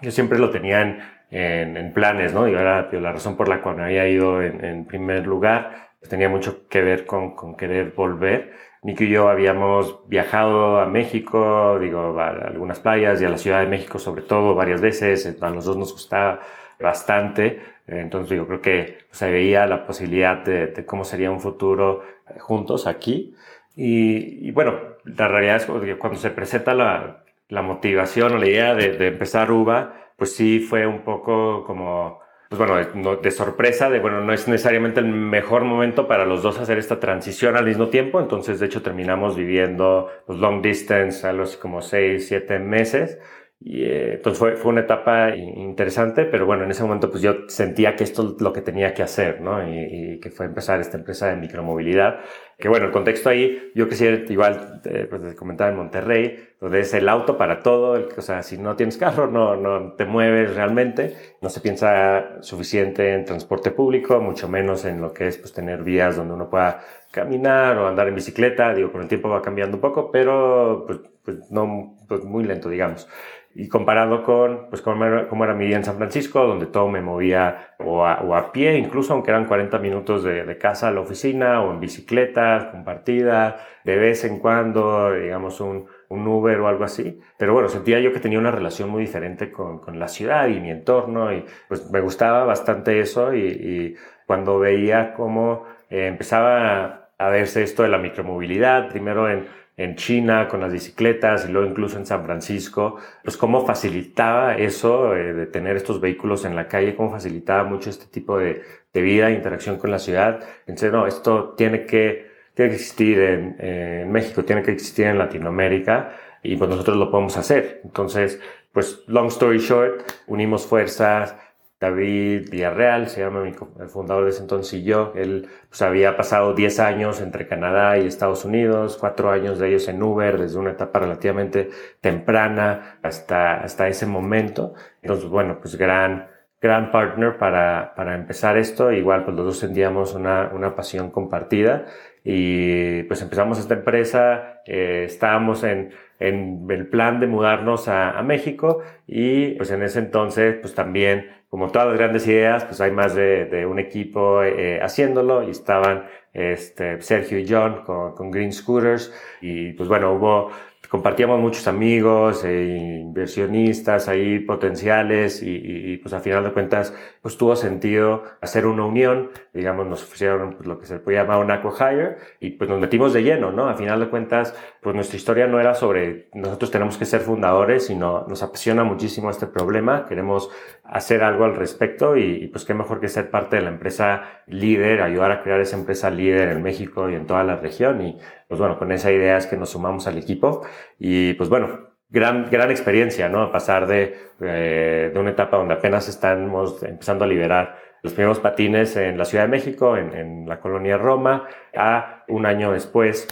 yo 0.02 0.10
siempre 0.10 0.38
lo 0.38 0.50
tenía 0.50 0.82
en, 0.82 1.76
en, 1.76 1.92
planes, 1.92 2.34
¿no? 2.34 2.46
Y 2.48 2.52
era 2.52 2.90
la 2.92 3.12
razón 3.12 3.36
por 3.36 3.48
la 3.48 3.62
cual 3.62 3.76
me 3.76 3.84
había 3.84 4.08
ido 4.08 4.42
en, 4.42 4.64
en 4.64 4.84
primer 4.84 5.26
lugar. 5.26 5.90
Tenía 6.08 6.28
mucho 6.28 6.68
que 6.68 6.82
ver 6.82 7.06
con, 7.06 7.34
con 7.34 7.56
querer 7.56 7.92
volver. 7.92 8.52
Nico 8.82 9.04
y 9.04 9.10
yo 9.10 9.28
habíamos 9.28 10.08
viajado 10.08 10.80
a 10.80 10.86
México, 10.86 11.78
digo, 11.78 12.18
a 12.18 12.28
algunas 12.28 12.80
playas 12.80 13.20
y 13.20 13.26
a 13.26 13.28
la 13.28 13.36
Ciudad 13.38 13.60
de 13.60 13.66
México 13.66 13.98
sobre 13.98 14.22
todo 14.22 14.54
varias 14.54 14.80
veces. 14.80 15.36
A 15.40 15.50
los 15.50 15.66
dos 15.66 15.76
nos 15.76 15.92
gustaba 15.92 16.40
bastante. 16.78 17.60
Entonces, 17.86 18.36
yo 18.36 18.46
creo 18.46 18.60
que 18.60 18.98
se 19.10 19.30
veía 19.30 19.66
la 19.66 19.86
posibilidad 19.86 20.38
de, 20.44 20.68
de, 20.68 20.86
cómo 20.86 21.04
sería 21.04 21.30
un 21.30 21.40
futuro 21.40 22.02
juntos 22.38 22.86
aquí. 22.86 23.34
Y, 23.76 24.50
bueno, 24.52 24.78
la 25.04 25.28
realidad 25.28 25.56
es 25.56 25.66
que 25.66 25.98
cuando 25.98 26.18
se 26.18 26.30
presenta 26.30 26.74
la, 26.74 27.24
la 27.48 27.62
motivación 27.62 28.34
o 28.34 28.38
la 28.38 28.46
idea 28.48 28.74
de, 28.74 28.96
de, 28.96 29.08
empezar 29.08 29.50
UVA, 29.50 30.12
pues 30.16 30.34
sí 30.34 30.60
fue 30.60 30.86
un 30.86 31.02
poco 31.02 31.64
como, 31.64 32.20
pues 32.50 32.58
bueno, 32.58 33.16
de 33.16 33.30
sorpresa, 33.30 33.88
de 33.90 34.00
bueno, 34.00 34.22
no 34.22 34.32
es 34.32 34.48
necesariamente 34.48 34.98
el 34.98 35.06
mejor 35.06 35.62
momento 35.62 36.08
para 36.08 36.24
los 36.24 36.42
dos 36.42 36.58
hacer 36.58 36.78
esta 36.78 36.98
transición 36.98 37.56
al 37.56 37.64
mismo 37.64 37.90
tiempo, 37.90 38.18
entonces 38.18 38.58
de 38.58 38.66
hecho 38.66 38.82
terminamos 38.82 39.36
viviendo 39.36 40.08
los 40.08 40.24
pues, 40.26 40.38
long 40.40 40.60
distance, 40.60 41.24
a 41.24 41.32
los 41.32 41.56
como 41.56 41.80
seis, 41.80 42.26
siete 42.26 42.58
meses, 42.58 43.20
y 43.62 43.84
eh, 43.84 44.14
entonces 44.14 44.38
fue, 44.38 44.56
fue 44.56 44.72
una 44.72 44.80
etapa 44.80 45.36
interesante, 45.36 46.24
pero 46.24 46.46
bueno, 46.46 46.64
en 46.64 46.70
ese 46.70 46.82
momento 46.82 47.10
pues 47.10 47.22
yo 47.22 47.46
sentía 47.48 47.94
que 47.94 48.04
esto 48.04 48.34
es 48.34 48.40
lo 48.40 48.54
que 48.54 48.62
tenía 48.62 48.94
que 48.94 49.02
hacer, 49.02 49.42
¿no? 49.42 49.62
Y, 49.68 50.14
y 50.14 50.20
que 50.20 50.30
fue 50.30 50.46
empezar 50.46 50.80
esta 50.80 50.96
empresa 50.96 51.26
de 51.26 51.36
micromovilidad. 51.36 52.20
Que 52.58 52.68
bueno, 52.70 52.86
el 52.86 52.92
contexto 52.92 53.28
ahí, 53.28 53.70
yo 53.74 53.86
quisiera 53.86 54.16
igual, 54.30 54.80
eh, 54.84 55.06
pues 55.10 55.34
comentaba 55.34 55.70
en 55.70 55.76
Monterrey, 55.76 56.38
donde 56.58 56.80
es 56.80 56.94
el 56.94 57.06
auto 57.08 57.36
para 57.36 57.62
todo, 57.62 57.96
el, 57.96 58.08
o 58.16 58.22
sea, 58.22 58.42
si 58.42 58.56
no 58.56 58.76
tienes 58.76 58.96
carro, 58.96 59.26
no, 59.30 59.56
no 59.56 59.92
te 59.92 60.06
mueves 60.06 60.54
realmente, 60.54 61.14
no 61.42 61.50
se 61.50 61.60
piensa 61.60 62.42
suficiente 62.42 63.12
en 63.12 63.26
transporte 63.26 63.70
público, 63.70 64.20
mucho 64.20 64.48
menos 64.48 64.86
en 64.86 65.02
lo 65.02 65.12
que 65.12 65.28
es 65.28 65.36
pues 65.36 65.52
tener 65.52 65.82
vías 65.82 66.16
donde 66.16 66.32
uno 66.34 66.48
pueda 66.48 66.80
caminar 67.10 67.76
o 67.76 67.88
andar 67.88 68.08
en 68.08 68.14
bicicleta, 68.14 68.72
digo, 68.74 68.90
con 68.90 69.02
el 69.02 69.08
tiempo 69.08 69.28
va 69.28 69.42
cambiando 69.42 69.76
un 69.76 69.80
poco, 69.82 70.10
pero 70.10 70.84
pues, 70.86 71.00
pues 71.24 71.50
no, 71.50 71.98
pues 72.08 72.24
muy 72.24 72.44
lento, 72.44 72.68
digamos 72.70 73.06
y 73.54 73.68
comparado 73.68 74.22
con, 74.22 74.68
pues, 74.68 74.80
cómo 74.80 75.04
era, 75.04 75.28
cómo 75.28 75.44
era 75.44 75.54
mi 75.54 75.66
día 75.66 75.76
en 75.76 75.84
San 75.84 75.96
Francisco, 75.96 76.46
donde 76.46 76.66
todo 76.66 76.88
me 76.88 77.00
movía 77.00 77.74
o 77.78 78.06
a, 78.06 78.52
pie, 78.52 78.78
incluso 78.78 79.12
aunque 79.12 79.30
eran 79.30 79.46
40 79.46 79.78
minutos 79.80 80.22
de, 80.22 80.56
casa 80.58 80.88
a 80.88 80.92
la 80.92 81.00
oficina, 81.00 81.62
o 81.62 81.72
en 81.72 81.80
bicicleta 81.80 82.70
compartida, 82.70 83.58
de 83.84 83.96
vez 83.96 84.24
en 84.24 84.38
cuando, 84.38 85.12
digamos, 85.12 85.60
un, 85.60 85.86
un 86.08 86.26
Uber 86.28 86.60
o 86.60 86.68
algo 86.68 86.84
así. 86.84 87.20
Pero 87.36 87.52
bueno, 87.52 87.68
sentía 87.68 87.98
yo 88.00 88.12
que 88.12 88.20
tenía 88.20 88.38
una 88.38 88.52
relación 88.52 88.88
muy 88.88 89.02
diferente 89.02 89.50
con, 89.50 89.80
la 89.98 90.08
ciudad 90.08 90.46
y 90.48 90.60
mi 90.60 90.70
entorno, 90.70 91.32
y 91.32 91.44
pues 91.68 91.90
me 91.90 92.00
gustaba 92.00 92.44
bastante 92.44 93.00
eso, 93.00 93.34
y, 93.34 93.40
y 93.40 93.96
cuando 94.26 94.60
veía 94.60 95.12
cómo 95.14 95.64
eh, 95.90 96.06
empezaba 96.06 97.10
a 97.18 97.28
verse 97.28 97.62
esto 97.62 97.82
de 97.82 97.88
la 97.88 97.98
micromovilidad, 97.98 98.88
primero 98.88 99.28
en 99.28 99.46
en 99.82 99.96
China 99.96 100.46
con 100.46 100.60
las 100.60 100.72
bicicletas 100.72 101.48
y 101.48 101.52
luego 101.52 101.66
incluso 101.66 101.96
en 101.96 102.04
San 102.04 102.22
Francisco, 102.22 102.96
pues 103.24 103.38
cómo 103.38 103.64
facilitaba 103.64 104.54
eso 104.56 105.16
eh, 105.16 105.32
de 105.32 105.46
tener 105.46 105.76
estos 105.76 106.02
vehículos 106.02 106.44
en 106.44 106.54
la 106.54 106.68
calle, 106.68 106.94
cómo 106.94 107.10
facilitaba 107.10 107.64
mucho 107.64 107.88
este 107.88 108.04
tipo 108.06 108.36
de, 108.36 108.62
de 108.92 109.00
vida, 109.00 109.30
interacción 109.30 109.78
con 109.78 109.90
la 109.90 109.98
ciudad. 109.98 110.40
Pensé, 110.66 110.90
no, 110.90 111.06
esto 111.06 111.54
tiene 111.56 111.86
que, 111.86 112.30
tiene 112.52 112.70
que 112.70 112.76
existir 112.76 113.18
en, 113.20 113.56
en 113.58 114.12
México, 114.12 114.44
tiene 114.44 114.62
que 114.62 114.72
existir 114.72 115.06
en 115.06 115.16
Latinoamérica 115.16 116.12
y 116.42 116.56
pues 116.56 116.68
nosotros 116.68 116.98
lo 116.98 117.10
podemos 117.10 117.38
hacer. 117.38 117.80
Entonces, 117.82 118.38
pues 118.72 119.02
long 119.06 119.28
story 119.28 119.58
short, 119.60 120.02
unimos 120.26 120.66
fuerzas, 120.66 121.34
David 121.80 122.50
Villarreal, 122.50 123.08
se 123.08 123.22
llama 123.22 123.42
el 123.48 123.88
fundador 123.88 124.24
de 124.24 124.30
ese 124.30 124.42
entonces 124.42 124.74
y 124.74 124.82
yo. 124.82 125.12
Él 125.16 125.48
pues, 125.70 125.80
había 125.80 126.14
pasado 126.14 126.52
10 126.52 126.78
años 126.78 127.22
entre 127.22 127.48
Canadá 127.48 127.96
y 127.96 128.06
Estados 128.06 128.44
Unidos, 128.44 128.98
cuatro 129.00 129.30
años 129.30 129.58
de 129.58 129.68
ellos 129.68 129.88
en 129.88 130.02
Uber, 130.02 130.38
desde 130.38 130.58
una 130.58 130.72
etapa 130.72 130.98
relativamente 130.98 131.70
temprana 132.02 132.98
hasta, 133.02 133.62
hasta 133.62 133.88
ese 133.88 134.04
momento. 134.04 134.74
Entonces, 135.00 135.30
bueno, 135.30 135.58
pues 135.58 135.76
gran, 135.76 136.28
gran 136.60 136.92
partner 136.92 137.38
para, 137.38 137.94
para 137.96 138.14
empezar 138.14 138.58
esto. 138.58 138.92
Igual, 138.92 139.24
pues 139.24 139.34
los 139.38 139.46
dos 139.46 139.58
sentíamos 139.58 140.14
una, 140.14 140.50
una 140.52 140.76
pasión 140.76 141.10
compartida 141.10 141.86
y 142.22 143.04
pues 143.04 143.22
empezamos 143.22 143.58
esta 143.58 143.72
empresa, 143.72 144.60
eh, 144.66 145.04
estábamos 145.06 145.64
en, 145.64 145.92
en 146.18 146.66
el 146.68 146.86
plan 146.88 147.20
de 147.20 147.26
mudarnos 147.26 147.88
a, 147.88 148.18
a 148.18 148.22
México 148.22 148.82
y 149.06 149.52
pues 149.52 149.70
en 149.70 149.82
ese 149.82 150.00
entonces 150.00 150.56
pues 150.60 150.74
también 150.74 151.39
como 151.50 151.70
todas 151.70 151.88
las 151.88 151.98
grandes 151.98 152.26
ideas, 152.28 152.64
pues 152.64 152.80
hay 152.80 152.92
más 152.92 153.14
de, 153.14 153.44
de 153.44 153.66
un 153.66 153.80
equipo 153.80 154.42
eh, 154.42 154.80
haciéndolo 154.80 155.42
y 155.42 155.50
estaban 155.50 156.06
este, 156.32 157.02
Sergio 157.02 157.40
y 157.40 157.46
John 157.48 157.82
con, 157.84 158.14
con, 158.14 158.30
Green 158.30 158.52
Scooters 158.52 159.12
y 159.40 159.72
pues 159.72 159.88
bueno, 159.88 160.12
hubo 160.12 160.50
compartíamos 160.90 161.38
muchos 161.38 161.68
amigos 161.68 162.44
e 162.44 163.00
inversionistas 163.00 164.08
ahí 164.08 164.40
potenciales 164.40 165.40
y, 165.40 165.54
y, 165.54 165.96
pues 165.98 166.12
a 166.14 166.20
final 166.20 166.42
de 166.42 166.52
cuentas 166.52 166.92
pues 167.22 167.36
tuvo 167.36 167.54
sentido 167.54 168.24
hacer 168.40 168.66
una 168.66 168.84
unión, 168.84 169.30
digamos 169.54 169.86
nos 169.86 170.02
ofrecieron 170.02 170.54
pues, 170.54 170.66
lo 170.66 170.80
que 170.80 170.86
se 170.86 170.98
puede 170.98 171.18
llamar 171.18 171.38
un 171.38 171.50
hire 171.50 172.16
y 172.40 172.50
pues 172.50 172.68
nos 172.68 172.80
metimos 172.80 173.12
de 173.12 173.22
lleno, 173.22 173.52
¿no? 173.52 173.68
A 173.68 173.74
final 173.74 174.00
de 174.00 174.08
cuentas 174.08 174.52
pues 174.82 174.96
nuestra 174.96 175.16
historia 175.16 175.46
no 175.46 175.60
era 175.60 175.74
sobre 175.74 176.28
nosotros 176.34 176.72
tenemos 176.72 176.98
que 176.98 177.04
ser 177.04 177.20
fundadores, 177.20 177.86
sino 177.86 178.26
nos 178.26 178.42
apasiona 178.42 178.82
muchísimo 178.82 179.30
este 179.30 179.46
problema, 179.46 180.06
queremos 180.06 180.50
hacer 180.90 181.22
algo 181.22 181.44
al 181.44 181.56
respecto 181.56 182.16
y, 182.16 182.44
y 182.44 182.48
pues 182.48 182.64
qué 182.64 182.74
mejor 182.74 183.00
que 183.00 183.08
ser 183.08 183.30
parte 183.30 183.56
de 183.56 183.62
la 183.62 183.70
empresa 183.70 184.42
líder, 184.46 185.02
ayudar 185.02 185.30
a 185.30 185.42
crear 185.42 185.60
esa 185.60 185.76
empresa 185.76 186.10
líder 186.10 186.48
en 186.48 186.62
México 186.62 187.08
y 187.08 187.14
en 187.14 187.26
toda 187.26 187.44
la 187.44 187.56
región 187.56 188.02
y 188.02 188.18
pues 188.48 188.58
bueno, 188.58 188.78
con 188.78 188.90
esa 188.92 189.12
idea 189.12 189.36
es 189.36 189.46
que 189.46 189.56
nos 189.56 189.70
sumamos 189.70 190.06
al 190.06 190.18
equipo 190.18 190.66
y 190.98 191.34
pues 191.34 191.48
bueno, 191.48 191.90
gran, 192.08 192.50
gran 192.50 192.70
experiencia, 192.70 193.28
¿no? 193.28 193.50
Pasar 193.52 193.86
de, 193.86 194.16
eh, 194.40 195.10
de 195.12 195.18
una 195.18 195.30
etapa 195.30 195.56
donde 195.56 195.74
apenas 195.74 196.08
estamos 196.08 196.82
empezando 196.82 197.24
a 197.24 197.28
liberar 197.28 197.76
los 198.02 198.12
primeros 198.12 198.40
patines 198.40 198.96
en 198.96 199.16
la 199.16 199.24
Ciudad 199.24 199.44
de 199.44 199.50
México, 199.50 199.96
en, 199.96 200.14
en 200.14 200.48
la 200.48 200.58
colonia 200.60 200.96
Roma, 200.96 201.46
a 201.76 202.24
un 202.28 202.46
año 202.46 202.72
después 202.72 203.28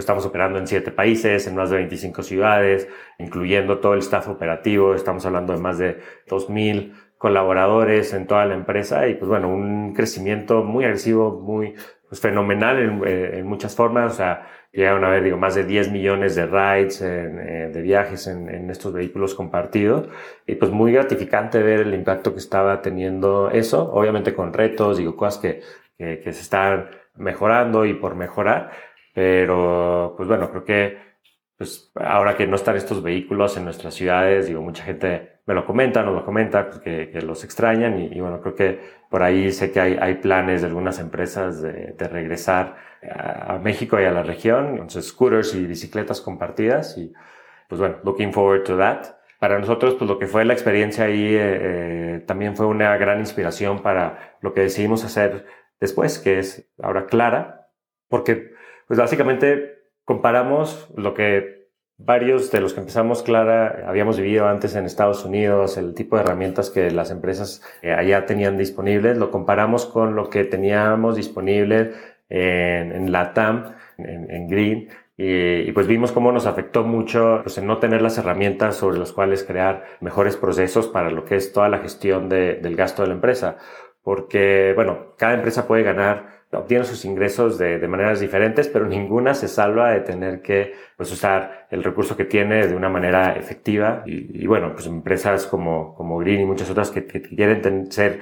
Estamos 0.00 0.26
operando 0.26 0.58
en 0.58 0.66
siete 0.66 0.90
países, 0.90 1.46
en 1.46 1.54
más 1.54 1.70
de 1.70 1.76
25 1.76 2.22
ciudades, 2.22 2.88
incluyendo 3.18 3.78
todo 3.78 3.94
el 3.94 4.00
staff 4.00 4.28
operativo. 4.28 4.94
Estamos 4.94 5.24
hablando 5.26 5.52
de 5.52 5.60
más 5.60 5.78
de 5.78 6.00
2.000 6.28 6.92
colaboradores 7.18 8.14
en 8.14 8.26
toda 8.26 8.46
la 8.46 8.54
empresa 8.54 9.06
y 9.06 9.14
pues 9.14 9.28
bueno, 9.28 9.50
un 9.50 9.92
crecimiento 9.92 10.64
muy 10.64 10.84
agresivo, 10.86 11.38
muy 11.38 11.74
pues, 12.08 12.18
fenomenal 12.18 12.78
en, 12.78 13.02
eh, 13.06 13.38
en, 13.40 13.46
muchas 13.46 13.76
formas. 13.76 14.14
O 14.14 14.16
sea, 14.16 14.46
llegaron 14.72 15.04
a 15.04 15.08
haber, 15.08 15.24
digo, 15.24 15.36
más 15.36 15.54
de 15.54 15.64
10 15.64 15.92
millones 15.92 16.34
de 16.34 16.46
rides, 16.46 17.02
en, 17.02 17.38
eh, 17.38 17.70
de 17.70 17.82
viajes 17.82 18.26
en, 18.26 18.48
en, 18.48 18.70
estos 18.70 18.94
vehículos 18.94 19.34
compartidos. 19.34 20.08
Y 20.46 20.54
pues 20.54 20.70
muy 20.70 20.92
gratificante 20.92 21.62
ver 21.62 21.80
el 21.80 21.94
impacto 21.94 22.32
que 22.32 22.38
estaba 22.38 22.80
teniendo 22.80 23.50
eso, 23.50 23.92
obviamente 23.92 24.34
con 24.34 24.54
retos, 24.54 24.96
digo, 24.96 25.14
cosas 25.14 25.42
que, 25.42 25.60
que, 25.98 26.20
que 26.20 26.32
se 26.32 26.40
están 26.40 26.88
mejorando 27.16 27.84
y 27.84 27.94
por 27.94 28.14
mejorar 28.14 28.70
pero, 29.14 30.14
pues 30.16 30.28
bueno, 30.28 30.50
creo 30.50 30.64
que 30.64 31.10
pues 31.56 31.92
ahora 31.94 32.36
que 32.36 32.46
no 32.46 32.56
están 32.56 32.76
estos 32.76 33.02
vehículos 33.02 33.56
en 33.58 33.64
nuestras 33.64 33.92
ciudades, 33.92 34.46
digo, 34.46 34.62
mucha 34.62 34.82
gente 34.82 35.40
me 35.44 35.52
lo 35.52 35.66
comenta, 35.66 36.02
nos 36.02 36.14
lo 36.14 36.24
comenta, 36.24 36.70
pues 36.70 36.78
que, 36.80 37.10
que, 37.10 37.20
los 37.20 37.44
extrañan 37.44 37.98
y, 37.98 38.06
y, 38.06 38.20
bueno, 38.20 38.40
creo 38.40 38.54
que 38.54 38.80
por 39.10 39.22
ahí 39.22 39.52
sé 39.52 39.70
que 39.70 39.78
hay, 39.78 39.98
hay 40.00 40.14
planes 40.14 40.62
de 40.62 40.68
algunas 40.68 40.98
empresas 40.98 41.60
de, 41.60 41.92
de, 41.98 42.08
regresar 42.08 42.76
a 43.14 43.58
México 43.62 44.00
y 44.00 44.04
a 44.04 44.10
la 44.10 44.22
región, 44.22 44.70
entonces 44.70 45.08
scooters 45.08 45.54
y 45.54 45.66
bicicletas 45.66 46.22
compartidas 46.22 46.96
y 46.96 47.12
pues 47.68 47.78
bueno, 47.78 47.98
looking 48.04 48.32
forward 48.32 48.64
to 48.64 48.76
that. 48.76 49.16
Para 49.38 49.58
nosotros, 49.58 49.94
pues 49.94 50.08
lo 50.08 50.18
que 50.18 50.26
fue 50.26 50.44
la 50.44 50.52
experiencia 50.52 51.04
ahí 51.04 51.34
eh, 51.34 51.38
eh, 51.40 52.24
también 52.26 52.56
fue 52.56 52.66
una 52.66 52.96
gran 52.96 53.20
inspiración 53.20 53.80
para 53.80 54.36
lo 54.40 54.52
que 54.52 54.62
decidimos 54.62 55.04
hacer 55.04 55.46
después, 55.78 56.18
que 56.18 56.38
es 56.38 56.70
ahora 56.82 57.06
Clara, 57.06 57.68
porque 58.08 58.52
pues 58.90 58.98
básicamente 58.98 59.84
comparamos 60.04 60.90
lo 60.96 61.14
que 61.14 61.68
varios 61.96 62.50
de 62.50 62.60
los 62.60 62.74
que 62.74 62.80
empezamos 62.80 63.22
Clara 63.22 63.84
habíamos 63.86 64.18
vivido 64.18 64.48
antes 64.48 64.74
en 64.74 64.84
Estados 64.84 65.24
Unidos, 65.24 65.76
el 65.76 65.94
tipo 65.94 66.16
de 66.16 66.22
herramientas 66.22 66.70
que 66.70 66.90
las 66.90 67.12
empresas 67.12 67.62
eh, 67.82 67.92
allá 67.92 68.26
tenían 68.26 68.58
disponibles, 68.58 69.16
lo 69.16 69.30
comparamos 69.30 69.86
con 69.86 70.16
lo 70.16 70.28
que 70.28 70.42
teníamos 70.42 71.14
disponible 71.14 71.92
en, 72.28 72.90
en 72.90 73.12
LATAM, 73.12 73.76
en, 73.96 74.28
en 74.28 74.48
Green, 74.48 74.88
y, 75.16 75.68
y, 75.68 75.70
pues 75.70 75.86
vimos 75.86 76.10
cómo 76.10 76.32
nos 76.32 76.46
afectó 76.46 76.82
mucho 76.82 77.42
pues, 77.44 77.58
en 77.58 77.68
no 77.68 77.78
tener 77.78 78.02
las 78.02 78.18
herramientas 78.18 78.74
sobre 78.74 78.98
las 78.98 79.12
cuales 79.12 79.44
crear 79.44 79.84
mejores 80.00 80.36
procesos 80.36 80.88
para 80.88 81.10
lo 81.10 81.24
que 81.24 81.36
es 81.36 81.52
toda 81.52 81.68
la 81.68 81.78
gestión 81.78 82.28
de, 82.28 82.56
del 82.56 82.74
gasto 82.74 83.02
de 83.02 83.08
la 83.08 83.14
empresa. 83.14 83.56
Porque, 84.02 84.72
bueno, 84.74 85.14
cada 85.16 85.34
empresa 85.34 85.68
puede 85.68 85.84
ganar 85.84 86.39
obtiene 86.52 86.84
sus 86.84 87.04
ingresos 87.04 87.58
de, 87.58 87.78
de, 87.78 87.88
maneras 87.88 88.20
diferentes, 88.20 88.68
pero 88.68 88.86
ninguna 88.86 89.34
se 89.34 89.48
salva 89.48 89.92
de 89.92 90.00
tener 90.00 90.42
que 90.42 90.74
pues, 90.96 91.12
usar 91.12 91.68
el 91.70 91.84
recurso 91.84 92.16
que 92.16 92.24
tiene 92.24 92.66
de 92.66 92.74
una 92.74 92.88
manera 92.88 93.36
efectiva. 93.36 94.02
Y, 94.06 94.42
y 94.42 94.46
bueno, 94.46 94.72
pues 94.72 94.86
empresas 94.86 95.46
como, 95.46 95.94
como 95.94 96.18
Green 96.18 96.40
y 96.40 96.46
muchas 96.46 96.70
otras 96.70 96.90
que, 96.90 97.06
que 97.06 97.22
quieren 97.22 97.90
ser, 97.92 98.20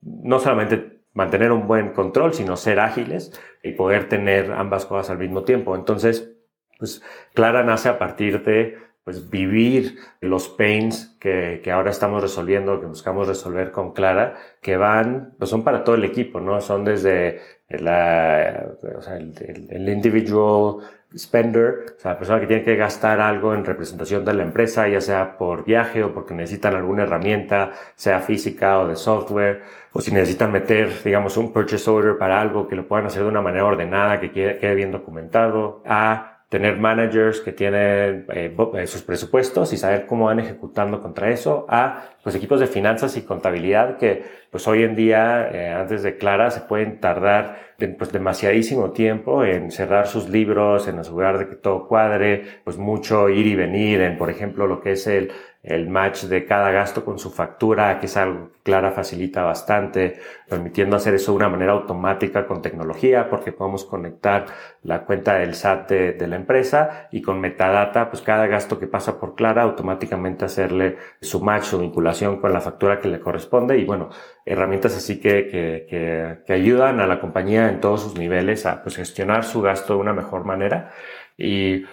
no 0.00 0.38
solamente 0.38 1.00
mantener 1.12 1.50
un 1.50 1.66
buen 1.66 1.90
control, 1.90 2.34
sino 2.34 2.56
ser 2.56 2.78
ágiles 2.78 3.32
y 3.62 3.72
poder 3.72 4.08
tener 4.08 4.52
ambas 4.52 4.86
cosas 4.86 5.10
al 5.10 5.18
mismo 5.18 5.42
tiempo. 5.42 5.74
Entonces, 5.74 6.32
pues 6.78 7.02
Clara 7.34 7.62
nace 7.62 7.88
a 7.88 7.98
partir 7.98 8.42
de 8.44 8.78
pues 9.04 9.30
vivir 9.30 9.98
los 10.20 10.48
pains 10.48 11.16
que, 11.18 11.60
que, 11.64 11.70
ahora 11.72 11.90
estamos 11.90 12.22
resolviendo, 12.22 12.80
que 12.80 12.86
buscamos 12.86 13.26
resolver 13.26 13.70
con 13.70 13.92
Clara, 13.92 14.36
que 14.60 14.76
van, 14.76 15.34
pues 15.38 15.50
son 15.50 15.64
para 15.64 15.84
todo 15.84 15.96
el 15.96 16.04
equipo, 16.04 16.40
¿no? 16.40 16.60
Son 16.60 16.84
desde 16.84 17.40
la, 17.68 18.66
o 18.96 19.00
sea, 19.00 19.16
el, 19.16 19.34
el, 19.40 19.68
el, 19.70 19.88
individual 19.88 20.78
spender, 21.16 21.94
o 21.96 22.00
sea, 22.00 22.12
la 22.12 22.18
persona 22.18 22.40
que 22.40 22.46
tiene 22.46 22.62
que 22.62 22.76
gastar 22.76 23.20
algo 23.20 23.54
en 23.54 23.64
representación 23.64 24.24
de 24.24 24.34
la 24.34 24.42
empresa, 24.42 24.86
ya 24.88 25.00
sea 25.00 25.36
por 25.38 25.64
viaje 25.64 26.04
o 26.04 26.12
porque 26.12 26.34
necesitan 26.34 26.74
alguna 26.74 27.04
herramienta, 27.04 27.72
sea 27.96 28.20
física 28.20 28.78
o 28.80 28.88
de 28.88 28.96
software, 28.96 29.62
o 29.92 30.00
si 30.00 30.12
necesitan 30.12 30.52
meter, 30.52 30.90
digamos, 31.04 31.36
un 31.36 31.52
purchase 31.52 31.90
order 31.90 32.18
para 32.18 32.40
algo 32.40 32.68
que 32.68 32.76
lo 32.76 32.86
puedan 32.86 33.06
hacer 33.06 33.22
de 33.22 33.28
una 33.28 33.42
manera 33.42 33.64
ordenada, 33.64 34.20
que 34.20 34.30
quede, 34.30 34.58
quede 34.58 34.74
bien 34.74 34.92
documentado, 34.92 35.82
a 35.86 36.39
tener 36.50 36.78
managers 36.78 37.40
que 37.40 37.52
tienen 37.52 38.26
eh, 38.34 38.54
eh, 38.74 38.86
sus 38.88 39.02
presupuestos 39.02 39.72
y 39.72 39.76
saber 39.76 40.06
cómo 40.06 40.26
van 40.26 40.40
ejecutando 40.40 41.00
contra 41.00 41.30
eso, 41.30 41.64
a 41.68 42.10
pues 42.24 42.34
equipos 42.34 42.58
de 42.58 42.66
finanzas 42.66 43.16
y 43.16 43.22
contabilidad 43.22 43.98
que 43.98 44.24
pues 44.50 44.66
hoy 44.66 44.82
en 44.82 44.96
día, 44.96 45.48
eh, 45.52 45.72
antes 45.72 46.02
de 46.02 46.16
Clara, 46.16 46.50
se 46.50 46.62
pueden 46.62 46.98
tardar 46.98 47.70
pues 47.96 48.10
demasiadísimo 48.10 48.90
tiempo 48.90 49.44
en 49.44 49.70
cerrar 49.70 50.08
sus 50.08 50.28
libros, 50.28 50.88
en 50.88 50.98
asegurar 50.98 51.38
de 51.38 51.48
que 51.48 51.54
todo 51.54 51.86
cuadre, 51.86 52.42
pues 52.64 52.76
mucho 52.76 53.28
ir 53.28 53.46
y 53.46 53.54
venir 53.54 54.00
en, 54.00 54.18
por 54.18 54.28
ejemplo, 54.28 54.66
lo 54.66 54.80
que 54.80 54.92
es 54.92 55.06
el 55.06 55.30
el 55.62 55.90
match 55.90 56.24
de 56.24 56.46
cada 56.46 56.70
gasto 56.70 57.04
con 57.04 57.18
su 57.18 57.30
factura, 57.30 57.98
que 58.00 58.06
es 58.06 58.16
algo 58.16 58.48
que 58.48 58.60
Clara 58.62 58.92
facilita 58.92 59.42
bastante, 59.42 60.20
permitiendo 60.48 60.96
hacer 60.96 61.14
eso 61.14 61.32
de 61.32 61.36
una 61.36 61.48
manera 61.48 61.72
automática 61.72 62.46
con 62.46 62.62
tecnología, 62.62 63.28
porque 63.28 63.52
podemos 63.52 63.84
conectar 63.84 64.46
la 64.82 65.04
cuenta 65.04 65.34
del 65.34 65.54
SAT 65.54 65.90
de, 65.90 66.26
la 66.26 66.36
empresa 66.36 67.08
y 67.10 67.20
con 67.20 67.40
metadata, 67.40 68.10
pues 68.10 68.22
cada 68.22 68.46
gasto 68.46 68.78
que 68.78 68.86
pasa 68.86 69.18
por 69.20 69.34
Clara, 69.34 69.62
automáticamente 69.62 70.44
hacerle 70.44 70.96
su 71.20 71.40
match, 71.40 71.64
su 71.64 71.78
vinculación 71.78 72.40
con 72.40 72.52
la 72.52 72.60
factura 72.60 73.00
que 73.00 73.08
le 73.08 73.20
corresponde 73.20 73.78
y 73.78 73.84
bueno, 73.84 74.10
herramientas 74.46 74.96
así 74.96 75.20
que, 75.20 75.48
que, 75.48 75.86
que, 75.88 76.38
que 76.46 76.52
ayudan 76.52 77.00
a 77.00 77.06
la 77.06 77.20
compañía 77.20 77.68
en 77.68 77.80
todos 77.80 78.02
sus 78.02 78.16
niveles 78.16 78.66
a 78.66 78.82
pues, 78.82 78.96
gestionar 78.96 79.44
su 79.44 79.60
gasto 79.62 79.94
de 79.94 80.00
una 80.00 80.12
mejor 80.12 80.44
manera. 80.44 80.92
Y 81.36 81.84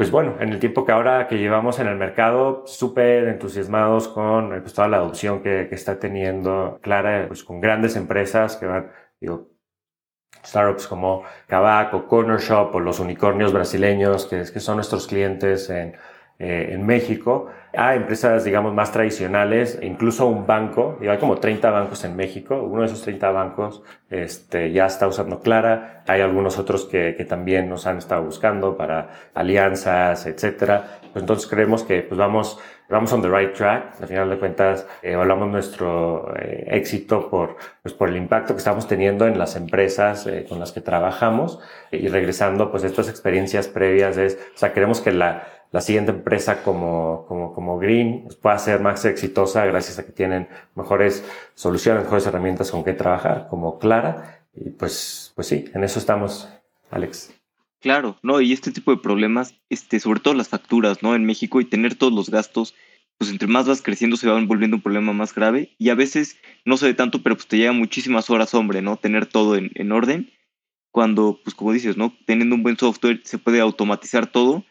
pues 0.00 0.10
bueno, 0.10 0.36
en 0.40 0.48
el 0.48 0.58
tiempo 0.58 0.86
que 0.86 0.92
ahora 0.92 1.28
que 1.28 1.36
llevamos 1.36 1.78
en 1.78 1.86
el 1.86 1.94
mercado, 1.96 2.62
súper 2.66 3.28
entusiasmados 3.28 4.08
con 4.08 4.48
pues, 4.62 4.72
toda 4.72 4.88
la 4.88 4.96
adopción 4.96 5.42
que, 5.42 5.66
que, 5.68 5.74
está 5.74 5.98
teniendo 5.98 6.78
Clara, 6.80 7.26
pues 7.28 7.44
con 7.44 7.60
grandes 7.60 7.96
empresas 7.96 8.56
que 8.56 8.64
van, 8.64 8.90
digo, 9.20 9.50
startups 10.42 10.86
como 10.86 11.24
Kavak 11.48 11.92
o 11.92 12.06
Corner 12.06 12.40
Shop 12.40 12.74
o 12.74 12.80
los 12.80 12.98
unicornios 12.98 13.52
brasileños, 13.52 14.24
que, 14.24 14.42
que 14.50 14.60
son 14.60 14.76
nuestros 14.76 15.06
clientes 15.06 15.68
en, 15.68 15.94
eh, 16.40 16.70
en 16.72 16.86
México, 16.86 17.48
a 17.76 17.94
empresas, 17.94 18.44
digamos, 18.44 18.72
más 18.74 18.90
tradicionales, 18.92 19.78
incluso 19.82 20.26
un 20.26 20.46
banco, 20.46 20.96
digo, 20.98 21.12
hay 21.12 21.18
como 21.18 21.36
30 21.36 21.70
bancos 21.70 22.02
en 22.04 22.16
México, 22.16 22.62
uno 22.62 22.80
de 22.80 22.86
esos 22.86 23.02
30 23.02 23.30
bancos 23.30 23.82
este, 24.08 24.72
ya 24.72 24.86
está 24.86 25.06
usando 25.06 25.40
Clara, 25.40 26.02
hay 26.06 26.22
algunos 26.22 26.58
otros 26.58 26.86
que, 26.86 27.14
que 27.14 27.26
también 27.26 27.68
nos 27.68 27.86
han 27.86 27.98
estado 27.98 28.24
buscando 28.24 28.76
para 28.76 29.10
alianzas, 29.34 30.26
etcétera. 30.26 31.00
Pues 31.12 31.22
entonces 31.22 31.48
creemos 31.48 31.82
que 31.82 32.02
pues 32.02 32.18
vamos, 32.18 32.58
vamos 32.88 33.12
on 33.12 33.22
the 33.22 33.28
right 33.28 33.52
track. 33.52 34.00
Al 34.00 34.08
final 34.08 34.30
de 34.30 34.38
cuentas, 34.38 34.86
evaluamos 35.02 35.48
nuestro 35.48 36.34
eh, 36.36 36.66
éxito 36.70 37.28
por, 37.28 37.56
pues 37.82 37.94
por 37.94 38.08
el 38.08 38.16
impacto 38.16 38.54
que 38.54 38.58
estamos 38.58 38.88
teniendo 38.88 39.26
en 39.26 39.38
las 39.38 39.56
empresas 39.56 40.26
eh, 40.26 40.46
con 40.48 40.58
las 40.58 40.72
que 40.72 40.80
trabajamos 40.80 41.60
y 41.92 42.08
regresando 42.08 42.70
pues 42.70 42.84
estas 42.84 43.08
experiencias 43.08 43.68
previas 43.68 44.16
es, 44.16 44.38
o 44.54 44.58
sea, 44.58 44.72
queremos 44.72 45.00
que 45.00 45.12
la, 45.12 45.44
la 45.72 45.80
siguiente 45.80 46.10
empresa 46.10 46.62
como, 46.62 47.24
como, 47.28 47.54
como 47.54 47.78
Green 47.78 48.22
pues, 48.24 48.36
pueda 48.36 48.58
ser 48.58 48.80
más 48.80 49.04
exitosa 49.04 49.64
gracias 49.66 49.98
a 49.98 50.04
que 50.04 50.12
tienen 50.12 50.48
mejores 50.74 51.24
soluciones, 51.54 52.04
mejores 52.04 52.26
herramientas 52.26 52.70
con 52.70 52.82
que 52.82 52.92
trabajar, 52.92 53.46
como 53.48 53.78
Clara. 53.78 54.46
Y 54.54 54.70
pues, 54.70 55.32
pues 55.36 55.46
sí, 55.46 55.66
en 55.72 55.84
eso 55.84 55.98
estamos, 55.98 56.48
Alex. 56.90 57.32
Claro, 57.80 58.16
no, 58.22 58.40
y 58.40 58.52
este 58.52 58.72
tipo 58.72 58.90
de 58.90 59.00
problemas, 59.00 59.54
este, 59.70 60.00
sobre 60.00 60.20
todo 60.20 60.34
las 60.34 60.48
facturas, 60.48 61.02
¿no? 61.02 61.14
En 61.14 61.24
México 61.24 61.60
y 61.60 61.64
tener 61.64 61.94
todos 61.94 62.12
los 62.12 62.28
gastos, 62.30 62.74
pues 63.16 63.30
entre 63.30 63.48
más 63.48 63.66
vas 63.66 63.80
creciendo 63.80 64.16
se 64.16 64.28
van 64.28 64.48
volviendo 64.48 64.76
un 64.76 64.82
problema 64.82 65.12
más 65.12 65.34
grave 65.34 65.74
y 65.78 65.90
a 65.90 65.94
veces 65.94 66.36
no 66.64 66.76
se 66.76 66.86
ve 66.86 66.94
tanto, 66.94 67.22
pero 67.22 67.36
pues 67.36 67.46
te 67.46 67.58
lleva 67.58 67.72
muchísimas 67.72 68.28
horas, 68.28 68.54
hombre, 68.54 68.82
¿no? 68.82 68.96
Tener 68.96 69.26
todo 69.26 69.56
en, 69.56 69.70
en 69.74 69.92
orden, 69.92 70.30
cuando, 70.90 71.38
pues 71.44 71.54
como 71.54 71.72
dices, 71.72 71.96
¿no? 71.96 72.12
Teniendo 72.26 72.56
un 72.56 72.62
buen 72.62 72.76
software 72.76 73.20
se 73.24 73.38
puede 73.38 73.60
automatizar 73.60 74.26
todo 74.26 74.64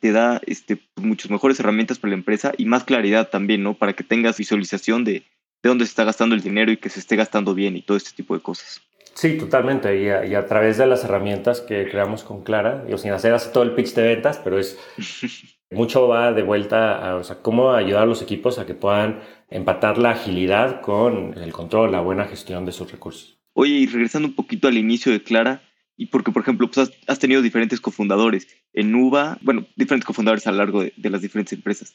te 0.00 0.12
da 0.12 0.40
este, 0.46 0.76
pues, 0.76 1.06
muchas 1.06 1.30
mejores 1.30 1.58
herramientas 1.60 1.98
para 1.98 2.10
la 2.10 2.16
empresa 2.16 2.52
y 2.56 2.64
más 2.66 2.84
claridad 2.84 3.30
también, 3.30 3.62
¿no? 3.62 3.74
Para 3.74 3.92
que 3.92 4.04
tengas 4.04 4.38
visualización 4.38 5.04
de, 5.04 5.12
de 5.12 5.68
dónde 5.68 5.84
se 5.84 5.90
está 5.90 6.04
gastando 6.04 6.34
el 6.34 6.42
dinero 6.42 6.72
y 6.72 6.76
que 6.76 6.88
se 6.88 7.00
esté 7.00 7.16
gastando 7.16 7.54
bien 7.54 7.76
y 7.76 7.82
todo 7.82 7.96
este 7.96 8.12
tipo 8.12 8.34
de 8.34 8.40
cosas. 8.40 8.82
Sí, 9.14 9.36
totalmente. 9.36 10.00
Y 10.02 10.08
a, 10.08 10.24
y 10.24 10.34
a 10.34 10.46
través 10.46 10.78
de 10.78 10.86
las 10.86 11.04
herramientas 11.04 11.60
que 11.60 11.88
creamos 11.88 12.24
con 12.24 12.42
Clara, 12.42 12.84
yo 12.88 12.98
sin 12.98 13.12
hacer 13.12 13.38
todo 13.52 13.62
el 13.62 13.72
pitch 13.72 13.94
de 13.94 14.02
ventas, 14.02 14.40
pero 14.42 14.58
es 14.58 14.78
mucho 15.70 16.08
va 16.08 16.32
de 16.32 16.42
vuelta 16.42 17.10
a 17.10 17.16
o 17.16 17.24
sea, 17.24 17.36
cómo 17.42 17.72
ayudar 17.72 18.04
a 18.04 18.06
los 18.06 18.22
equipos 18.22 18.58
a 18.58 18.66
que 18.66 18.74
puedan 18.74 19.20
empatar 19.50 19.98
la 19.98 20.10
agilidad 20.10 20.80
con 20.80 21.36
el 21.38 21.52
control, 21.52 21.92
la 21.92 22.00
buena 22.00 22.24
gestión 22.24 22.64
de 22.64 22.72
sus 22.72 22.90
recursos. 22.90 23.38
Oye, 23.54 23.74
y 23.74 23.86
regresando 23.86 24.28
un 24.28 24.34
poquito 24.34 24.68
al 24.68 24.78
inicio 24.78 25.12
de 25.12 25.22
Clara, 25.22 25.62
Y 25.96 26.06
porque, 26.06 26.32
por 26.32 26.42
ejemplo, 26.42 26.70
pues 26.70 26.90
has, 27.06 27.18
tenido 27.18 27.42
diferentes 27.42 27.80
cofundadores 27.80 28.48
en 28.72 28.92
Nuba, 28.92 29.38
bueno, 29.42 29.66
diferentes 29.76 30.06
cofundadores 30.06 30.46
a 30.46 30.52
lo 30.52 30.58
largo 30.58 30.82
de, 30.82 30.92
las 31.10 31.20
diferentes 31.20 31.52
empresas. 31.52 31.94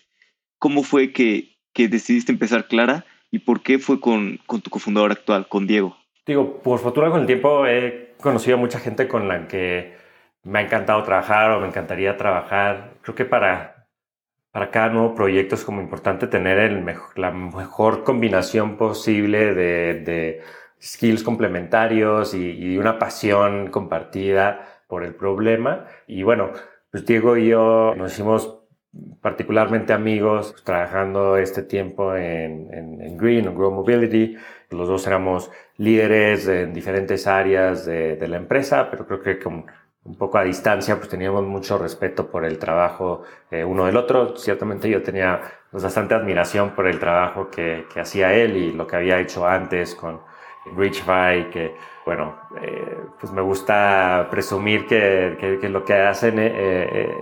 ¿Cómo 0.60 0.84
fue 0.84 1.12
que, 1.12 1.58
que, 1.74 1.88
decidiste 1.88 2.32
empezar 2.32 2.68
Clara 2.68 3.06
y 3.32 3.40
por 3.40 3.62
qué 3.62 3.80
fue 3.80 4.00
con, 4.00 4.40
con 4.46 4.62
tu 4.62 4.70
cofundador 4.70 5.12
actual, 5.12 5.48
con 5.48 5.68
Diego? 5.68 5.98
Digo, 6.26 6.62
por 6.62 6.80
fortuna 6.80 7.10
con 7.10 7.22
el 7.22 7.28
tiempo 7.28 7.66
he 7.66 8.16
conocido 8.20 8.58
a 8.58 8.60
mucha 8.60 8.80
gente 8.80 9.08
con 9.08 9.28
la 9.28 9.48
que 9.48 9.96
me 10.44 10.60
ha 10.60 10.62
encantado 10.62 11.04
trabajar 11.04 11.52
o 11.52 11.60
me 11.60 11.68
encantaría 11.68 12.18
trabajar. 12.18 12.94
Creo 13.02 13.16
que 13.16 13.26
para, 13.26 13.88
para 14.52 14.72
cada 14.72 14.90
nuevo 14.90 15.16
proyecto 15.16 15.56
es 15.56 15.64
como 15.64 15.82
importante 15.82 16.28
tener 16.28 16.60
el 16.60 16.86
la 17.16 17.32
mejor 17.32 18.04
combinación 18.04 18.78
posible 18.78 19.54
de, 19.54 19.94
de 20.02 20.42
skills 20.82 21.24
complementarios 21.24 22.34
y, 22.34 22.78
una 22.78 23.00
pasión 23.00 23.68
compartida 23.68 24.82
por 24.88 25.04
el 25.04 25.16
problema. 25.16 25.86
Y 26.08 26.24
bueno, 26.24 26.52
pues 26.92 27.06
Diego 27.06 27.38
y 27.38 27.50
yo 27.50 27.94
nos 27.96 28.14
hicimos 28.14 28.60
particularmente 29.22 29.94
amigos 29.94 30.52
pues, 30.52 30.64
trabajando 30.64 31.38
este 31.38 31.64
tiempo 31.64 32.16
en, 32.16 32.74
en, 32.74 33.18
Green 33.18 33.48
o 33.48 33.54
Grow 33.54 33.72
Mobility. 33.72 34.38
Los 34.70 34.88
dos 34.88 35.08
éramos 35.08 35.52
líderes 35.78 36.48
en 36.48 36.74
diferentes 36.74 37.28
áreas 37.28 37.86
de, 37.86 38.16
de 38.16 38.28
la 38.28 38.38
empresa, 38.38 38.90
pero 38.90 39.08
creo 39.08 39.22
que 39.22 39.40
como 39.40 39.66
un 40.08 40.16
poco 40.16 40.38
a 40.38 40.44
distancia, 40.44 40.96
pues 40.96 41.10
teníamos 41.10 41.44
mucho 41.44 41.78
respeto 41.78 42.32
por 42.32 42.46
el 42.46 42.58
trabajo 42.58 43.24
eh, 43.52 43.64
uno 43.66 43.86
del 43.86 43.98
otro. 43.98 44.38
Ciertamente 44.38 44.90
yo 44.90 45.04
tenía 45.04 45.42
pues, 45.70 45.84
bastante 45.84 46.16
admiración 46.16 46.72
por 46.72 46.88
el 46.88 46.98
trabajo 47.00 47.50
que, 47.50 47.86
que, 47.94 48.00
hacía 48.00 48.34
él 48.34 48.56
y 48.56 48.72
lo 48.72 48.88
que 48.88 48.96
había 48.96 49.20
hecho 49.20 49.46
antes 49.46 49.96
con 49.96 50.22
Richify, 50.76 51.50
que 51.50 51.76
bueno, 52.06 52.38
eh, 52.62 52.98
pues 53.20 53.34
me 53.34 53.42
gusta 53.42 54.28
presumir 54.32 54.88
que, 54.88 55.58
que, 55.60 55.70
lo 55.70 55.84
que 55.84 55.94
hacen 55.94 56.40
eh, 56.40 56.52
eh, 56.56 57.22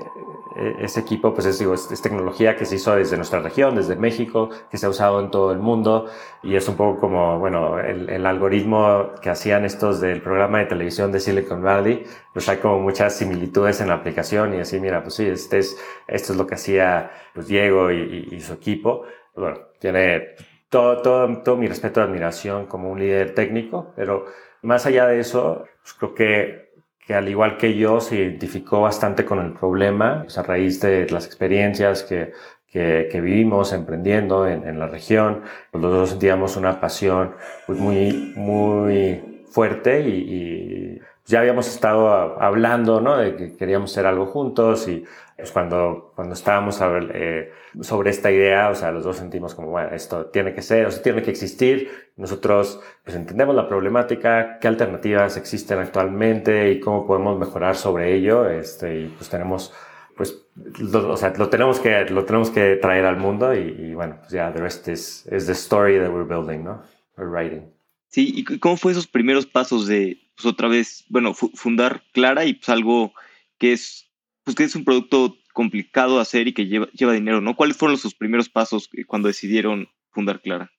eh, 0.57 0.75
ese 0.79 1.01
equipo, 1.01 1.33
pues 1.33 1.45
es, 1.47 1.59
digo, 1.59 1.73
es, 1.73 2.01
tecnología 2.01 2.55
que 2.55 2.65
se 2.65 2.75
hizo 2.75 2.95
desde 2.95 3.17
nuestra 3.17 3.41
región, 3.41 3.75
desde 3.75 3.97
México, 3.97 4.49
que 4.71 4.77
se 4.77 4.85
ha 4.85 4.89
usado 4.89 5.19
en 5.19 5.29
todo 5.29 5.51
el 5.51 5.59
mundo 5.59 6.05
y 6.43 6.55
es 6.55 6.69
un 6.69 6.77
poco 6.77 6.99
como, 7.01 7.37
bueno, 7.39 7.77
el, 7.79 8.09
el 8.09 8.25
algoritmo 8.25 9.11
que 9.21 9.29
hacían 9.29 9.65
estos 9.65 9.99
del 9.99 10.21
programa 10.21 10.59
de 10.59 10.67
televisión 10.67 11.11
de 11.11 11.19
Silicon 11.19 11.61
Valley, 11.61 12.05
pues 12.31 12.47
hay 12.47 12.57
como 12.57 12.79
muchas 12.79 13.17
similitudes 13.17 13.81
en 13.81 13.89
la 13.89 13.95
aplicación 13.95 14.53
y 14.53 14.61
así, 14.61 14.79
mira, 14.79 15.01
pues 15.03 15.15
sí, 15.15 15.25
este 15.25 15.57
es, 15.57 15.77
esto 16.07 16.31
es 16.31 16.37
lo 16.37 16.47
que 16.47 16.55
hacía 16.55 17.11
pues 17.33 17.47
Diego 17.47 17.91
y, 17.91 18.29
y, 18.31 18.39
su 18.39 18.53
equipo. 18.53 19.03
Bueno, 19.35 19.57
tiene 19.79 20.35
todo, 20.69 21.01
todo, 21.01 21.41
todo 21.43 21.57
mi 21.57 21.67
respeto 21.67 21.99
y 21.99 22.03
admiración 22.03 22.65
como 22.67 22.91
un 22.91 22.99
líder 22.99 23.33
técnico, 23.33 23.93
pero 23.95 24.25
más 24.61 24.85
allá 24.85 25.07
de 25.07 25.19
eso, 25.19 25.65
pues 25.81 25.93
creo 25.93 26.13
que 26.13 26.65
que 27.05 27.13
al 27.13 27.29
igual 27.29 27.57
que 27.57 27.75
yo 27.75 28.01
se 28.01 28.15
identificó 28.15 28.81
bastante 28.81 29.25
con 29.25 29.39
el 29.39 29.53
problema 29.53 30.23
pues, 30.23 30.37
a 30.37 30.43
raíz 30.43 30.81
de 30.81 31.07
las 31.09 31.25
experiencias 31.25 32.03
que, 32.03 32.31
que, 32.67 33.07
que 33.11 33.21
vivimos 33.21 33.73
emprendiendo 33.73 34.47
en, 34.47 34.67
en, 34.67 34.79
la 34.79 34.87
región. 34.87 35.43
Pues 35.71 35.83
los 35.83 35.91
dos 35.91 36.09
sentíamos 36.11 36.57
una 36.57 36.79
pasión 36.79 37.35
pues 37.67 37.79
muy, 37.79 38.33
muy 38.35 39.43
fuerte 39.49 40.01
y, 40.01 40.09
y 40.09 41.01
ya 41.27 41.39
habíamos 41.39 41.67
estado 41.67 42.39
hablando, 42.39 43.01
¿no? 43.01 43.17
De 43.17 43.35
que 43.35 43.55
queríamos 43.55 43.91
hacer 43.91 44.05
algo 44.05 44.27
juntos 44.27 44.87
y 44.87 45.03
pues 45.35 45.51
cuando, 45.51 46.13
cuando 46.15 46.33
estábamos 46.33 46.79
eh, 47.13 47.51
sobre 47.81 48.11
esta 48.11 48.31
idea, 48.31 48.69
o 48.69 48.75
sea, 48.75 48.91
los 48.91 49.03
dos 49.03 49.17
sentimos 49.17 49.53
como, 49.55 49.69
bueno, 49.69 49.89
esto 49.93 50.27
tiene 50.27 50.53
que 50.53 50.61
ser, 50.61 50.85
o 50.85 50.91
sea, 50.91 51.01
tiene 51.01 51.23
que 51.23 51.31
existir. 51.31 51.89
Nosotros, 52.15 52.79
pues 53.03 53.17
entendemos 53.17 53.55
la 53.55 53.67
problemática, 53.67 54.59
qué 54.59 54.67
alternativas 54.67 55.35
existen 55.35 55.79
actualmente 55.79 56.71
y 56.71 56.79
cómo 56.79 57.05
podemos 57.05 57.37
mejorar 57.39 57.75
sobre 57.75 58.15
ello. 58.15 58.47
Este, 58.47 59.01
y 59.01 59.07
pues 59.07 59.27
tenemos, 59.29 59.73
pues, 60.15 60.45
lo, 60.79 61.11
o 61.11 61.17
sea, 61.17 61.33
lo 61.35 61.49
tenemos 61.49 61.79
que, 61.79 62.05
lo 62.05 62.23
tenemos 62.23 62.51
que 62.51 62.75
traer 62.75 63.05
al 63.05 63.17
mundo 63.17 63.53
y, 63.53 63.93
bueno, 63.93 64.17
pues 64.19 64.31
ya, 64.31 64.53
the 64.53 64.61
rest 64.61 64.87
is, 64.87 65.27
is 65.31 65.47
the 65.47 65.53
story 65.53 65.99
that 65.99 66.11
we're 66.11 66.23
building, 66.23 66.63
¿no? 66.63 66.83
We're 67.17 67.31
writing. 67.31 67.73
Sí, 68.07 68.31
¿y 68.33 68.59
cómo 68.59 68.77
fue 68.77 68.93
esos 68.93 69.07
primeros 69.07 69.45
pasos 69.45 69.87
de, 69.87 70.24
pues 70.35 70.45
otra 70.45 70.67
vez, 70.67 71.05
bueno, 71.09 71.33
fundar 71.33 72.03
Clara 72.13 72.45
y 72.45 72.53
pues 72.53 72.69
algo 72.69 73.13
que 73.57 73.73
es 73.73 74.11
pues 74.43 74.55
que 74.55 74.63
es 74.63 74.75
un 74.75 74.85
producto 74.85 75.37
complicado 75.53 76.15
de 76.15 76.21
hacer 76.21 76.47
y 76.47 76.53
que 76.53 76.67
lleva, 76.67 76.87
lleva 76.91 77.13
dinero, 77.13 77.41
¿no? 77.41 77.55
¿Cuáles 77.55 77.77
fueron 77.77 77.97
sus 77.97 78.13
primeros 78.13 78.47
pasos 78.47 78.89
cuando 79.07 79.27
decidieron 79.27 79.89
fundar 80.11 80.41
Clara? 80.41 80.71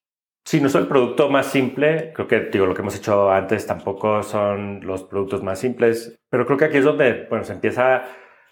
Sí, 0.44 0.60
no 0.60 0.68
es 0.68 0.74
el 0.76 0.86
producto 0.86 1.28
más 1.28 1.46
simple. 1.46 2.12
Creo 2.14 2.28
que, 2.28 2.40
digo, 2.52 2.66
lo 2.66 2.74
que 2.74 2.82
hemos 2.82 2.96
hecho 2.96 3.32
antes 3.32 3.66
tampoco 3.66 4.22
son 4.22 4.86
los 4.86 5.02
productos 5.02 5.42
más 5.42 5.58
simples. 5.58 6.20
Pero 6.30 6.46
creo 6.46 6.56
que 6.56 6.66
aquí 6.66 6.76
es 6.76 6.84
donde, 6.84 7.26
bueno, 7.28 7.44
se 7.44 7.54
empieza, 7.54 8.04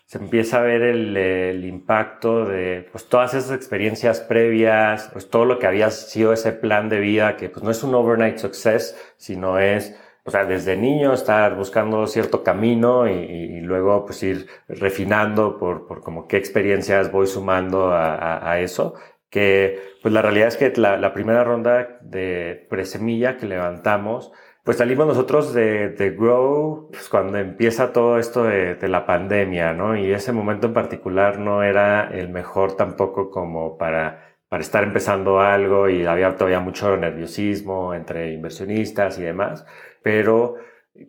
se 0.05 0.19
empieza 0.19 0.59
a 0.59 0.63
ver 0.63 0.83
el, 0.83 1.17
el 1.17 1.65
impacto 1.65 2.47
de, 2.47 2.89
pues, 2.91 3.09
todas 3.09 3.35
esas 3.35 3.53
experiencias 3.55 4.21
previas, 4.21 5.09
pues, 5.13 5.31
todo 5.31 5.45
lo 5.45 5.61
que 5.61 5.69
había 5.69 5.91
sido 5.93 6.33
ese 6.33 6.51
plan 6.51 6.89
de 6.89 6.99
vida, 6.99 7.37
que, 7.37 7.49
pues, 7.49 7.63
no 7.63 7.71
es 7.71 7.85
un 7.85 7.95
overnight 7.95 8.39
success, 8.39 8.99
sino 9.17 9.61
es, 9.61 9.97
o 10.27 10.31
sea, 10.31 10.47
desde 10.47 10.77
niño 10.77 11.13
estar 11.13 11.55
buscando 11.55 12.07
cierto 12.07 12.43
camino 12.43 13.09
y, 13.09 13.61
luego 13.61 14.05
pues 14.07 14.23
ir 14.23 14.47
refinando 14.69 15.59
por, 15.59 15.87
por 15.87 16.03
como 16.03 16.29
qué 16.29 16.37
experiencias 16.37 17.11
voy 17.13 17.27
sumando 17.27 17.89
a, 17.93 18.51
a, 18.51 18.61
eso. 18.61 18.95
Que 19.31 19.81
pues 20.03 20.15
la 20.15 20.23
realidad 20.23 20.49
es 20.49 20.57
que 20.57 20.73
la, 20.77 20.97
la 20.97 21.13
primera 21.13 21.45
ronda 21.45 21.99
de 22.03 22.67
presemilla 22.71 23.37
que 23.37 23.47
levantamos, 23.47 24.33
pues 24.65 24.79
salimos 24.79 25.07
nosotros 25.07 25.53
de, 25.55 25.91
de 25.91 26.11
Grow 26.11 26.89
pues 26.91 27.09
cuando 27.09 27.39
empieza 27.39 27.93
todo 27.93 28.19
esto 28.19 28.45
de, 28.45 28.77
de, 28.77 28.89
la 28.89 29.07
pandemia, 29.07 29.73
¿no? 29.75 29.97
Y 29.97 30.13
ese 30.13 30.33
momento 30.33 30.69
en 30.69 30.75
particular 30.75 31.39
no 31.39 31.63
era 31.63 32.09
el 32.13 32.29
mejor 32.31 32.77
tampoco 32.77 33.31
como 33.31 33.77
para 33.79 34.35
para 34.55 34.63
estar 34.63 34.85
empezando 34.85 35.41
algo 35.41 35.89
y 35.89 36.07
había 36.07 36.37
todavía 36.37 36.61
mucho 36.61 36.97
nerviosismo 36.97 37.93
entre 37.93 38.33
inversionistas 38.33 39.19
y 39.19 39.23
demás, 39.23 39.67
pero 40.05 40.57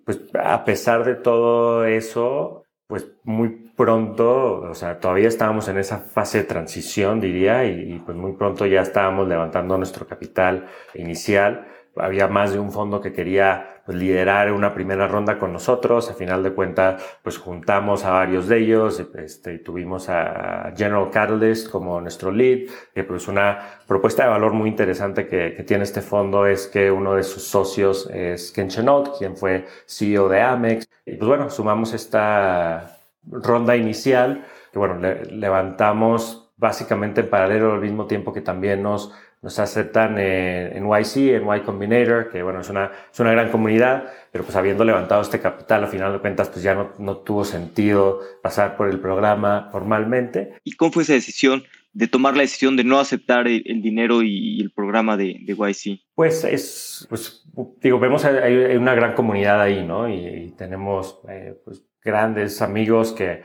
pues 0.05 0.21
a 0.33 0.63
pesar 0.63 1.03
de 1.03 1.15
todo 1.15 1.85
eso, 1.85 2.63
pues 2.87 3.07
muy 3.23 3.49
pronto, 3.75 4.61
o 4.61 4.73
sea, 4.73 4.99
todavía 4.99 5.27
estábamos 5.27 5.67
en 5.67 5.77
esa 5.77 5.99
fase 5.99 6.39
de 6.39 6.43
transición, 6.45 7.19
diría, 7.19 7.65
y, 7.65 7.99
pues 8.05 8.17
muy 8.17 8.33
pronto 8.33 8.65
ya 8.65 8.81
estábamos 8.81 9.27
levantando 9.27 9.77
nuestro 9.77 10.07
capital 10.07 10.67
inicial. 10.93 11.67
Había 11.97 12.27
más 12.27 12.53
de 12.53 12.59
un 12.59 12.71
fondo 12.71 13.01
que 13.01 13.11
quería 13.11 13.74
pues, 13.85 13.97
liderar 13.97 14.51
una 14.51 14.73
primera 14.73 15.07
ronda 15.07 15.37
con 15.37 15.53
nosotros. 15.53 16.09
A 16.09 16.13
final 16.13 16.43
de 16.43 16.51
cuentas, 16.51 17.03
pues 17.21 17.37
juntamos 17.37 18.03
a 18.05 18.11
varios 18.11 18.47
de 18.47 18.59
ellos. 18.59 19.03
Este, 19.15 19.59
tuvimos 19.59 20.09
a 20.09 20.73
General 20.75 21.09
Catalyst 21.11 21.69
como 21.69 22.01
nuestro 22.01 22.31
lead. 22.31 22.69
Que 22.93 23.03
pues 23.03 23.27
una 23.27 23.59
propuesta 23.87 24.23
de 24.23 24.29
valor 24.29 24.53
muy 24.53 24.69
interesante 24.69 25.27
que, 25.27 25.53
que 25.55 25.63
tiene 25.63 25.83
este 25.83 26.01
fondo 26.01 26.45
es 26.45 26.67
que 26.67 26.91
uno 26.91 27.15
de 27.15 27.23
sus 27.23 27.43
socios 27.43 28.09
es 28.11 28.51
Ken 28.51 28.69
Chenault, 28.69 29.17
quien 29.17 29.37
fue 29.37 29.65
CEO 29.85 30.29
de 30.29 30.41
Amex. 30.41 30.87
Y 31.05 31.15
pues 31.15 31.27
bueno, 31.27 31.49
sumamos 31.49 31.93
esta 31.93 32.97
ronda 33.27 33.75
inicial 33.75 34.45
que 34.75 34.79
bueno, 34.79 34.95
levantamos 35.31 36.51
básicamente 36.57 37.21
en 37.21 37.29
paralelo 37.29 37.75
al 37.75 37.79
mismo 37.79 38.07
tiempo 38.07 38.33
que 38.33 38.41
también 38.41 38.83
nos 38.83 39.13
nos 39.45 39.59
aceptan 39.59 40.17
en, 40.17 40.87
YC, 40.87 41.35
en 41.35 41.43
Y 41.55 41.59
Combinator, 41.61 42.31
que 42.31 42.41
bueno, 42.41 42.61
es 42.61 42.69
una, 42.71 42.91
es 43.13 43.19
una 43.19 43.31
gran 43.31 43.51
comunidad, 43.51 44.11
pero 44.31 44.43
pues 44.43 44.55
habiendo 44.55 44.83
levantado 44.83 45.21
este 45.21 45.39
capital, 45.39 45.83
al 45.83 45.89
final 45.91 46.13
de 46.13 46.19
cuentas, 46.19 46.49
pues 46.49 46.63
ya 46.63 46.73
no, 46.73 46.93
no 46.97 47.17
tuvo 47.17 47.45
sentido 47.45 48.21
pasar 48.41 48.75
por 48.75 48.89
el 48.89 48.99
programa 48.99 49.69
formalmente. 49.71 50.55
¿Y 50.63 50.71
cómo 50.71 50.91
fue 50.91 51.03
esa 51.03 51.13
decisión 51.13 51.63
de 51.93 52.07
tomar 52.07 52.35
la 52.35 52.41
decisión 52.41 52.75
de 52.75 52.85
no 52.85 52.99
aceptar 52.99 53.47
el, 53.47 53.83
dinero 53.83 54.23
y, 54.23 54.59
el 54.59 54.71
programa 54.71 55.15
de, 55.15 55.37
de, 55.45 55.53
YC? 55.53 56.01
Pues 56.15 56.43
es, 56.43 57.05
pues 57.07 57.45
digo, 57.79 57.99
vemos 57.99 58.25
hay, 58.25 58.37
hay 58.37 58.77
una 58.77 58.95
gran 58.95 59.13
comunidad 59.13 59.61
ahí, 59.61 59.85
¿no? 59.85 60.09
Y, 60.09 60.55
tenemos 60.57 61.19
eh, 61.29 61.53
pues, 61.63 61.83
grandes 62.03 62.63
amigos 62.63 63.13
que 63.13 63.43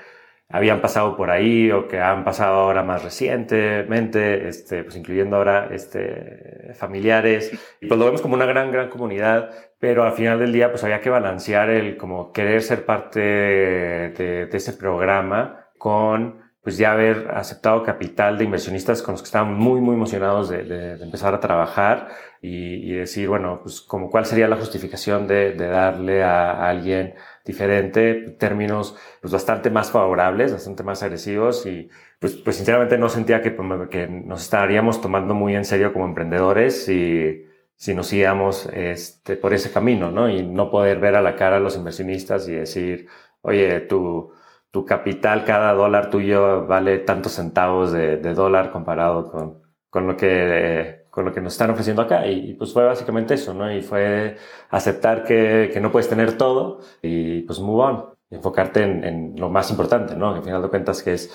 habían 0.50 0.80
pasado 0.80 1.16
por 1.16 1.30
ahí 1.30 1.70
o 1.70 1.86
que 1.86 2.00
han 2.00 2.24
pasado 2.24 2.56
ahora 2.56 2.82
más 2.82 3.04
recientemente, 3.04 4.48
este, 4.48 4.82
pues 4.82 4.96
incluyendo 4.96 5.36
ahora 5.36 5.68
este, 5.70 6.72
familiares. 6.74 7.52
Y 7.80 7.86
pues 7.86 7.98
lo 7.98 8.06
vemos 8.06 8.20
como 8.20 8.34
una 8.34 8.46
gran, 8.46 8.72
gran 8.72 8.90
comunidad, 8.90 9.50
pero 9.78 10.04
al 10.04 10.12
final 10.12 10.40
del 10.40 10.52
día 10.52 10.70
pues 10.70 10.82
había 10.84 11.00
que 11.00 11.10
balancear 11.10 11.70
el 11.70 11.96
como 11.96 12.32
querer 12.32 12.62
ser 12.62 12.84
parte 12.84 13.20
de, 13.20 14.46
de 14.50 14.56
ese 14.56 14.72
programa 14.72 15.68
con 15.78 16.50
pues 16.62 16.76
ya 16.76 16.92
haber 16.92 17.30
aceptado 17.30 17.82
capital 17.82 18.36
de 18.36 18.44
inversionistas 18.44 19.02
con 19.02 19.12
los 19.12 19.22
que 19.22 19.26
estaban 19.26 19.54
muy, 19.54 19.80
muy 19.80 19.94
emocionados 19.94 20.50
de, 20.50 20.64
de, 20.64 20.96
de 20.98 21.04
empezar 21.04 21.32
a 21.34 21.40
trabajar 21.40 22.08
y, 22.42 22.90
y, 22.90 22.94
decir, 22.94 23.28
bueno, 23.28 23.60
pues 23.62 23.80
como 23.80 24.10
cuál 24.10 24.26
sería 24.26 24.46
la 24.46 24.56
justificación 24.56 25.26
de, 25.26 25.52
de 25.52 25.66
darle 25.68 26.22
a, 26.22 26.50
a 26.52 26.68
alguien 26.68 27.14
diferente, 27.50 28.36
términos 28.38 28.96
pues 29.20 29.32
bastante 29.32 29.70
más 29.70 29.90
favorables, 29.90 30.52
bastante 30.52 30.82
más 30.82 31.02
agresivos 31.02 31.66
y 31.66 31.88
pues, 32.18 32.36
pues 32.36 32.56
sinceramente 32.56 32.98
no 32.98 33.08
sentía 33.08 33.42
que, 33.42 33.56
que 33.90 34.06
nos 34.08 34.42
estaríamos 34.42 35.00
tomando 35.00 35.34
muy 35.34 35.54
en 35.56 35.64
serio 35.64 35.92
como 35.92 36.06
emprendedores 36.06 36.88
y 36.88 37.44
si 37.76 37.94
nos 37.94 38.12
íbamos 38.12 38.66
este, 38.72 39.36
por 39.36 39.54
ese 39.54 39.72
camino, 39.72 40.10
¿no? 40.10 40.28
Y 40.28 40.42
no 40.46 40.70
poder 40.70 41.00
ver 41.00 41.16
a 41.16 41.22
la 41.22 41.34
cara 41.36 41.56
a 41.56 41.60
los 41.60 41.76
inversionistas 41.76 42.46
y 42.48 42.52
decir, 42.52 43.08
oye, 43.42 43.80
tu, 43.80 44.32
tu 44.70 44.84
capital, 44.84 45.44
cada 45.44 45.72
dólar 45.72 46.10
tuyo 46.10 46.66
vale 46.66 46.98
tantos 46.98 47.32
centavos 47.32 47.92
de, 47.92 48.18
dólar 48.34 48.70
comparado 48.70 49.30
con, 49.30 49.62
con 49.88 50.06
lo 50.06 50.16
que 50.16 50.99
con 51.10 51.24
lo 51.24 51.32
que 51.32 51.40
nos 51.40 51.54
están 51.54 51.70
ofreciendo 51.70 52.02
acá. 52.02 52.26
Y, 52.26 52.54
pues 52.54 52.72
fue 52.72 52.84
básicamente 52.84 53.34
eso, 53.34 53.54
¿no? 53.54 53.72
Y 53.72 53.82
fue 53.82 54.36
aceptar 54.70 55.24
que, 55.24 55.70
que 55.72 55.80
no 55.80 55.90
puedes 55.92 56.08
tener 56.08 56.36
todo 56.38 56.80
y 57.02 57.42
pues 57.42 57.58
move 57.60 57.82
on 57.82 58.20
enfocarte 58.30 58.82
en, 58.84 59.04
en, 59.04 59.34
lo 59.36 59.48
más 59.50 59.70
importante, 59.70 60.14
¿no? 60.14 60.34
al 60.34 60.42
final 60.42 60.62
de 60.62 60.68
cuentas 60.68 61.02
que 61.02 61.14
es 61.14 61.32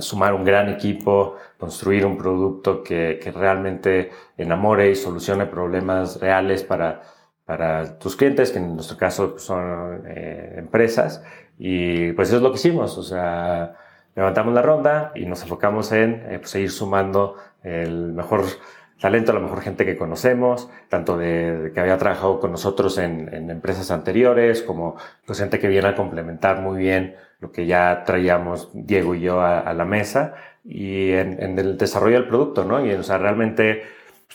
sumar 0.00 0.34
un 0.34 0.44
gran 0.44 0.68
equipo, 0.68 1.36
construir 1.58 2.04
un 2.04 2.18
producto 2.18 2.82
que, 2.82 3.18
que 3.22 3.32
realmente 3.32 4.10
enamore 4.36 4.90
y 4.90 4.94
solucione 4.94 5.46
problemas 5.46 6.20
reales 6.20 6.62
para, 6.62 7.00
para 7.46 7.98
tus 7.98 8.16
clientes, 8.16 8.50
que 8.50 8.58
en 8.58 8.74
nuestro 8.74 8.96
caso 8.96 9.38
son 9.38 10.02
eh, 10.06 10.56
empresas. 10.58 11.22
Y 11.58 12.12
pues 12.12 12.28
eso 12.28 12.38
es 12.38 12.42
lo 12.42 12.50
que 12.50 12.56
hicimos, 12.56 12.98
o 12.98 13.02
sea, 13.02 13.76
levantamos 14.14 14.52
la 14.52 14.62
ronda 14.62 15.12
y 15.14 15.24
nos 15.24 15.42
enfocamos 15.42 15.92
en 15.92 16.24
eh, 16.26 16.38
pues, 16.38 16.50
seguir 16.50 16.70
sumando 16.70 17.36
el 17.62 18.12
mejor 18.12 18.44
talento, 19.00 19.32
a 19.32 19.34
la 19.34 19.40
mejor 19.40 19.60
gente 19.60 19.84
que 19.84 19.96
conocemos, 19.96 20.70
tanto 20.88 21.16
de, 21.16 21.72
que 21.74 21.80
había 21.80 21.98
trabajado 21.98 22.40
con 22.40 22.52
nosotros 22.52 22.98
en, 22.98 23.50
empresas 23.50 23.90
anteriores, 23.90 24.62
como 24.62 24.96
pues, 25.26 25.38
gente 25.38 25.58
que 25.58 25.68
viene 25.68 25.88
a 25.88 25.94
complementar 25.94 26.60
muy 26.60 26.78
bien 26.78 27.16
lo 27.40 27.52
que 27.52 27.66
ya 27.66 28.04
traíamos 28.06 28.70
Diego 28.72 29.14
y 29.14 29.20
yo 29.20 29.40
a, 29.40 29.72
la 29.74 29.84
mesa 29.84 30.34
y 30.64 31.12
en, 31.12 31.58
el 31.58 31.76
desarrollo 31.76 32.16
del 32.16 32.28
producto, 32.28 32.64
¿no? 32.64 32.84
Y 32.84 32.92
o 32.92 33.02
sea, 33.02 33.18
realmente 33.18 33.82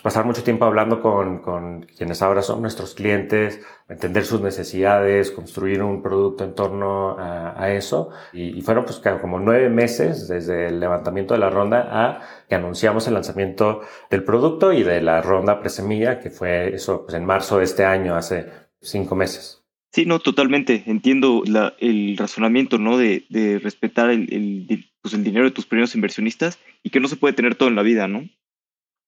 pasar 0.02 0.26
mucho 0.26 0.44
tiempo 0.44 0.66
hablando 0.66 1.02
con, 1.02 1.86
quienes 1.98 2.22
ahora 2.22 2.42
son 2.42 2.62
nuestros 2.62 2.94
clientes, 2.94 3.62
entender 3.88 4.26
sus 4.26 4.42
necesidades, 4.42 5.32
construir 5.32 5.82
un 5.84 6.02
producto 6.02 6.44
en 6.44 6.56
torno 6.56 7.18
a, 7.20 7.72
eso. 7.72 8.10
Y, 8.34 8.58
y, 8.58 8.62
fueron 8.62 8.86
pues 8.86 9.02
como 9.22 9.40
nueve 9.40 9.70
meses 9.70 10.28
desde 10.28 10.68
el 10.68 10.80
levantamiento 10.80 11.34
de 11.34 11.40
la 11.40 11.50
ronda 11.50 11.90
a 11.92 12.22
que 12.48 12.56
anunciamos 12.56 13.08
el 13.08 13.14
lanzamiento 13.14 13.82
del 14.10 14.24
producto 14.24 14.72
y 14.74 14.84
de 14.84 15.02
la 15.02 15.22
ronda 15.22 15.60
presemilla, 15.60 16.20
que 16.20 16.30
fue 16.30 16.74
eso 16.74 17.04
pues, 17.06 17.16
en 17.16 17.26
marzo 17.26 17.58
de 17.58 17.66
este 17.66 17.86
año, 17.86 18.16
hace 18.16 18.48
cinco 18.82 19.16
meses. 19.16 19.60
Sí, 19.92 20.06
no, 20.06 20.20
totalmente. 20.20 20.84
Entiendo 20.86 21.42
la, 21.46 21.74
el 21.80 22.16
razonamiento, 22.16 22.78
¿no? 22.78 22.98
De, 22.98 23.26
de 23.30 23.60
respetar 23.60 24.12
el, 24.12 24.32
el, 24.32 24.86
pues 25.02 25.14
el 25.14 25.24
dinero 25.24 25.46
de 25.46 25.52
tus 25.52 25.66
primeros 25.66 25.96
inversionistas 25.96 26.60
y 26.84 26.92
que 26.92 27.00
no 27.00 27.08
se 27.08 27.16
puede 27.16 27.34
tener 27.34 27.56
todo 27.56 27.70
en 27.70 27.76
la 27.76 27.82
vida, 27.82 28.08
¿no? 28.08 28.30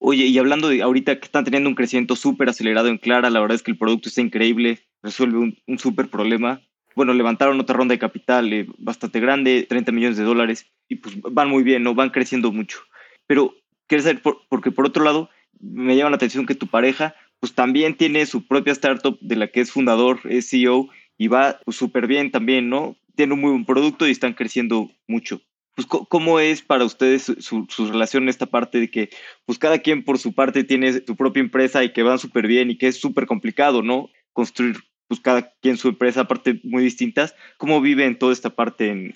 Oye, 0.04 0.26
y 0.26 0.38
hablando 0.39 0.68
de 0.68 0.82
ahorita 0.82 1.20
que 1.20 1.26
están 1.26 1.43
teniendo 1.43 1.70
un 1.70 1.76
crecimiento 1.76 2.16
súper 2.16 2.49
acelerado 2.49 2.88
en 2.88 2.97
Clara, 2.97 3.30
la 3.30 3.39
verdad 3.39 3.54
es 3.54 3.62
que 3.62 3.70
el 3.70 3.78
producto 3.78 4.10
está 4.10 4.20
increíble, 4.20 4.80
resuelve 5.04 5.38
un, 5.38 5.60
un 5.68 5.78
súper 5.78 6.08
problema. 6.08 6.60
Bueno, 6.95 7.14
levantaron 7.14 7.60
otra 7.60 7.78
ronda 7.78 7.93
de 7.93 7.99
capital 7.99 8.52
eh, 8.52 8.66
bastante 8.80 9.20
grande, 9.20 9.68
30 9.70 9.91
millones 9.91 10.18
de 10.18 10.24
dólares, 10.24 10.66
y 10.89 10.95
pues 10.95 11.22
van 11.22 11.49
muy 11.49 11.62
bien, 11.62 11.84
¿no? 11.84 11.93
Van 11.93 12.10
creciendo 12.10 12.52
mucho. 12.52 12.80
Pero, 13.28 13.54
¿quieres 13.86 14.06
saber? 14.06 14.24
Por, 14.24 14.39
porque 14.49 14.72
por 14.72 14.88
otro 14.88 15.04
lado, 15.04 15.30
me 15.60 15.95
llama 15.95 16.10
la 16.10 16.16
atención 16.16 16.47
que 16.47 16.56
tu 16.56 16.66
pareja, 16.66 17.14
pues 17.39 17.54
también 17.54 17.95
tiene 17.95 18.26
su 18.26 18.47
propia 18.47 18.74
startup 18.74 19.20
de 19.22 19.36
la 19.36 19.49
que 19.49 19.62
es 19.62 19.72
fundador, 19.72 20.22
es 20.24 20.49
CEO, 20.49 20.89
y 21.20 21.28
va 21.28 21.60
súper 21.68 22.08
bien 22.08 22.32
también, 22.32 22.70
¿no? 22.70 22.97
Tiene 23.16 23.36
un 23.36 23.41
muy 23.41 23.52
buen 23.52 23.66
producto 23.66 24.08
y 24.08 24.12
están 24.12 24.34
creciendo 24.34 24.89
mucho 25.08 25.43
pues, 25.76 25.88
¿cómo 25.88 26.39
es 26.39 26.61
para 26.61 26.84
ustedes 26.84 27.24
su, 27.24 27.65
su, 27.69 27.91
relación 27.91 28.24
en 28.24 28.30
esta 28.30 28.45
parte 28.45 28.80
de 28.80 28.91
que, 28.91 29.09
pues, 29.45 29.57
cada 29.57 29.80
quien 29.80 30.03
por 30.03 30.17
su 30.17 30.34
parte 30.34 30.63
tiene 30.63 30.91
su 30.93 31.15
propia 31.15 31.41
empresa 31.41 31.84
y 31.84 31.93
que 31.93 32.03
van 32.03 32.19
súper 32.19 32.47
bien 32.47 32.69
y 32.69 32.78
que 32.78 32.88
es 32.88 32.99
súper 32.99 33.26
complicado, 33.26 33.82
¿no? 33.82 34.09
Construir, 34.34 34.78
pues, 35.07 35.19
cada 35.19 35.53
quien 35.61 35.78
su 35.78 35.89
empresa, 35.89 36.22
aparte 36.22 36.59
muy 36.63 36.84
distintas. 36.84 37.36
¿Cómo 37.57 37.82
viven 37.82 38.17
toda 38.17 38.34
esta 38.34 38.51
parte 38.51 38.89
en, 38.89 39.15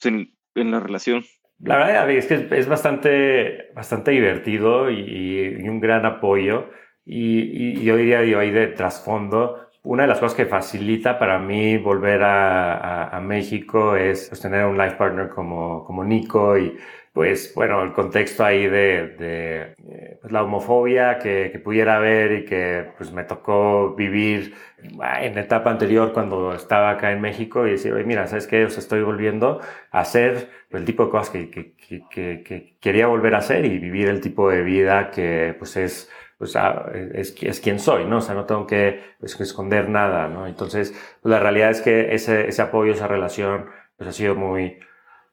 pues, 0.00 0.14
en, 0.14 0.34
en 0.54 0.70
la 0.70 0.80
relación? 0.80 1.24
La 1.58 1.76
verdad 1.76 2.10
es 2.10 2.26
que 2.26 2.48
es 2.50 2.68
bastante, 2.68 3.70
bastante 3.74 4.10
divertido 4.10 4.90
y, 4.90 5.58
y 5.60 5.68
un 5.68 5.80
gran 5.80 6.04
apoyo. 6.06 6.70
Y, 7.04 7.78
y, 7.78 7.84
yo 7.84 7.96
diría, 7.96 8.24
yo 8.24 8.38
ahí 8.38 8.50
de 8.50 8.68
trasfondo, 8.68 9.68
una 9.84 10.04
de 10.04 10.08
las 10.08 10.20
cosas 10.20 10.36
que 10.36 10.46
facilita 10.46 11.18
para 11.18 11.38
mí 11.38 11.76
volver 11.76 12.22
a, 12.22 13.08
a, 13.08 13.20
México 13.20 13.96
es 13.96 14.28
pues, 14.28 14.40
tener 14.40 14.64
un 14.64 14.78
life 14.78 14.96
partner 14.96 15.28
como, 15.28 15.84
como 15.84 16.04
Nico 16.04 16.56
y 16.56 16.76
pues 17.12 17.52
bueno, 17.54 17.82
el 17.82 17.92
contexto 17.92 18.44
ahí 18.44 18.66
de, 18.66 19.16
eh, 19.20 20.18
pues, 20.20 20.32
la 20.32 20.44
homofobia 20.44 21.18
que, 21.18 21.50
que, 21.52 21.58
pudiera 21.58 21.96
haber 21.96 22.32
y 22.32 22.44
que 22.46 22.90
pues 22.96 23.12
me 23.12 23.24
tocó 23.24 23.94
vivir 23.94 24.54
en 24.82 25.36
etapa 25.36 25.70
anterior 25.70 26.12
cuando 26.14 26.54
estaba 26.54 26.90
acá 26.90 27.12
en 27.12 27.20
México 27.20 27.66
y 27.66 27.72
decir, 27.72 27.92
oye, 27.92 28.04
mira, 28.04 28.26
¿sabes 28.28 28.46
qué? 28.46 28.64
Os 28.64 28.78
estoy 28.78 29.02
volviendo 29.02 29.60
a 29.90 30.00
hacer 30.00 30.48
el 30.70 30.84
tipo 30.86 31.04
de 31.04 31.10
cosas 31.10 31.30
que, 31.30 31.50
que, 31.50 31.72
que 32.08 32.76
quería 32.80 33.08
volver 33.08 33.34
a 33.34 33.38
hacer 33.38 33.66
y 33.66 33.78
vivir 33.78 34.08
el 34.08 34.20
tipo 34.22 34.48
de 34.48 34.62
vida 34.62 35.10
que 35.10 35.54
pues 35.58 35.76
es 35.76 36.10
pues 36.42 36.56
ah, 36.56 36.90
es, 37.14 37.36
es 37.40 37.60
quien 37.60 37.78
soy, 37.78 38.04
¿no? 38.04 38.16
O 38.16 38.20
sea, 38.20 38.34
no 38.34 38.46
tengo 38.46 38.66
que, 38.66 39.00
pues, 39.20 39.40
esconder 39.40 39.88
nada, 39.88 40.26
¿no? 40.26 40.48
Entonces, 40.48 40.90
pues, 41.22 41.30
la 41.30 41.38
realidad 41.38 41.70
es 41.70 41.80
que 41.82 42.12
ese, 42.16 42.48
ese 42.48 42.62
apoyo, 42.62 42.92
esa 42.92 43.06
relación, 43.06 43.66
pues 43.96 44.08
ha 44.10 44.12
sido 44.12 44.34
muy, 44.34 44.80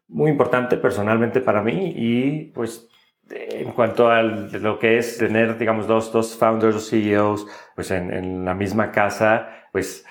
muy 0.07 0.29
importante 0.29 0.77
personalmente 0.77 1.41
para 1.41 1.63
mí 1.63 1.93
y 1.95 2.51
pues 2.53 2.87
en 3.31 3.71
cuanto 3.71 4.11
a 4.11 4.21
lo 4.21 4.77
que 4.77 4.99
es 4.99 5.17
tener, 5.17 5.57
digamos, 5.57 5.87
dos, 5.87 6.11
dos 6.11 6.37
founders 6.37 6.75
o 6.75 6.79
CEOs, 6.79 7.47
pues 7.73 7.89
en, 7.89 8.13
en 8.13 8.45
la 8.45 8.53
misma 8.53 8.91
casa, 8.91 9.49
pues, 9.71 10.05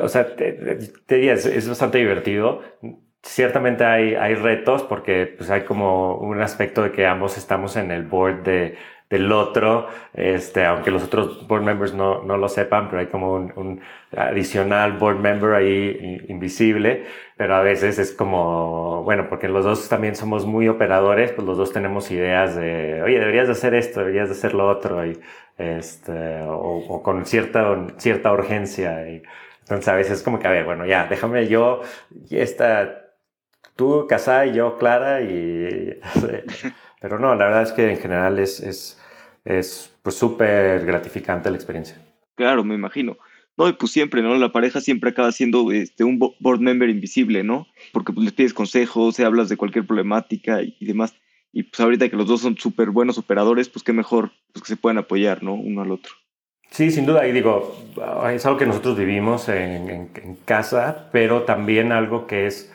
o 0.00 0.08
sea, 0.08 0.34
te, 0.36 0.54
te 1.04 1.16
diría, 1.16 1.34
es, 1.34 1.44
es, 1.44 1.68
bastante 1.68 1.98
divertido. 1.98 2.62
Ciertamente 3.22 3.84
hay, 3.84 4.14
hay 4.14 4.36
retos 4.36 4.84
porque 4.84 5.26
pues 5.36 5.50
hay 5.50 5.64
como 5.64 6.16
un 6.16 6.40
aspecto 6.40 6.82
de 6.82 6.92
que 6.92 7.04
ambos 7.04 7.36
estamos 7.36 7.76
en 7.76 7.90
el 7.90 8.04
board 8.04 8.42
de, 8.42 8.78
del 9.10 9.30
otro, 9.32 9.86
este, 10.14 10.64
aunque 10.64 10.90
los 10.90 11.04
otros 11.04 11.46
board 11.46 11.62
members 11.62 11.94
no, 11.94 12.22
no 12.22 12.36
lo 12.36 12.48
sepan, 12.48 12.88
pero 12.88 13.00
hay 13.00 13.06
como 13.06 13.34
un, 13.34 13.52
un, 13.56 13.80
adicional 14.16 14.92
board 14.92 15.18
member 15.18 15.54
ahí 15.54 16.24
invisible, 16.28 17.04
pero 17.36 17.56
a 17.56 17.62
veces 17.62 17.98
es 17.98 18.12
como, 18.12 19.02
bueno, 19.04 19.28
porque 19.28 19.48
los 19.48 19.64
dos 19.64 19.88
también 19.88 20.16
somos 20.16 20.46
muy 20.46 20.68
operadores, 20.68 21.32
pues 21.32 21.46
los 21.46 21.56
dos 21.58 21.72
tenemos 21.72 22.10
ideas 22.10 22.56
de, 22.56 23.02
oye, 23.02 23.18
deberías 23.18 23.46
de 23.46 23.52
hacer 23.52 23.74
esto, 23.74 24.00
deberías 24.00 24.28
de 24.28 24.34
hacer 24.34 24.54
lo 24.54 24.68
otro, 24.68 25.04
y, 25.06 25.20
este, 25.58 26.42
o, 26.42 26.78
o 26.88 27.02
con 27.02 27.26
cierta, 27.26 27.86
cierta 27.98 28.32
urgencia. 28.32 29.08
Y, 29.08 29.22
entonces 29.64 29.88
a 29.88 29.94
veces 29.94 30.18
es 30.18 30.22
como 30.22 30.38
que, 30.38 30.46
a 30.46 30.50
ver, 30.50 30.64
bueno, 30.64 30.84
ya, 30.86 31.06
déjame 31.06 31.48
yo, 31.48 31.80
esta, 32.30 33.03
tú, 33.76 34.06
Casá 34.08 34.46
y 34.46 34.54
yo, 34.54 34.78
Clara, 34.78 35.22
y... 35.22 35.98
Pero 37.00 37.18
no, 37.18 37.34
la 37.34 37.46
verdad 37.46 37.62
es 37.62 37.72
que 37.72 37.90
en 37.90 37.98
general 37.98 38.38
es, 38.38 38.60
es, 38.60 38.98
es 39.44 39.94
pues 40.02 40.16
súper 40.16 40.86
gratificante 40.86 41.50
la 41.50 41.56
experiencia. 41.56 42.00
Claro, 42.34 42.64
me 42.64 42.74
imagino. 42.74 43.18
No, 43.56 43.68
y 43.68 43.74
pues 43.74 43.92
siempre, 43.92 44.22
¿no? 44.22 44.34
La 44.36 44.52
pareja 44.52 44.80
siempre 44.80 45.10
acaba 45.10 45.30
siendo 45.30 45.70
este, 45.70 46.02
un 46.02 46.18
board 46.18 46.60
member 46.60 46.88
invisible, 46.88 47.44
¿no? 47.44 47.66
Porque 47.92 48.12
pues 48.12 48.24
les 48.24 48.32
pides 48.32 48.54
consejos, 48.54 49.16
se 49.16 49.24
hablas 49.24 49.48
de 49.48 49.56
cualquier 49.56 49.86
problemática 49.86 50.62
y, 50.62 50.76
y 50.80 50.86
demás. 50.86 51.14
Y 51.52 51.64
pues 51.64 51.78
ahorita 51.78 52.08
que 52.08 52.16
los 52.16 52.26
dos 52.26 52.40
son 52.40 52.56
súper 52.56 52.90
buenos 52.90 53.16
operadores, 53.18 53.68
pues 53.68 53.84
qué 53.84 53.92
mejor 53.92 54.32
pues 54.52 54.62
que 54.62 54.68
se 54.68 54.76
puedan 54.76 54.98
apoyar, 54.98 55.42
¿no? 55.42 55.54
Uno 55.54 55.82
al 55.82 55.92
otro. 55.92 56.14
Sí, 56.70 56.90
sin 56.90 57.06
duda. 57.06 57.28
Y 57.28 57.32
digo, 57.32 57.76
es 58.32 58.44
algo 58.46 58.58
que 58.58 58.66
nosotros 58.66 58.98
vivimos 58.98 59.48
en, 59.48 59.88
en, 59.88 60.10
en 60.14 60.36
casa, 60.44 61.08
pero 61.12 61.42
también 61.42 61.92
algo 61.92 62.26
que 62.26 62.46
es 62.46 62.72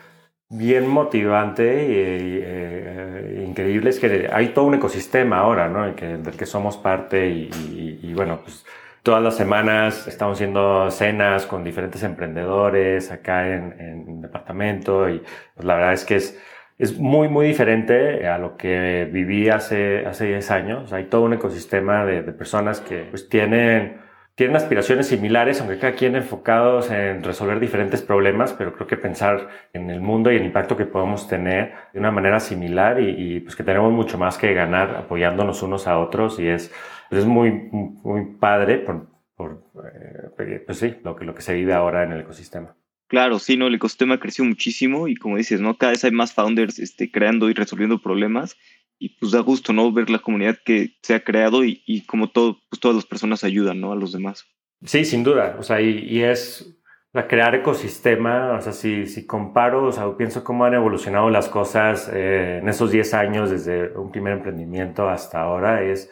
bien 0.50 0.88
motivante 0.88 1.64
y, 1.86 2.40
eh, 2.44 3.46
increíble 3.48 3.92
es 3.92 4.00
que 4.00 4.30
hay 4.32 4.50
todo 4.50 4.66
un 4.66 4.76
ecosistema 4.76 5.40
ahora, 5.40 5.70
¿no? 5.70 5.96
Que, 5.96 6.18
del 6.18 6.36
que 6.36 6.46
somos 6.46 6.78
parte 6.78 7.28
y, 7.30 8.14
bueno, 8.16 8.40
pues 8.44 8.66
todas 9.04 9.24
las 9.24 9.38
semanas 9.38 10.08
estamos 10.08 10.38
haciendo 10.38 10.90
cenas 10.92 11.46
con 11.46 11.64
diferentes 11.64 12.04
emprendedores 12.04 13.12
acá 13.12 13.48
en, 13.48 13.74
en 13.80 14.22
departamento 14.22 15.10
y 15.10 15.22
pues 15.56 15.66
la 15.66 15.76
verdad 15.76 15.94
es 15.94 16.06
que 16.06 16.16
es, 16.16 16.40
es 16.78 16.98
muy, 16.98 17.28
muy 17.28 17.48
diferente 17.48 18.28
a 18.28 18.38
lo 18.38 18.58
que 18.58 19.08
viví 19.12 19.50
hace, 19.50 20.06
hace 20.06 20.26
10 20.28 20.52
años. 20.52 20.94
Hay 20.94 21.06
todo 21.06 21.24
un 21.24 21.34
ecosistema 21.34 22.06
de, 22.06 22.24
de 22.24 22.32
personas 22.34 22.82
que 22.82 23.04
pues 23.10 23.30
tienen 23.30 24.09
tienen 24.40 24.56
aspiraciones 24.56 25.08
similares, 25.08 25.60
aunque 25.60 25.78
cada 25.80 25.96
quien 25.96 26.16
enfocados 26.16 26.90
en 26.92 27.26
resolver 27.26 27.60
diferentes 27.60 28.02
problemas, 28.02 28.54
pero 28.54 28.74
creo 28.74 28.88
que 28.88 28.96
pensar 28.96 29.50
en 29.74 29.90
el 29.90 30.00
mundo 30.00 30.32
y 30.32 30.38
el 30.38 30.46
impacto 30.46 30.78
que 30.78 30.86
podemos 30.86 31.28
tener 31.28 31.74
de 31.92 32.00
una 32.00 32.10
manera 32.10 32.40
similar 32.40 33.02
y, 33.02 33.42
pues 33.42 33.58
que 33.58 33.66
tenemos 33.66 33.92
mucho 33.92 34.18
más 34.18 34.38
que 34.38 34.54
ganar 34.54 34.96
apoyándonos 34.96 35.62
unos 35.62 35.88
a 35.88 36.00
otros 36.00 36.40
y 36.40 36.48
es, 36.48 36.74
es 37.12 37.26
muy, 37.26 37.52
muy 37.52 38.38
padre 38.40 38.78
por 38.78 39.10
eh, 39.94 40.64
pues 40.66 40.78
sí, 40.78 40.96
lo 41.04 41.18
que, 41.18 41.26
lo 41.26 41.36
que 41.36 41.42
se 41.42 41.54
vive 41.54 41.74
ahora 41.74 42.06
en 42.06 42.14
el 42.14 42.22
ecosistema. 42.22 42.78
Claro, 43.10 43.40
sí, 43.40 43.58
no, 43.58 43.68
el 43.68 43.76
ecosistema 43.76 44.22
creció 44.22 44.46
muchísimo 44.46 45.10
y 45.10 45.18
como 45.18 45.36
dices, 45.36 45.60
¿no? 45.60 45.76
Cada 45.78 45.92
vez 45.92 46.06
hay 46.06 46.12
más 46.12 46.32
founders 46.34 46.80
este, 46.80 47.12
creando 47.12 47.50
y 47.50 47.54
resolviendo 47.54 48.02
problemas 48.02 48.56
y 49.00 49.18
pues 49.18 49.32
da 49.32 49.40
gusto, 49.40 49.74
¿no? 49.74 49.92
Ver 49.92 50.10
la 50.10 50.20
comunidad 50.20 50.58
que 50.64 50.98
se 51.02 51.16
ha 51.16 51.24
creado 51.24 51.64
y, 51.64 51.84
y 51.88 52.06
como 52.06 52.30
todo, 52.30 52.60
pues 52.70 52.80
todas 52.80 52.96
las 52.96 53.06
personas 53.06 53.44
ayudan, 53.44 53.80
¿no? 53.82 53.92
A 53.92 53.96
los 53.96 54.12
demás. 54.12 54.46
Sí, 54.86 55.06
sin 55.06 55.24
duda. 55.24 55.56
O 55.60 55.64
sea, 55.64 55.82
y, 55.82 56.00
y 56.00 56.22
es 56.22 56.80
la 57.12 57.28
crear 57.28 57.56
ecosistema, 57.56 58.54
o 58.54 58.62
sea, 58.62 58.72
si, 58.72 59.08
si 59.08 59.26
comparo, 59.26 59.86
o 59.88 59.92
sea, 59.92 60.16
pienso 60.16 60.44
cómo 60.44 60.66
han 60.66 60.76
evolucionado 60.76 61.30
las 61.30 61.50
cosas 61.50 62.10
eh, 62.14 62.60
en 62.62 62.70
esos 62.70 62.92
10 62.92 63.14
años 63.16 63.50
desde 63.50 63.98
un 63.98 64.12
primer 64.12 64.34
emprendimiento 64.34 65.10
hasta 65.10 65.42
ahora, 65.42 65.82
es 65.82 66.12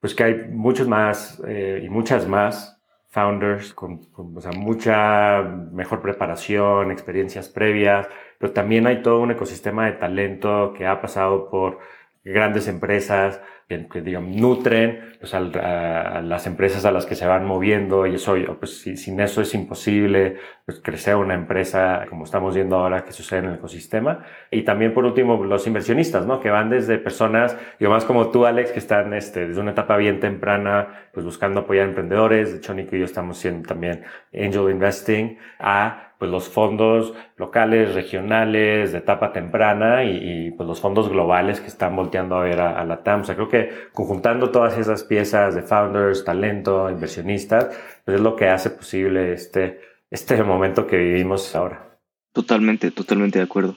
pues 0.00 0.16
que 0.16 0.24
hay 0.24 0.34
muchos 0.48 0.88
más 0.88 1.40
eh, 1.46 1.82
y 1.84 1.88
muchas 1.88 2.26
más 2.26 2.82
founders 3.08 3.72
con, 3.72 4.06
con 4.06 4.36
o 4.36 4.40
sea, 4.40 4.50
mucha 4.52 5.42
mejor 5.42 6.02
preparación, 6.02 6.90
experiencias 6.90 7.48
previas, 7.48 8.08
pero 8.38 8.52
también 8.52 8.86
hay 8.88 9.02
todo 9.02 9.20
un 9.20 9.30
ecosistema 9.30 9.86
de 9.86 9.92
talento 9.92 10.74
que 10.76 10.86
ha 10.86 11.00
pasado 11.00 11.50
por 11.50 11.78
grandes 12.24 12.68
empresas 12.68 13.40
que, 13.68 13.88
que 13.88 14.00
digamos, 14.00 14.36
nutren 14.36 15.16
pues, 15.18 15.34
a, 15.34 16.20
las 16.22 16.46
empresas 16.46 16.84
a 16.84 16.92
las 16.92 17.06
que 17.06 17.14
se 17.14 17.26
van 17.26 17.44
moviendo 17.44 18.06
y 18.06 18.14
eso, 18.14 18.36
pues 18.58 18.80
si, 18.80 18.96
sin 18.96 19.20
eso 19.20 19.40
es 19.40 19.54
imposible 19.54 20.36
pues, 20.64 20.80
crecer 20.80 21.16
una 21.16 21.34
empresa 21.34 22.06
como 22.08 22.24
estamos 22.24 22.54
viendo 22.54 22.76
ahora 22.76 23.04
que 23.04 23.12
sucede 23.12 23.40
en 23.40 23.44
el 23.46 23.54
ecosistema. 23.54 24.24
Y 24.50 24.62
también 24.62 24.94
por 24.94 25.04
último 25.04 25.42
los 25.44 25.66
inversionistas, 25.66 26.26
¿no? 26.26 26.40
Que 26.40 26.50
van 26.50 26.70
desde 26.70 26.98
personas, 26.98 27.56
digo, 27.78 27.90
más 27.90 28.04
como 28.04 28.30
tú, 28.30 28.46
Alex, 28.46 28.72
que 28.72 28.78
están 28.78 29.14
este, 29.14 29.48
desde 29.48 29.60
una 29.60 29.72
etapa 29.72 29.96
bien 29.96 30.20
temprana, 30.20 31.08
pues 31.12 31.24
buscando 31.24 31.60
apoyar 31.60 31.86
a 31.86 31.88
emprendedores. 31.88 32.52
De 32.52 32.58
hecho, 32.58 32.74
Nico 32.74 32.96
y 32.96 33.00
yo 33.00 33.04
estamos 33.04 33.38
haciendo 33.38 33.66
también 33.68 34.04
angel 34.32 34.70
investing 34.70 35.38
a 35.58 36.11
pues 36.22 36.30
los 36.30 36.48
fondos 36.48 37.14
locales, 37.36 37.94
regionales, 37.94 38.92
de 38.92 38.98
etapa 38.98 39.32
temprana 39.32 40.04
y, 40.04 40.52
pues 40.52 40.68
los 40.68 40.80
fondos 40.80 41.08
globales 41.08 41.60
que 41.60 41.66
están 41.66 41.96
volteando 41.96 42.36
a 42.36 42.44
ver 42.44 42.60
a, 42.60 42.84
la 42.84 43.02
TAM. 43.02 43.22
O 43.22 43.24
sea, 43.24 43.34
creo 43.34 43.48
que 43.48 43.70
conjuntando 43.92 44.52
todas 44.52 44.78
esas 44.78 45.02
piezas 45.02 45.56
de 45.56 45.62
founders, 45.62 46.24
talento, 46.24 46.88
inversionistas, 46.88 47.76
pues 48.04 48.14
es 48.14 48.20
lo 48.20 48.36
que 48.36 48.46
hace 48.46 48.70
posible 48.70 49.32
este, 49.32 49.80
este 50.12 50.40
momento 50.44 50.86
que 50.86 50.96
vivimos 50.96 51.56
ahora. 51.56 51.98
Totalmente, 52.32 52.92
totalmente 52.92 53.40
de 53.40 53.44
acuerdo. 53.44 53.76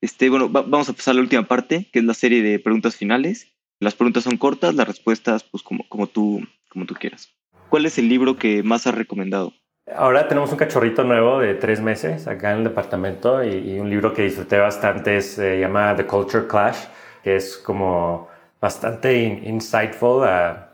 Este, 0.00 0.30
bueno, 0.30 0.52
va, 0.52 0.62
vamos 0.62 0.88
a 0.88 0.92
pasar 0.92 1.10
a 1.10 1.14
la 1.16 1.22
última 1.22 1.42
parte, 1.42 1.88
que 1.92 1.98
es 1.98 2.04
la 2.04 2.14
serie 2.14 2.40
de 2.44 2.60
preguntas 2.60 2.94
finales. 2.94 3.52
Las 3.80 3.96
preguntas 3.96 4.22
son 4.22 4.36
cortas, 4.36 4.76
las 4.76 4.86
respuestas, 4.86 5.42
pues 5.42 5.64
como, 5.64 5.88
como, 5.88 6.06
tú, 6.06 6.40
como 6.68 6.86
tú 6.86 6.94
quieras. 6.94 7.34
¿Cuál 7.68 7.84
es 7.84 7.98
el 7.98 8.08
libro 8.08 8.36
que 8.36 8.62
más 8.62 8.86
has 8.86 8.94
recomendado? 8.94 9.54
Ahora 9.92 10.26
tenemos 10.28 10.50
un 10.50 10.56
cachorrito 10.56 11.04
nuevo 11.04 11.40
de 11.40 11.54
tres 11.54 11.80
meses 11.80 12.26
acá 12.26 12.52
en 12.52 12.58
el 12.58 12.64
departamento 12.64 13.44
y, 13.44 13.78
un 13.78 13.90
libro 13.90 14.14
que 14.14 14.22
disfruté 14.22 14.58
bastante 14.58 15.20
se 15.20 15.56
eh, 15.56 15.60
llama 15.60 15.94
The 15.94 16.06
Culture 16.06 16.46
Clash, 16.46 16.86
que 17.22 17.36
es 17.36 17.58
como 17.58 18.28
bastante 18.60 19.14
in, 19.14 19.44
insightful 19.46 20.24
a, 20.24 20.72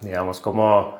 digamos, 0.00 0.40
cómo, 0.40 0.98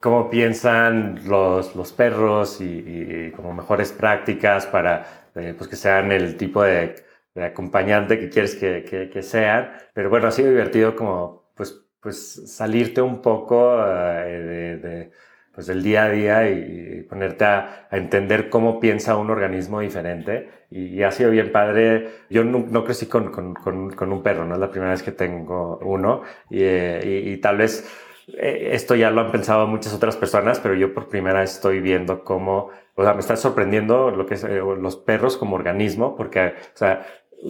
cómo 0.00 0.30
piensan 0.30 1.28
los, 1.28 1.74
los 1.74 1.92
perros 1.92 2.60
y, 2.60 3.32
como 3.32 3.52
mejores 3.52 3.92
prácticas 3.92 4.66
para 4.66 5.30
eh, 5.34 5.54
pues 5.58 5.68
que 5.68 5.76
sean 5.76 6.12
el 6.12 6.36
tipo 6.36 6.62
de, 6.62 6.94
acompañante 7.34 8.18
que 8.18 8.30
quieres 8.30 8.54
que, 8.54 9.10
que, 9.12 9.22
sean. 9.22 9.72
Pero 9.92 10.08
bueno, 10.08 10.28
ha 10.28 10.30
sido 10.30 10.50
divertido 10.50 10.94
como 10.96 11.50
pues, 11.54 11.84
pues 12.00 12.50
salirte 12.54 13.02
un 13.02 13.20
poco 13.20 13.76
de, 13.76 14.76
de 14.78 15.10
pues 15.56 15.68
el 15.68 15.82
día 15.82 16.04
a 16.04 16.10
día 16.10 16.48
y, 16.48 16.98
y 16.98 17.02
ponerte 17.02 17.44
a, 17.44 17.88
a, 17.90 17.96
entender 17.96 18.48
cómo 18.48 18.78
piensa 18.78 19.16
un 19.16 19.30
organismo 19.30 19.80
diferente. 19.80 20.48
Y, 20.70 20.86
y 20.86 21.02
ha 21.02 21.10
sido 21.10 21.30
bien 21.30 21.50
padre. 21.50 22.10
Yo 22.30 22.44
no, 22.44 22.64
no 22.70 22.84
crecí 22.84 23.06
con, 23.06 23.32
con, 23.32 23.54
con, 23.54 23.90
con, 23.90 24.12
un 24.12 24.22
perro, 24.22 24.44
no 24.44 24.54
es 24.54 24.60
la 24.60 24.70
primera 24.70 24.92
vez 24.92 25.02
que 25.02 25.12
tengo 25.12 25.78
uno. 25.78 26.22
Y, 26.50 26.62
y, 26.62 27.32
y 27.32 27.36
tal 27.38 27.56
vez 27.56 27.84
eh, 28.28 28.70
esto 28.72 28.94
ya 28.94 29.10
lo 29.10 29.20
han 29.20 29.30
pensado 29.30 29.66
muchas 29.66 29.94
otras 29.94 30.16
personas, 30.16 30.58
pero 30.60 30.74
yo 30.74 30.92
por 30.92 31.08
primera 31.08 31.40
vez 31.40 31.54
estoy 31.54 31.80
viendo 31.80 32.24
cómo, 32.24 32.70
o 32.94 33.02
sea, 33.02 33.14
me 33.14 33.20
está 33.20 33.36
sorprendiendo 33.36 34.10
lo 34.10 34.26
que 34.26 34.34
es 34.34 34.44
eh, 34.44 34.60
los 34.60 34.96
perros 34.96 35.36
como 35.36 35.56
organismo, 35.56 36.16
porque, 36.16 36.54
o 36.74 36.76
sea, 36.76 37.06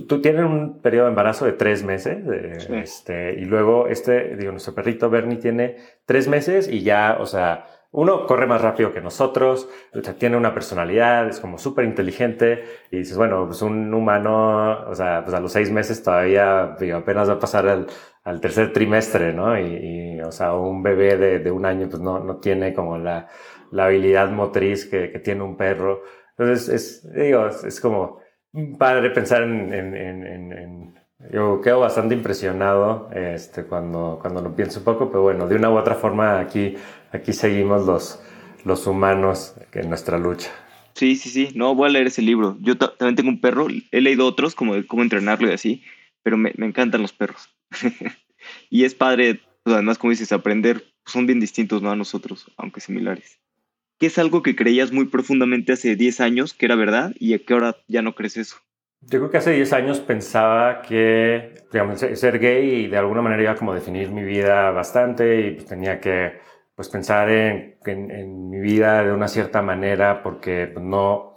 tú 0.06 0.20
tienes 0.20 0.44
un 0.44 0.82
periodo 0.82 1.06
de 1.06 1.10
embarazo 1.10 1.46
de 1.46 1.52
tres 1.52 1.82
meses, 1.82 2.18
eh, 2.30 2.60
sí. 2.60 2.74
este, 2.74 3.34
y 3.34 3.46
luego 3.46 3.88
este, 3.88 4.36
digo, 4.36 4.50
nuestro 4.52 4.74
perrito 4.74 5.08
Bernie 5.08 5.38
tiene 5.38 5.76
tres 6.04 6.28
meses 6.28 6.68
y 6.68 6.82
ya, 6.82 7.16
o 7.20 7.26
sea, 7.26 7.66
uno 7.96 8.26
corre 8.26 8.46
más 8.46 8.60
rápido 8.60 8.92
que 8.92 9.00
nosotros, 9.00 9.70
tiene 10.18 10.36
una 10.36 10.52
personalidad, 10.52 11.28
es 11.28 11.40
como 11.40 11.56
súper 11.56 11.86
inteligente 11.86 12.62
y 12.90 12.98
dices, 12.98 13.16
bueno, 13.16 13.46
pues 13.46 13.62
un 13.62 13.92
humano, 13.94 14.86
o 14.86 14.94
sea, 14.94 15.22
pues 15.24 15.34
a 15.34 15.40
los 15.40 15.50
seis 15.50 15.70
meses 15.70 16.02
todavía 16.02 16.76
digo, 16.78 16.98
apenas 16.98 17.26
va 17.30 17.34
a 17.34 17.38
pasar 17.38 17.66
al, 17.66 18.40
tercer 18.42 18.74
trimestre, 18.74 19.32
¿no? 19.32 19.58
Y, 19.58 20.20
o 20.20 20.30
sea, 20.30 20.52
un 20.52 20.82
bebé 20.82 21.16
de, 21.38 21.50
un 21.50 21.64
año 21.64 21.88
pues 21.88 22.02
no, 22.02 22.18
no 22.20 22.36
tiene 22.36 22.74
como 22.74 22.98
la, 22.98 23.28
la 23.70 23.86
habilidad 23.86 24.28
motriz 24.30 24.84
que, 24.84 25.08
tiene 25.24 25.42
un 25.42 25.56
perro. 25.56 26.02
Entonces, 26.36 26.68
es, 26.68 27.14
digo, 27.14 27.46
es, 27.46 27.64
es 27.64 27.80
como 27.80 28.20
padre 28.78 29.08
pensar 29.08 29.42
en, 29.42 29.72
en, 29.72 29.96
en, 29.96 30.52
en 30.52 30.96
yo 31.32 31.60
quedo 31.62 31.80
bastante 31.80 32.14
impresionado 32.14 33.08
este, 33.12 33.64
cuando, 33.64 34.18
cuando 34.20 34.42
lo 34.42 34.54
pienso 34.54 34.80
un 34.80 34.84
poco, 34.84 35.08
pero 35.08 35.22
bueno, 35.22 35.48
de 35.48 35.56
una 35.56 35.70
u 35.70 35.76
otra 35.78 35.94
forma 35.94 36.38
aquí, 36.38 36.76
aquí 37.16 37.32
seguimos 37.32 37.86
los, 37.86 38.20
los 38.64 38.86
humanos 38.86 39.54
en 39.72 39.88
nuestra 39.88 40.18
lucha. 40.18 40.50
Sí, 40.94 41.16
sí, 41.16 41.28
sí, 41.28 41.48
no, 41.54 41.74
voy 41.74 41.88
a 41.88 41.92
leer 41.92 42.06
ese 42.06 42.22
libro. 42.22 42.56
Yo 42.60 42.78
también 42.78 43.16
tengo 43.16 43.28
un 43.28 43.40
perro, 43.40 43.66
he 43.90 44.00
leído 44.00 44.26
otros 44.26 44.54
como 44.54 44.74
de 44.74 44.86
cómo 44.86 45.02
entrenarlo 45.02 45.48
y 45.48 45.52
así, 45.52 45.82
pero 46.22 46.38
me, 46.38 46.52
me 46.56 46.66
encantan 46.66 47.02
los 47.02 47.12
perros. 47.12 47.50
y 48.70 48.84
es 48.84 48.94
padre, 48.94 49.40
pues 49.62 49.74
además, 49.74 49.98
como 49.98 50.12
dices, 50.12 50.32
aprender, 50.32 50.84
pues 51.04 51.12
son 51.12 51.26
bien 51.26 51.38
distintos 51.38 51.82
¿no? 51.82 51.90
a 51.90 51.96
nosotros, 51.96 52.50
aunque 52.56 52.80
similares. 52.80 53.40
¿Qué 53.98 54.06
es 54.06 54.18
algo 54.18 54.42
que 54.42 54.56
creías 54.56 54.92
muy 54.92 55.06
profundamente 55.06 55.72
hace 55.72 55.96
10 55.96 56.20
años 56.20 56.54
que 56.54 56.66
era 56.66 56.76
verdad 56.76 57.12
y 57.18 57.34
a 57.34 57.38
qué 57.38 57.54
hora 57.54 57.76
ya 57.88 58.02
no 58.02 58.14
crees 58.14 58.36
eso? 58.36 58.56
Yo 59.00 59.20
creo 59.20 59.30
que 59.30 59.38
hace 59.38 59.52
10 59.52 59.72
años 59.72 60.00
pensaba 60.00 60.82
que, 60.82 61.54
digamos, 61.72 62.00
ser 62.00 62.38
gay 62.38 62.84
y 62.84 62.86
de 62.88 62.96
alguna 62.96 63.22
manera 63.22 63.42
iba 63.42 63.54
como 63.54 63.72
a 63.72 63.74
definir 63.74 64.10
mi 64.10 64.24
vida 64.24 64.70
bastante 64.70 65.40
y 65.40 65.50
pues 65.52 65.66
tenía 65.66 66.00
que 66.00 66.38
pues 66.76 66.88
pensar 66.90 67.30
en, 67.30 67.78
en, 67.86 68.10
en, 68.10 68.50
mi 68.50 68.60
vida 68.60 69.02
de 69.02 69.12
una 69.12 69.28
cierta 69.28 69.62
manera 69.62 70.22
porque 70.22 70.70
pues, 70.72 70.84
no, 70.84 71.34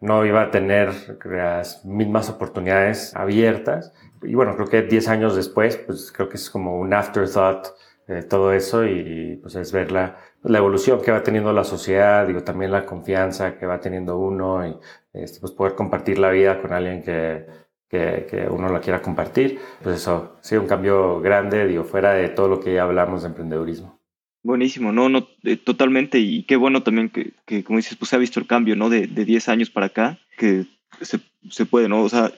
no 0.00 0.24
iba 0.24 0.42
a 0.42 0.50
tener 0.50 1.18
las 1.24 1.84
mismas 1.84 2.30
oportunidades 2.30 3.14
abiertas. 3.16 3.92
Y 4.22 4.34
bueno, 4.34 4.54
creo 4.54 4.68
que 4.68 4.82
10 4.82 5.08
años 5.08 5.36
después, 5.36 5.76
pues 5.76 6.12
creo 6.12 6.28
que 6.28 6.36
es 6.36 6.48
como 6.50 6.78
un 6.78 6.94
afterthought 6.94 7.66
eh, 8.06 8.22
todo 8.22 8.52
eso 8.52 8.84
y, 8.84 9.32
y, 9.32 9.36
pues 9.36 9.54
es 9.56 9.72
ver 9.72 9.92
la, 9.92 10.16
la 10.42 10.58
evolución 10.58 11.00
que 11.00 11.12
va 11.12 11.22
teniendo 11.22 11.52
la 11.52 11.64
sociedad, 11.64 12.26
digo, 12.26 12.42
también 12.42 12.72
la 12.72 12.84
confianza 12.86 13.56
que 13.56 13.66
va 13.66 13.80
teniendo 13.80 14.18
uno 14.18 14.66
y 14.66 14.76
este, 15.12 15.40
pues 15.40 15.52
poder 15.52 15.74
compartir 15.74 16.18
la 16.18 16.30
vida 16.30 16.60
con 16.60 16.72
alguien 16.72 17.02
que, 17.02 17.46
que, 17.88 18.26
que, 18.28 18.48
uno 18.48 18.68
la 18.68 18.80
quiera 18.80 19.02
compartir. 19.02 19.60
Pues 19.82 19.96
eso, 19.96 20.38
sí, 20.40 20.56
un 20.56 20.66
cambio 20.66 21.20
grande, 21.20 21.66
digo, 21.66 21.84
fuera 21.84 22.12
de 22.14 22.28
todo 22.30 22.48
lo 22.48 22.60
que 22.60 22.74
ya 22.74 22.82
hablamos 22.84 23.22
de 23.22 23.28
emprendedurismo. 23.28 23.99
Buenísimo, 24.42 24.92
no, 24.92 25.08
no, 25.08 25.28
eh, 25.44 25.56
totalmente, 25.56 26.18
y 26.18 26.44
qué 26.44 26.56
bueno 26.56 26.82
también 26.82 27.10
que, 27.10 27.32
que, 27.44 27.62
como 27.62 27.76
dices, 27.76 27.96
pues 27.96 28.08
se 28.08 28.16
ha 28.16 28.18
visto 28.18 28.40
el 28.40 28.46
cambio, 28.46 28.74
¿no? 28.74 28.88
De, 28.88 29.06
de 29.06 29.24
10 29.24 29.48
años 29.50 29.70
para 29.70 29.86
acá, 29.86 30.18
que 30.38 30.64
se, 31.02 31.20
se 31.50 31.66
puede, 31.66 31.88
¿no? 31.88 32.02
O 32.02 32.08
sea, 32.08 32.32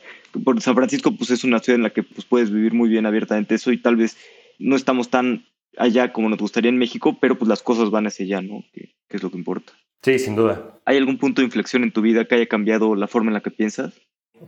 por 0.44 0.60
San 0.60 0.74
Francisco, 0.74 1.14
pues 1.16 1.30
es 1.30 1.44
una 1.44 1.60
ciudad 1.60 1.76
en 1.76 1.84
la 1.84 1.90
que 1.90 2.02
pues, 2.02 2.24
puedes 2.24 2.50
vivir 2.50 2.74
muy 2.74 2.88
bien 2.88 3.06
abiertamente 3.06 3.54
eso 3.54 3.70
y 3.70 3.78
tal 3.78 3.96
vez 3.96 4.16
no 4.58 4.74
estamos 4.76 5.10
tan 5.10 5.46
allá 5.76 6.12
como 6.12 6.28
nos 6.28 6.38
gustaría 6.38 6.70
en 6.70 6.78
México, 6.78 7.16
pero 7.20 7.38
pues 7.38 7.48
las 7.48 7.62
cosas 7.62 7.90
van 7.90 8.06
hacia 8.06 8.24
allá, 8.24 8.42
¿no? 8.42 8.64
Que, 8.72 8.94
que 9.08 9.16
es 9.16 9.22
lo 9.22 9.30
que 9.30 9.38
importa. 9.38 9.72
Sí, 10.02 10.18
sin 10.18 10.34
duda. 10.34 10.80
¿Hay 10.84 10.96
algún 10.96 11.18
punto 11.18 11.40
de 11.40 11.46
inflexión 11.46 11.84
en 11.84 11.92
tu 11.92 12.00
vida 12.00 12.24
que 12.24 12.34
haya 12.34 12.46
cambiado 12.46 12.96
la 12.96 13.06
forma 13.06 13.30
en 13.30 13.34
la 13.34 13.40
que 13.40 13.50
piensas? 13.50 13.94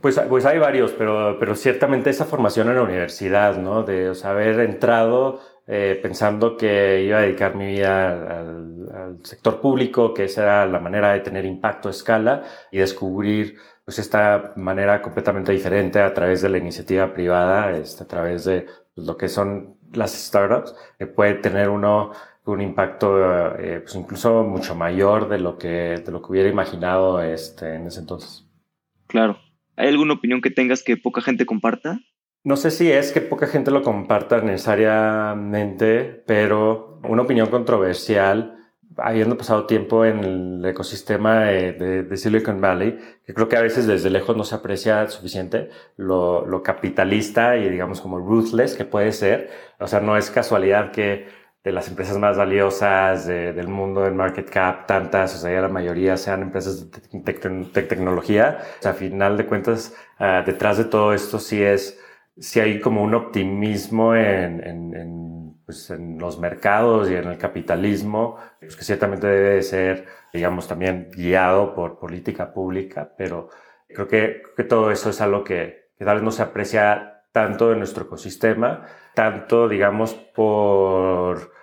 Pues, 0.01 0.19
pues 0.27 0.45
hay 0.45 0.59
varios, 0.59 0.91
pero, 0.91 1.37
pero 1.39 1.55
ciertamente 1.55 2.09
esa 2.09 2.25
formación 2.25 2.67
en 2.67 2.75
la 2.75 2.83
universidad, 2.83 3.57
¿no? 3.57 3.83
De 3.83 4.09
o 4.09 4.15
sea, 4.15 4.31
haber 4.31 4.59
entrado 4.59 5.39
eh, 5.67 5.99
pensando 6.01 6.57
que 6.57 7.03
iba 7.03 7.17
a 7.17 7.21
dedicar 7.21 7.55
mi 7.55 7.65
vida 7.67 8.39
al, 8.39 8.75
sector 9.23 9.61
público, 9.61 10.13
que 10.13 10.25
esa 10.25 10.43
era 10.43 10.65
la 10.65 10.79
manera 10.79 11.13
de 11.13 11.19
tener 11.19 11.45
impacto 11.45 11.89
a 11.89 11.91
escala 11.91 12.43
y 12.71 12.79
descubrir 12.79 13.57
pues 13.83 13.99
esta 13.99 14.53
manera 14.55 15.01
completamente 15.01 15.51
diferente 15.51 15.99
a 15.99 16.13
través 16.13 16.41
de 16.41 16.49
la 16.49 16.57
iniciativa 16.57 17.13
privada, 17.13 17.77
este, 17.77 18.03
a 18.03 18.07
través 18.07 18.45
de 18.45 18.65
pues, 18.93 19.07
lo 19.07 19.17
que 19.17 19.27
son 19.27 19.77
las 19.93 20.13
startups, 20.13 20.75
puede 21.15 21.35
tener 21.35 21.69
uno 21.69 22.11
un 22.45 22.61
impacto 22.61 23.57
eh, 23.57 23.79
pues 23.81 23.95
incluso 23.95 24.43
mucho 24.43 24.75
mayor 24.75 25.29
de 25.29 25.39
lo 25.39 25.57
que, 25.57 25.97
de 26.05 26.11
lo 26.11 26.21
que 26.21 26.31
hubiera 26.31 26.49
imaginado 26.49 27.21
este, 27.21 27.75
en 27.75 27.87
ese 27.87 28.01
entonces. 28.01 28.45
Claro. 29.07 29.39
¿Hay 29.75 29.89
alguna 29.89 30.13
opinión 30.13 30.41
que 30.41 30.51
tengas 30.51 30.83
que 30.83 30.95
poca 30.95 31.21
gente 31.21 31.45
comparta? 31.45 31.99
No 32.45 32.57
sé 32.57 32.69
si 32.69 32.91
es 32.91 33.11
que 33.11 33.21
poca 33.21 33.47
gente 33.47 33.71
lo 33.71 33.81
comparta 33.81 34.39
necesariamente, 34.39 36.23
pero 36.27 36.99
una 37.03 37.23
opinión 37.23 37.47
controversial 37.47 38.55
habiendo 38.97 39.35
pasado 39.35 39.65
tiempo 39.65 40.05
en 40.05 40.23
el 40.23 40.63
ecosistema 40.63 41.45
de, 41.45 42.15
Silicon 42.17 42.61
Valley, 42.61 42.99
que 43.25 43.33
creo 43.33 43.49
que 43.49 43.57
a 43.57 43.61
veces 43.61 43.87
desde 43.87 44.11
lejos 44.11 44.37
no 44.37 44.43
se 44.43 44.53
aprecia 44.53 45.07
suficiente 45.09 45.71
lo, 45.97 46.61
capitalista 46.63 47.57
y 47.57 47.67
digamos 47.67 47.99
como 47.99 48.19
ruthless 48.19 48.75
que 48.75 48.85
puede 48.85 49.11
ser. 49.11 49.49
O 49.79 49.87
sea, 49.87 49.99
no 49.99 50.15
es 50.15 50.29
casualidad 50.29 50.91
que 50.91 51.27
de 51.63 51.71
las 51.71 51.87
empresas 51.87 52.19
más 52.19 52.37
valiosas 52.37 53.25
del 53.25 53.67
mundo 53.69 54.01
del 54.01 54.13
market 54.13 54.47
cap, 54.51 54.85
tantas, 54.85 55.33
o 55.33 55.39
sea, 55.39 55.51
ya 55.51 55.61
la 55.61 55.67
mayoría 55.67 56.15
sean 56.15 56.43
empresas 56.43 56.91
de, 56.91 57.81
tecnología. 57.81 58.59
O 58.79 58.83
sea, 58.83 58.91
a 58.91 58.93
final 58.93 59.35
de 59.35 59.47
cuentas, 59.47 59.95
ah, 60.19 60.43
detrás 60.45 60.77
de 60.77 60.85
todo 60.85 61.11
esto 61.11 61.39
sí 61.39 61.63
es, 61.63 61.99
sí 62.37 62.59
hay 62.59 62.79
como 62.79 63.03
un 63.03 63.15
optimismo 63.15 64.15
en, 64.15 65.55
pues 65.65 65.89
en 65.89 66.17
los 66.19 66.39
mercados 66.39 67.09
y 67.09 67.15
en 67.15 67.27
el 67.27 67.37
capitalismo, 67.37 68.37
pues 68.59 68.75
que 68.75 68.83
ciertamente 68.83 69.27
debe 69.27 69.61
ser, 69.63 70.05
digamos, 70.33 70.67
también 70.67 71.09
guiado 71.11 71.73
por 71.73 71.97
política 71.97 72.53
pública, 72.53 73.13
pero 73.17 73.49
creo 73.87 74.07
que, 74.07 74.43
todo 74.69 74.91
eso 74.91 75.09
es 75.09 75.21
algo 75.21 75.43
que, 75.43 75.89
tal 75.97 76.15
vez 76.15 76.23
no 76.23 76.31
se 76.31 76.43
aprecia 76.43 77.23
tanto 77.31 77.71
en 77.71 77.79
nuestro 77.79 78.05
ecosistema, 78.05 78.85
tanto, 79.13 79.67
digamos, 79.67 80.13
por 80.13 81.53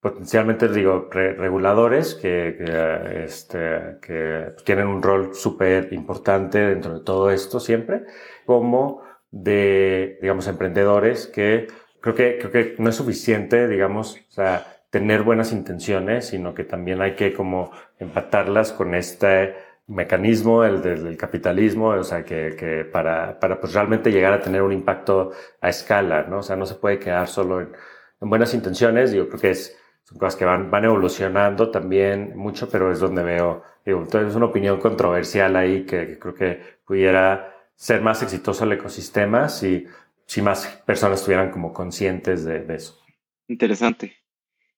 potencialmente, 0.00 0.66
digo, 0.68 1.08
reguladores 1.12 2.16
que, 2.16 2.56
que, 2.58 3.24
este, 3.24 3.98
que 4.02 4.52
tienen 4.64 4.88
un 4.88 5.00
rol 5.00 5.32
súper 5.32 5.92
importante 5.92 6.58
dentro 6.58 6.98
de 6.98 7.04
todo 7.04 7.30
esto 7.30 7.60
siempre, 7.60 8.04
como 8.44 9.02
de, 9.32 10.18
digamos, 10.22 10.46
emprendedores 10.46 11.26
que 11.26 11.66
creo 12.00 12.14
que, 12.14 12.38
creo 12.38 12.52
que 12.52 12.74
no 12.78 12.90
es 12.90 12.96
suficiente, 12.96 13.66
digamos, 13.66 14.18
o 14.28 14.32
sea, 14.32 14.66
tener 14.90 15.22
buenas 15.22 15.52
intenciones, 15.52 16.26
sino 16.26 16.54
que 16.54 16.64
también 16.64 17.00
hay 17.00 17.14
que 17.14 17.32
como 17.32 17.72
empatarlas 17.98 18.72
con 18.72 18.94
este 18.94 19.54
mecanismo 19.86 20.62
del, 20.62 20.82
del, 20.82 21.16
capitalismo, 21.16 21.88
o 21.88 22.04
sea, 22.04 22.24
que, 22.24 22.54
que 22.56 22.84
para, 22.84 23.40
para 23.40 23.60
pues 23.60 23.72
realmente 23.74 24.12
llegar 24.12 24.32
a 24.32 24.40
tener 24.40 24.62
un 24.62 24.72
impacto 24.72 25.32
a 25.60 25.68
escala, 25.68 26.24
¿no? 26.28 26.38
O 26.38 26.42
sea, 26.42 26.56
no 26.56 26.66
se 26.66 26.74
puede 26.76 26.98
quedar 26.98 27.26
solo 27.28 27.60
en, 27.60 27.72
en 28.20 28.30
buenas 28.30 28.54
intenciones, 28.54 29.12
digo, 29.12 29.28
creo 29.28 29.40
que 29.40 29.50
es, 29.50 29.76
son 30.04 30.18
cosas 30.18 30.36
que 30.36 30.44
van, 30.44 30.70
van 30.70 30.84
evolucionando 30.84 31.70
también 31.70 32.36
mucho, 32.36 32.68
pero 32.70 32.92
es 32.92 33.00
donde 33.00 33.22
veo, 33.22 33.62
digo, 33.84 34.00
entonces 34.00 34.30
es 34.30 34.36
una 34.36 34.46
opinión 34.46 34.78
controversial 34.80 35.56
ahí 35.56 35.84
que, 35.84 36.18
creo 36.18 36.34
que 36.34 36.60
pudiera 36.86 37.51
ser 37.76 38.02
más 38.02 38.22
exitoso 38.22 38.64
el 38.64 38.72
ecosistema 38.72 39.48
si, 39.48 39.86
si 40.26 40.42
más 40.42 40.66
personas 40.86 41.20
estuvieran 41.20 41.50
como 41.50 41.72
conscientes 41.72 42.44
de, 42.44 42.60
de 42.60 42.74
eso. 42.74 43.00
Interesante. 43.48 44.16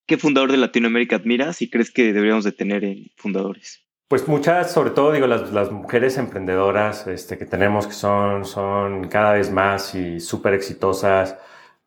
¿Qué 0.06 0.18
fundador 0.18 0.50
de 0.50 0.58
Latinoamérica 0.58 1.16
admiras 1.16 1.62
y 1.62 1.70
crees 1.70 1.90
que 1.90 2.12
deberíamos 2.12 2.44
de 2.44 2.52
tener 2.52 2.84
en 2.84 3.06
fundadores? 3.16 3.84
Pues 4.08 4.28
muchas, 4.28 4.70
sobre 4.70 4.90
todo 4.90 5.12
digo, 5.12 5.26
las, 5.26 5.50
las 5.52 5.72
mujeres 5.72 6.18
emprendedoras 6.18 7.06
este, 7.06 7.38
que 7.38 7.46
tenemos 7.46 7.86
que 7.86 7.94
son, 7.94 8.44
son 8.44 9.08
cada 9.08 9.32
vez 9.32 9.50
más 9.50 9.94
y 9.94 10.20
súper 10.20 10.54
exitosas 10.54 11.36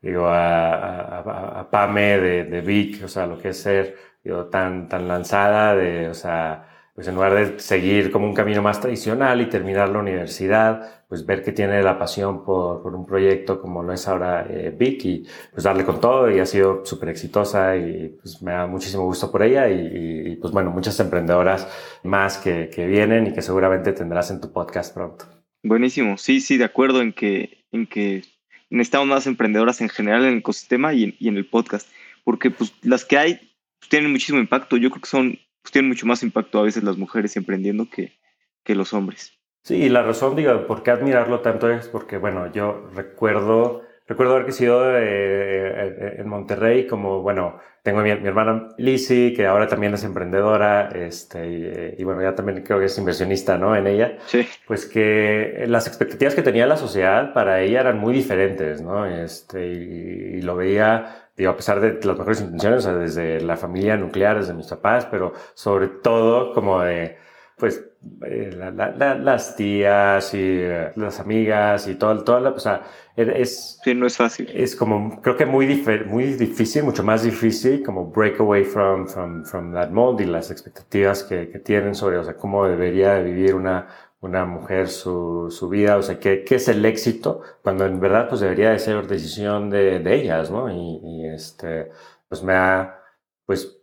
digo, 0.02 0.28
a, 0.28 1.60
a, 1.60 1.70
Pame 1.70 2.20
de, 2.20 2.44
de, 2.46 2.62
Vic, 2.62 3.04
o 3.04 3.08
sea, 3.08 3.28
lo 3.28 3.38
que 3.38 3.50
es 3.50 3.58
ser, 3.62 3.98
digo, 4.24 4.46
tan, 4.46 4.88
tan 4.90 5.08
lanzada 5.08 5.76
de, 5.76 6.08
o 6.10 6.14
sea, 6.14 6.67
pues 6.98 7.08
en 7.08 7.14
lugar 7.14 7.36
de 7.36 7.60
seguir 7.60 8.10
como 8.10 8.26
un 8.26 8.34
camino 8.34 8.64
más 8.64 8.82
tradicional 8.82 9.40
y 9.40 9.46
terminar 9.46 9.88
la 9.90 10.00
universidad, 10.00 11.06
pues 11.08 11.28
ver 11.28 11.44
que 11.44 11.52
tiene 11.52 11.84
la 11.84 12.00
pasión 12.00 12.44
por, 12.44 12.82
por 12.82 12.96
un 12.96 13.06
proyecto 13.06 13.62
como 13.62 13.84
lo 13.84 13.94
es 13.94 14.08
ahora 14.08 14.48
eh, 14.50 14.76
Vic 14.76 15.06
y 15.06 15.24
pues 15.52 15.64
darle 15.64 15.86
con 15.86 16.02
todo 16.02 16.32
y 16.32 16.40
ha 16.40 16.46
sido 16.48 16.84
súper 16.84 17.10
exitosa 17.10 17.78
y 17.78 18.18
pues 18.20 18.42
me 18.42 18.54
da 18.54 18.66
muchísimo 18.66 19.04
gusto 19.04 19.32
por 19.32 19.44
ella 19.44 19.70
y, 19.70 20.38
pues 20.38 20.52
bueno, 20.52 20.72
muchas 20.72 21.00
emprendedoras 21.00 21.68
más 22.04 22.40
que, 22.40 22.72
que 22.74 22.88
vienen 22.88 23.28
y 23.28 23.34
que 23.34 23.44
seguramente 23.44 23.94
tendrás 23.94 24.32
en 24.32 24.42
tu 24.42 24.52
podcast 24.52 24.92
pronto. 24.92 25.26
Buenísimo, 25.62 26.18
sí, 26.18 26.42
sí, 26.42 26.58
de 26.58 26.66
acuerdo 26.66 27.04
en 27.04 27.14
que, 27.14 27.64
en 27.72 27.86
que 27.86 28.24
necesitamos 28.72 29.08
más 29.08 29.28
emprendedoras 29.28 29.82
en 29.82 29.90
general 29.90 30.24
en 30.24 30.32
el 30.32 30.40
ecosistema 30.40 30.96
y 30.96 31.04
en, 31.04 31.16
y 31.20 31.28
en 31.28 31.38
el 31.38 31.46
podcast, 31.46 31.88
porque 32.24 32.50
pues 32.50 32.74
las 32.82 33.06
que 33.06 33.20
hay 33.20 33.36
pues, 33.80 33.90
tienen 33.90 34.12
muchísimo 34.12 34.40
impacto. 34.40 34.78
Yo 34.78 34.90
creo 34.90 35.02
que 35.02 35.10
son, 35.10 35.40
pues, 35.68 35.74
tienen 35.74 35.90
mucho 35.90 36.06
más 36.06 36.24
impacto 36.24 36.60
a 36.60 36.64
veces 36.64 36.84
las 36.84 36.98
mujeres 36.98 37.36
emprendiendo 37.38 37.90
que, 37.90 38.18
que 38.64 38.76
los 38.76 38.94
hombres. 38.94 39.34
Sí, 39.64 39.76
y 39.76 39.90
la 39.90 40.02
razón, 40.02 40.36
digo, 40.36 40.66
por 40.66 40.82
qué 40.82 40.92
admirarlo 40.92 41.42
tanto 41.42 41.70
es 41.70 41.88
porque, 41.90 42.18
bueno, 42.18 42.52
yo 42.52 42.90
recuerdo 42.94 43.84
Recuerdo 44.08 44.38
haber 44.38 44.54
sido 44.54 44.98
eh, 44.98 45.04
eh, 45.04 46.16
en 46.20 46.30
Monterrey, 46.30 46.88
como, 46.88 47.22
bueno, 47.22 47.60
tengo 47.84 48.00
mi, 48.00 48.16
mi, 48.16 48.28
hermana 48.28 48.70
Lizzie, 48.78 49.34
que 49.34 49.46
ahora 49.46 49.68
también 49.68 49.94
es 49.94 50.04
emprendedora, 50.06 50.88
este, 50.96 51.94
y, 51.98 52.04
bueno, 52.06 52.22
ya 52.22 52.34
también 52.34 52.64
creo 52.64 52.80
que 52.80 52.86
es 52.86 52.98
inversionista, 52.98 53.58
¿no? 53.58 53.76
En 53.76 53.86
ella. 53.86 54.18
Sí. 54.28 54.48
Pues 54.66 54.86
que 54.86 55.66
las 55.68 55.88
expectativas 55.88 56.36
que 56.36 56.42
tenía 56.42 56.66
la 56.68 56.78
sociedad 56.78 57.34
para 57.34 57.60
ella 57.62 57.82
eran 57.82 58.00
muy 58.00 58.14
diferentes, 58.14 58.82
¿no? 58.82 59.06
Este, 59.06 59.68
y, 59.68 60.38
y 60.38 60.42
lo 60.42 60.56
veía, 60.56 61.27
digo, 61.38 61.52
a 61.52 61.56
pesar 61.56 61.80
de 61.80 61.94
las 62.04 62.18
mejores 62.18 62.42
intenciones, 62.42 62.80
o 62.80 62.90
sea, 62.90 62.98
desde 62.98 63.40
la 63.42 63.56
familia 63.56 63.96
nuclear, 63.96 64.40
desde 64.40 64.54
mis 64.54 64.68
papás, 64.68 65.06
pero 65.06 65.34
sobre 65.54 65.88
todo 65.88 66.54
como 66.54 66.82
de, 66.82 67.18
pues, 67.58 67.84
eh, 68.26 68.52
la, 68.56 68.72
la, 68.72 69.16
las 69.16 69.56
tías 69.56 70.34
y 70.34 70.40
eh, 70.42 70.92
las 70.96 71.20
amigas 71.20 71.88
y 71.88 71.96
todo, 71.96 72.24
toda 72.24 72.40
la, 72.40 72.50
o 72.50 72.60
sea, 72.60 72.84
es... 73.16 73.80
Sí, 73.84 73.94
no 73.94 74.08
es 74.08 74.18
fácil. 74.18 74.50
Es 74.54 74.76
como, 74.76 75.22
creo 75.22 75.38
que 75.38 75.46
muy, 75.46 75.84
muy 76.08 76.34
difícil, 76.34 76.84
mucho 76.84 77.04
más 77.04 77.24
difícil, 77.24 77.84
como 77.84 78.08
break 78.08 78.40
away 78.40 78.64
from, 78.64 79.08
from, 79.08 79.44
from 79.46 79.74
that 79.74 79.90
mold 79.90 80.22
y 80.22 80.26
las 80.26 80.52
expectativas 80.52 81.24
que, 81.24 81.50
que 81.50 81.60
tienen 81.60 81.96
sobre, 81.96 82.18
o 82.18 82.24
sea, 82.24 82.36
cómo 82.36 82.66
debería 82.68 83.20
vivir 83.20 83.56
una, 83.56 83.88
una 84.28 84.46
mujer 84.46 84.90
su, 84.90 85.48
su 85.50 85.70
vida, 85.70 85.98
o 85.98 86.02
sea, 86.02 86.20
¿qué, 86.20 86.44
qué 86.44 86.56
es 86.56 86.68
el 86.68 86.86
éxito, 86.86 87.42
cuando 87.64 87.86
en 87.86 88.00
verdad 88.00 88.30
pues 88.30 88.42
debería 88.42 88.72
de 88.72 88.80
ser 88.80 89.08
decisión 89.08 89.70
de, 89.70 90.00
de 90.00 90.16
ellas, 90.16 90.52
¿no? 90.52 90.70
Y, 90.72 91.26
este, 91.28 91.92
pues 92.30 92.44
me 92.44 92.54
ha, 92.54 93.00
pues 93.46 93.78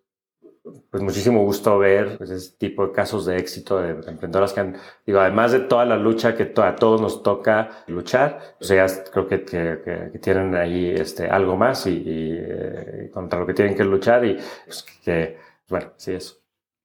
pues 0.90 1.02
muchísimo 1.02 1.44
gusto 1.44 1.78
ver 1.78 2.16
pues, 2.16 2.30
ese 2.30 2.56
tipo 2.56 2.86
de 2.86 2.92
casos 2.92 3.26
de 3.26 3.36
éxito 3.36 3.82
de 3.82 3.90
emprendedoras 4.08 4.54
que 4.54 4.60
han, 4.60 4.76
digo, 5.04 5.20
además 5.20 5.52
de 5.52 5.60
toda 5.60 5.84
la 5.84 5.96
lucha 5.96 6.34
que 6.34 6.52
a 6.56 6.76
todos 6.76 7.02
nos 7.02 7.22
toca 7.22 7.84
luchar, 7.86 8.56
pues 8.58 8.70
ellas 8.70 9.04
creo 9.12 9.28
que, 9.28 9.44
que, 9.44 10.18
tienen 10.20 10.54
ahí 10.54 10.88
este, 10.88 11.26
algo 11.26 11.56
más 11.56 11.86
y, 11.86 11.90
y 11.90 12.32
eh, 12.38 13.10
contra 13.12 13.40
lo 13.40 13.46
que 13.46 13.52
tienen 13.52 13.76
que 13.76 13.84
luchar 13.84 14.24
y 14.24 14.38
pues 14.64 14.86
que, 15.04 15.36
bueno, 15.68 15.92
sí, 15.96 16.12
eso. 16.12 16.36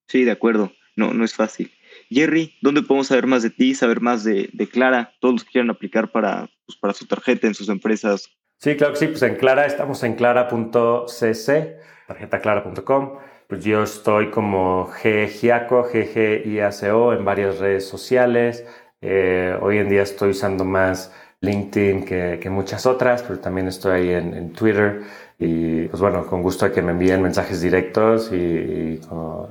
Sí, 0.08 0.26
de 0.26 0.32
acuerdo, 0.32 0.72
no, 0.96 1.14
no 1.14 1.24
es 1.24 1.34
fácil. 1.34 1.72
Jerry, 2.10 2.56
¿dónde 2.62 2.82
podemos 2.82 3.08
saber 3.08 3.28
más 3.28 3.44
de 3.44 3.50
ti, 3.50 3.76
saber 3.76 4.02
más 4.02 4.24
de, 4.24 4.50
Clara? 4.72 5.14
Todos 5.20 5.36
los 5.36 5.44
que 5.44 5.52
quieran 5.52 5.70
aplicar 5.70 6.12
para, 6.12 6.50
pues, 6.66 6.78
para 6.80 6.94
su 6.94 7.06
tarjeta 7.06 7.48
en 7.48 7.54
sus 7.54 7.70
empresas. 7.70 8.30
Sí, 8.58 8.76
claro 8.76 8.94
que 8.94 9.00
sí, 9.00 9.08
pues 9.08 9.22
en 9.22 9.36
Clara 9.36 9.66
estamos 9.66 10.04
en 10.04 10.16
clara.cc, 10.16 11.78
tarjetaclara.com 12.08 13.20
pues 13.50 13.64
yo 13.64 13.82
estoy 13.82 14.30
como 14.30 14.92
GGIACO, 15.04 15.90
GGIACO 15.92 17.14
en 17.14 17.26
varias 17.26 17.58
redes 17.58 17.88
sociales. 17.88 18.64
Eh, 19.02 19.58
hoy 19.60 19.80
en 19.80 19.90
día 19.90 20.04
estoy 20.04 20.30
usando 20.30 20.64
más 20.66 21.12
LinkedIn 21.42 22.06
que, 22.06 22.38
que 22.40 22.50
muchas 22.52 22.86
otras, 22.86 23.24
pero 23.24 23.40
también 23.40 23.68
estoy 23.68 23.92
ahí 24.02 24.10
en, 24.12 24.54
Twitter. 24.54 25.02
Y 25.40 25.88
pues 25.88 26.00
bueno, 26.00 26.28
con 26.28 26.44
gusto 26.44 26.68
a 26.68 26.72
que 26.72 26.84
me 26.84 26.92
envíen 26.92 27.24
mensajes 27.24 27.60
directos 27.60 28.32
y, 28.32 29.00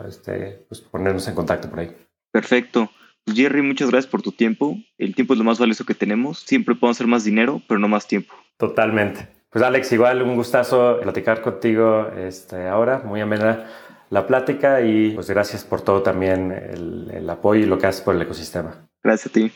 este, 0.07 0.65
pues 0.69 0.81
ponernos 0.81 1.27
en 1.27 1.35
contacto 1.35 1.69
por 1.69 1.81
ahí. 1.81 2.08
Perfecto. 2.39 2.89
Jerry, 3.27 3.63
muchas 3.63 3.91
gracias 3.91 4.09
por 4.09 4.23
tu 4.23 4.31
tiempo. 4.31 4.77
El 4.97 5.13
tiempo 5.17 5.33
es 5.33 5.41
lo 5.41 5.45
más 5.45 5.59
valioso 5.59 5.85
que 5.85 5.93
tenemos. 5.93 6.39
Siempre 6.39 6.77
podemos 6.77 6.97
hacer 6.97 7.09
más 7.09 7.25
dinero, 7.25 7.61
pero 7.67 7.81
no 7.81 7.89
más 7.89 8.07
tiempo. 8.07 8.33
Totalmente. 8.59 9.27
Pues 9.51 9.65
Alex, 9.65 9.91
igual 9.91 10.23
un 10.23 10.37
gustazo 10.37 11.01
platicar 11.03 11.43
contigo 11.43 12.13
este, 12.17 12.69
ahora, 12.69 13.03
muy 13.05 13.21
amena 13.21 13.67
la 14.11 14.25
plática 14.29 14.83
y 14.83 15.11
pues 15.11 15.29
gracias 15.29 15.65
por 15.65 15.81
todo 15.81 16.03
también 16.03 16.53
el, 16.53 17.11
el 17.13 17.29
apoyo 17.29 17.65
y 17.65 17.67
lo 17.67 17.77
que 17.77 17.89
haces 17.89 18.03
por 18.03 18.15
el 18.15 18.23
ecosistema. 18.23 18.89
Gracias 19.03 19.27
a 19.27 19.33
ti. 19.33 19.53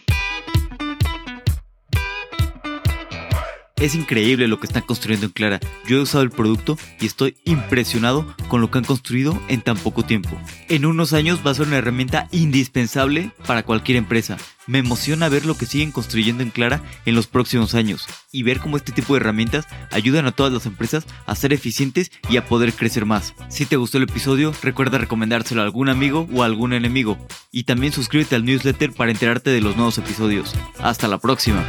Es 3.83 3.97
increíble 3.97 4.47
lo 4.47 4.61
que 4.61 4.68
están 4.68 4.85
construyendo 4.85 5.26
en 5.26 5.33
Clara. 5.33 5.59
Yo 5.89 5.97
he 5.97 6.01
usado 6.01 6.22
el 6.22 6.30
producto 6.30 6.78
y 7.01 7.07
estoy 7.07 7.37
impresionado 7.45 8.33
con 8.47 8.61
lo 8.61 8.70
que 8.70 8.78
han 8.78 8.85
construido 8.85 9.43
en 9.49 9.61
tan 9.61 9.76
poco 9.76 10.05
tiempo. 10.05 10.41
En 10.68 10.87
unos 10.87 11.12
años 11.12 11.41
va 11.45 11.51
a 11.51 11.55
ser 11.55 11.66
una 11.66 11.78
herramienta 11.78 12.28
indispensable 12.30 13.33
para 13.45 13.64
cualquier 13.64 13.99
empresa. 13.99 14.37
Me 14.68 14.78
emociona 14.78 15.28
ver 15.28 15.47
lo 15.47 15.57
que 15.57 15.66
siguen 15.66 15.91
construyendo 15.91 16.45
en 16.45 16.51
Clara 16.51 16.80
en 17.07 17.16
los 17.16 17.26
próximos 17.26 17.74
años 17.74 18.07
y 18.30 18.45
ver 18.45 18.61
cómo 18.61 18.76
este 18.76 18.93
tipo 18.93 19.14
de 19.14 19.20
herramientas 19.20 19.66
ayudan 19.91 20.26
a 20.26 20.33
todas 20.33 20.53
las 20.53 20.66
empresas 20.66 21.05
a 21.26 21.35
ser 21.35 21.53
eficientes 21.53 22.12
y 22.30 22.37
a 22.37 22.47
poder 22.47 22.74
crecer 22.74 23.05
más. 23.05 23.35
Si 23.49 23.66
te 23.66 23.74
gustó 23.74 23.99
el 23.99 24.05
episodio, 24.05 24.55
recuerda 24.62 24.99
recomendárselo 24.99 25.61
a 25.61 25.64
algún 25.64 25.89
amigo 25.89 26.28
o 26.33 26.45
a 26.45 26.47
algún 26.47 26.72
enemigo. 26.72 27.18
Y 27.51 27.64
también 27.64 27.93
suscríbete 27.93 28.37
al 28.37 28.45
newsletter 28.45 28.93
para 28.93 29.11
enterarte 29.11 29.51
de 29.51 29.61
los 29.61 29.74
nuevos 29.74 29.99
episodios. 29.99 30.55
Hasta 30.78 31.09
la 31.09 31.18
próxima. 31.18 31.66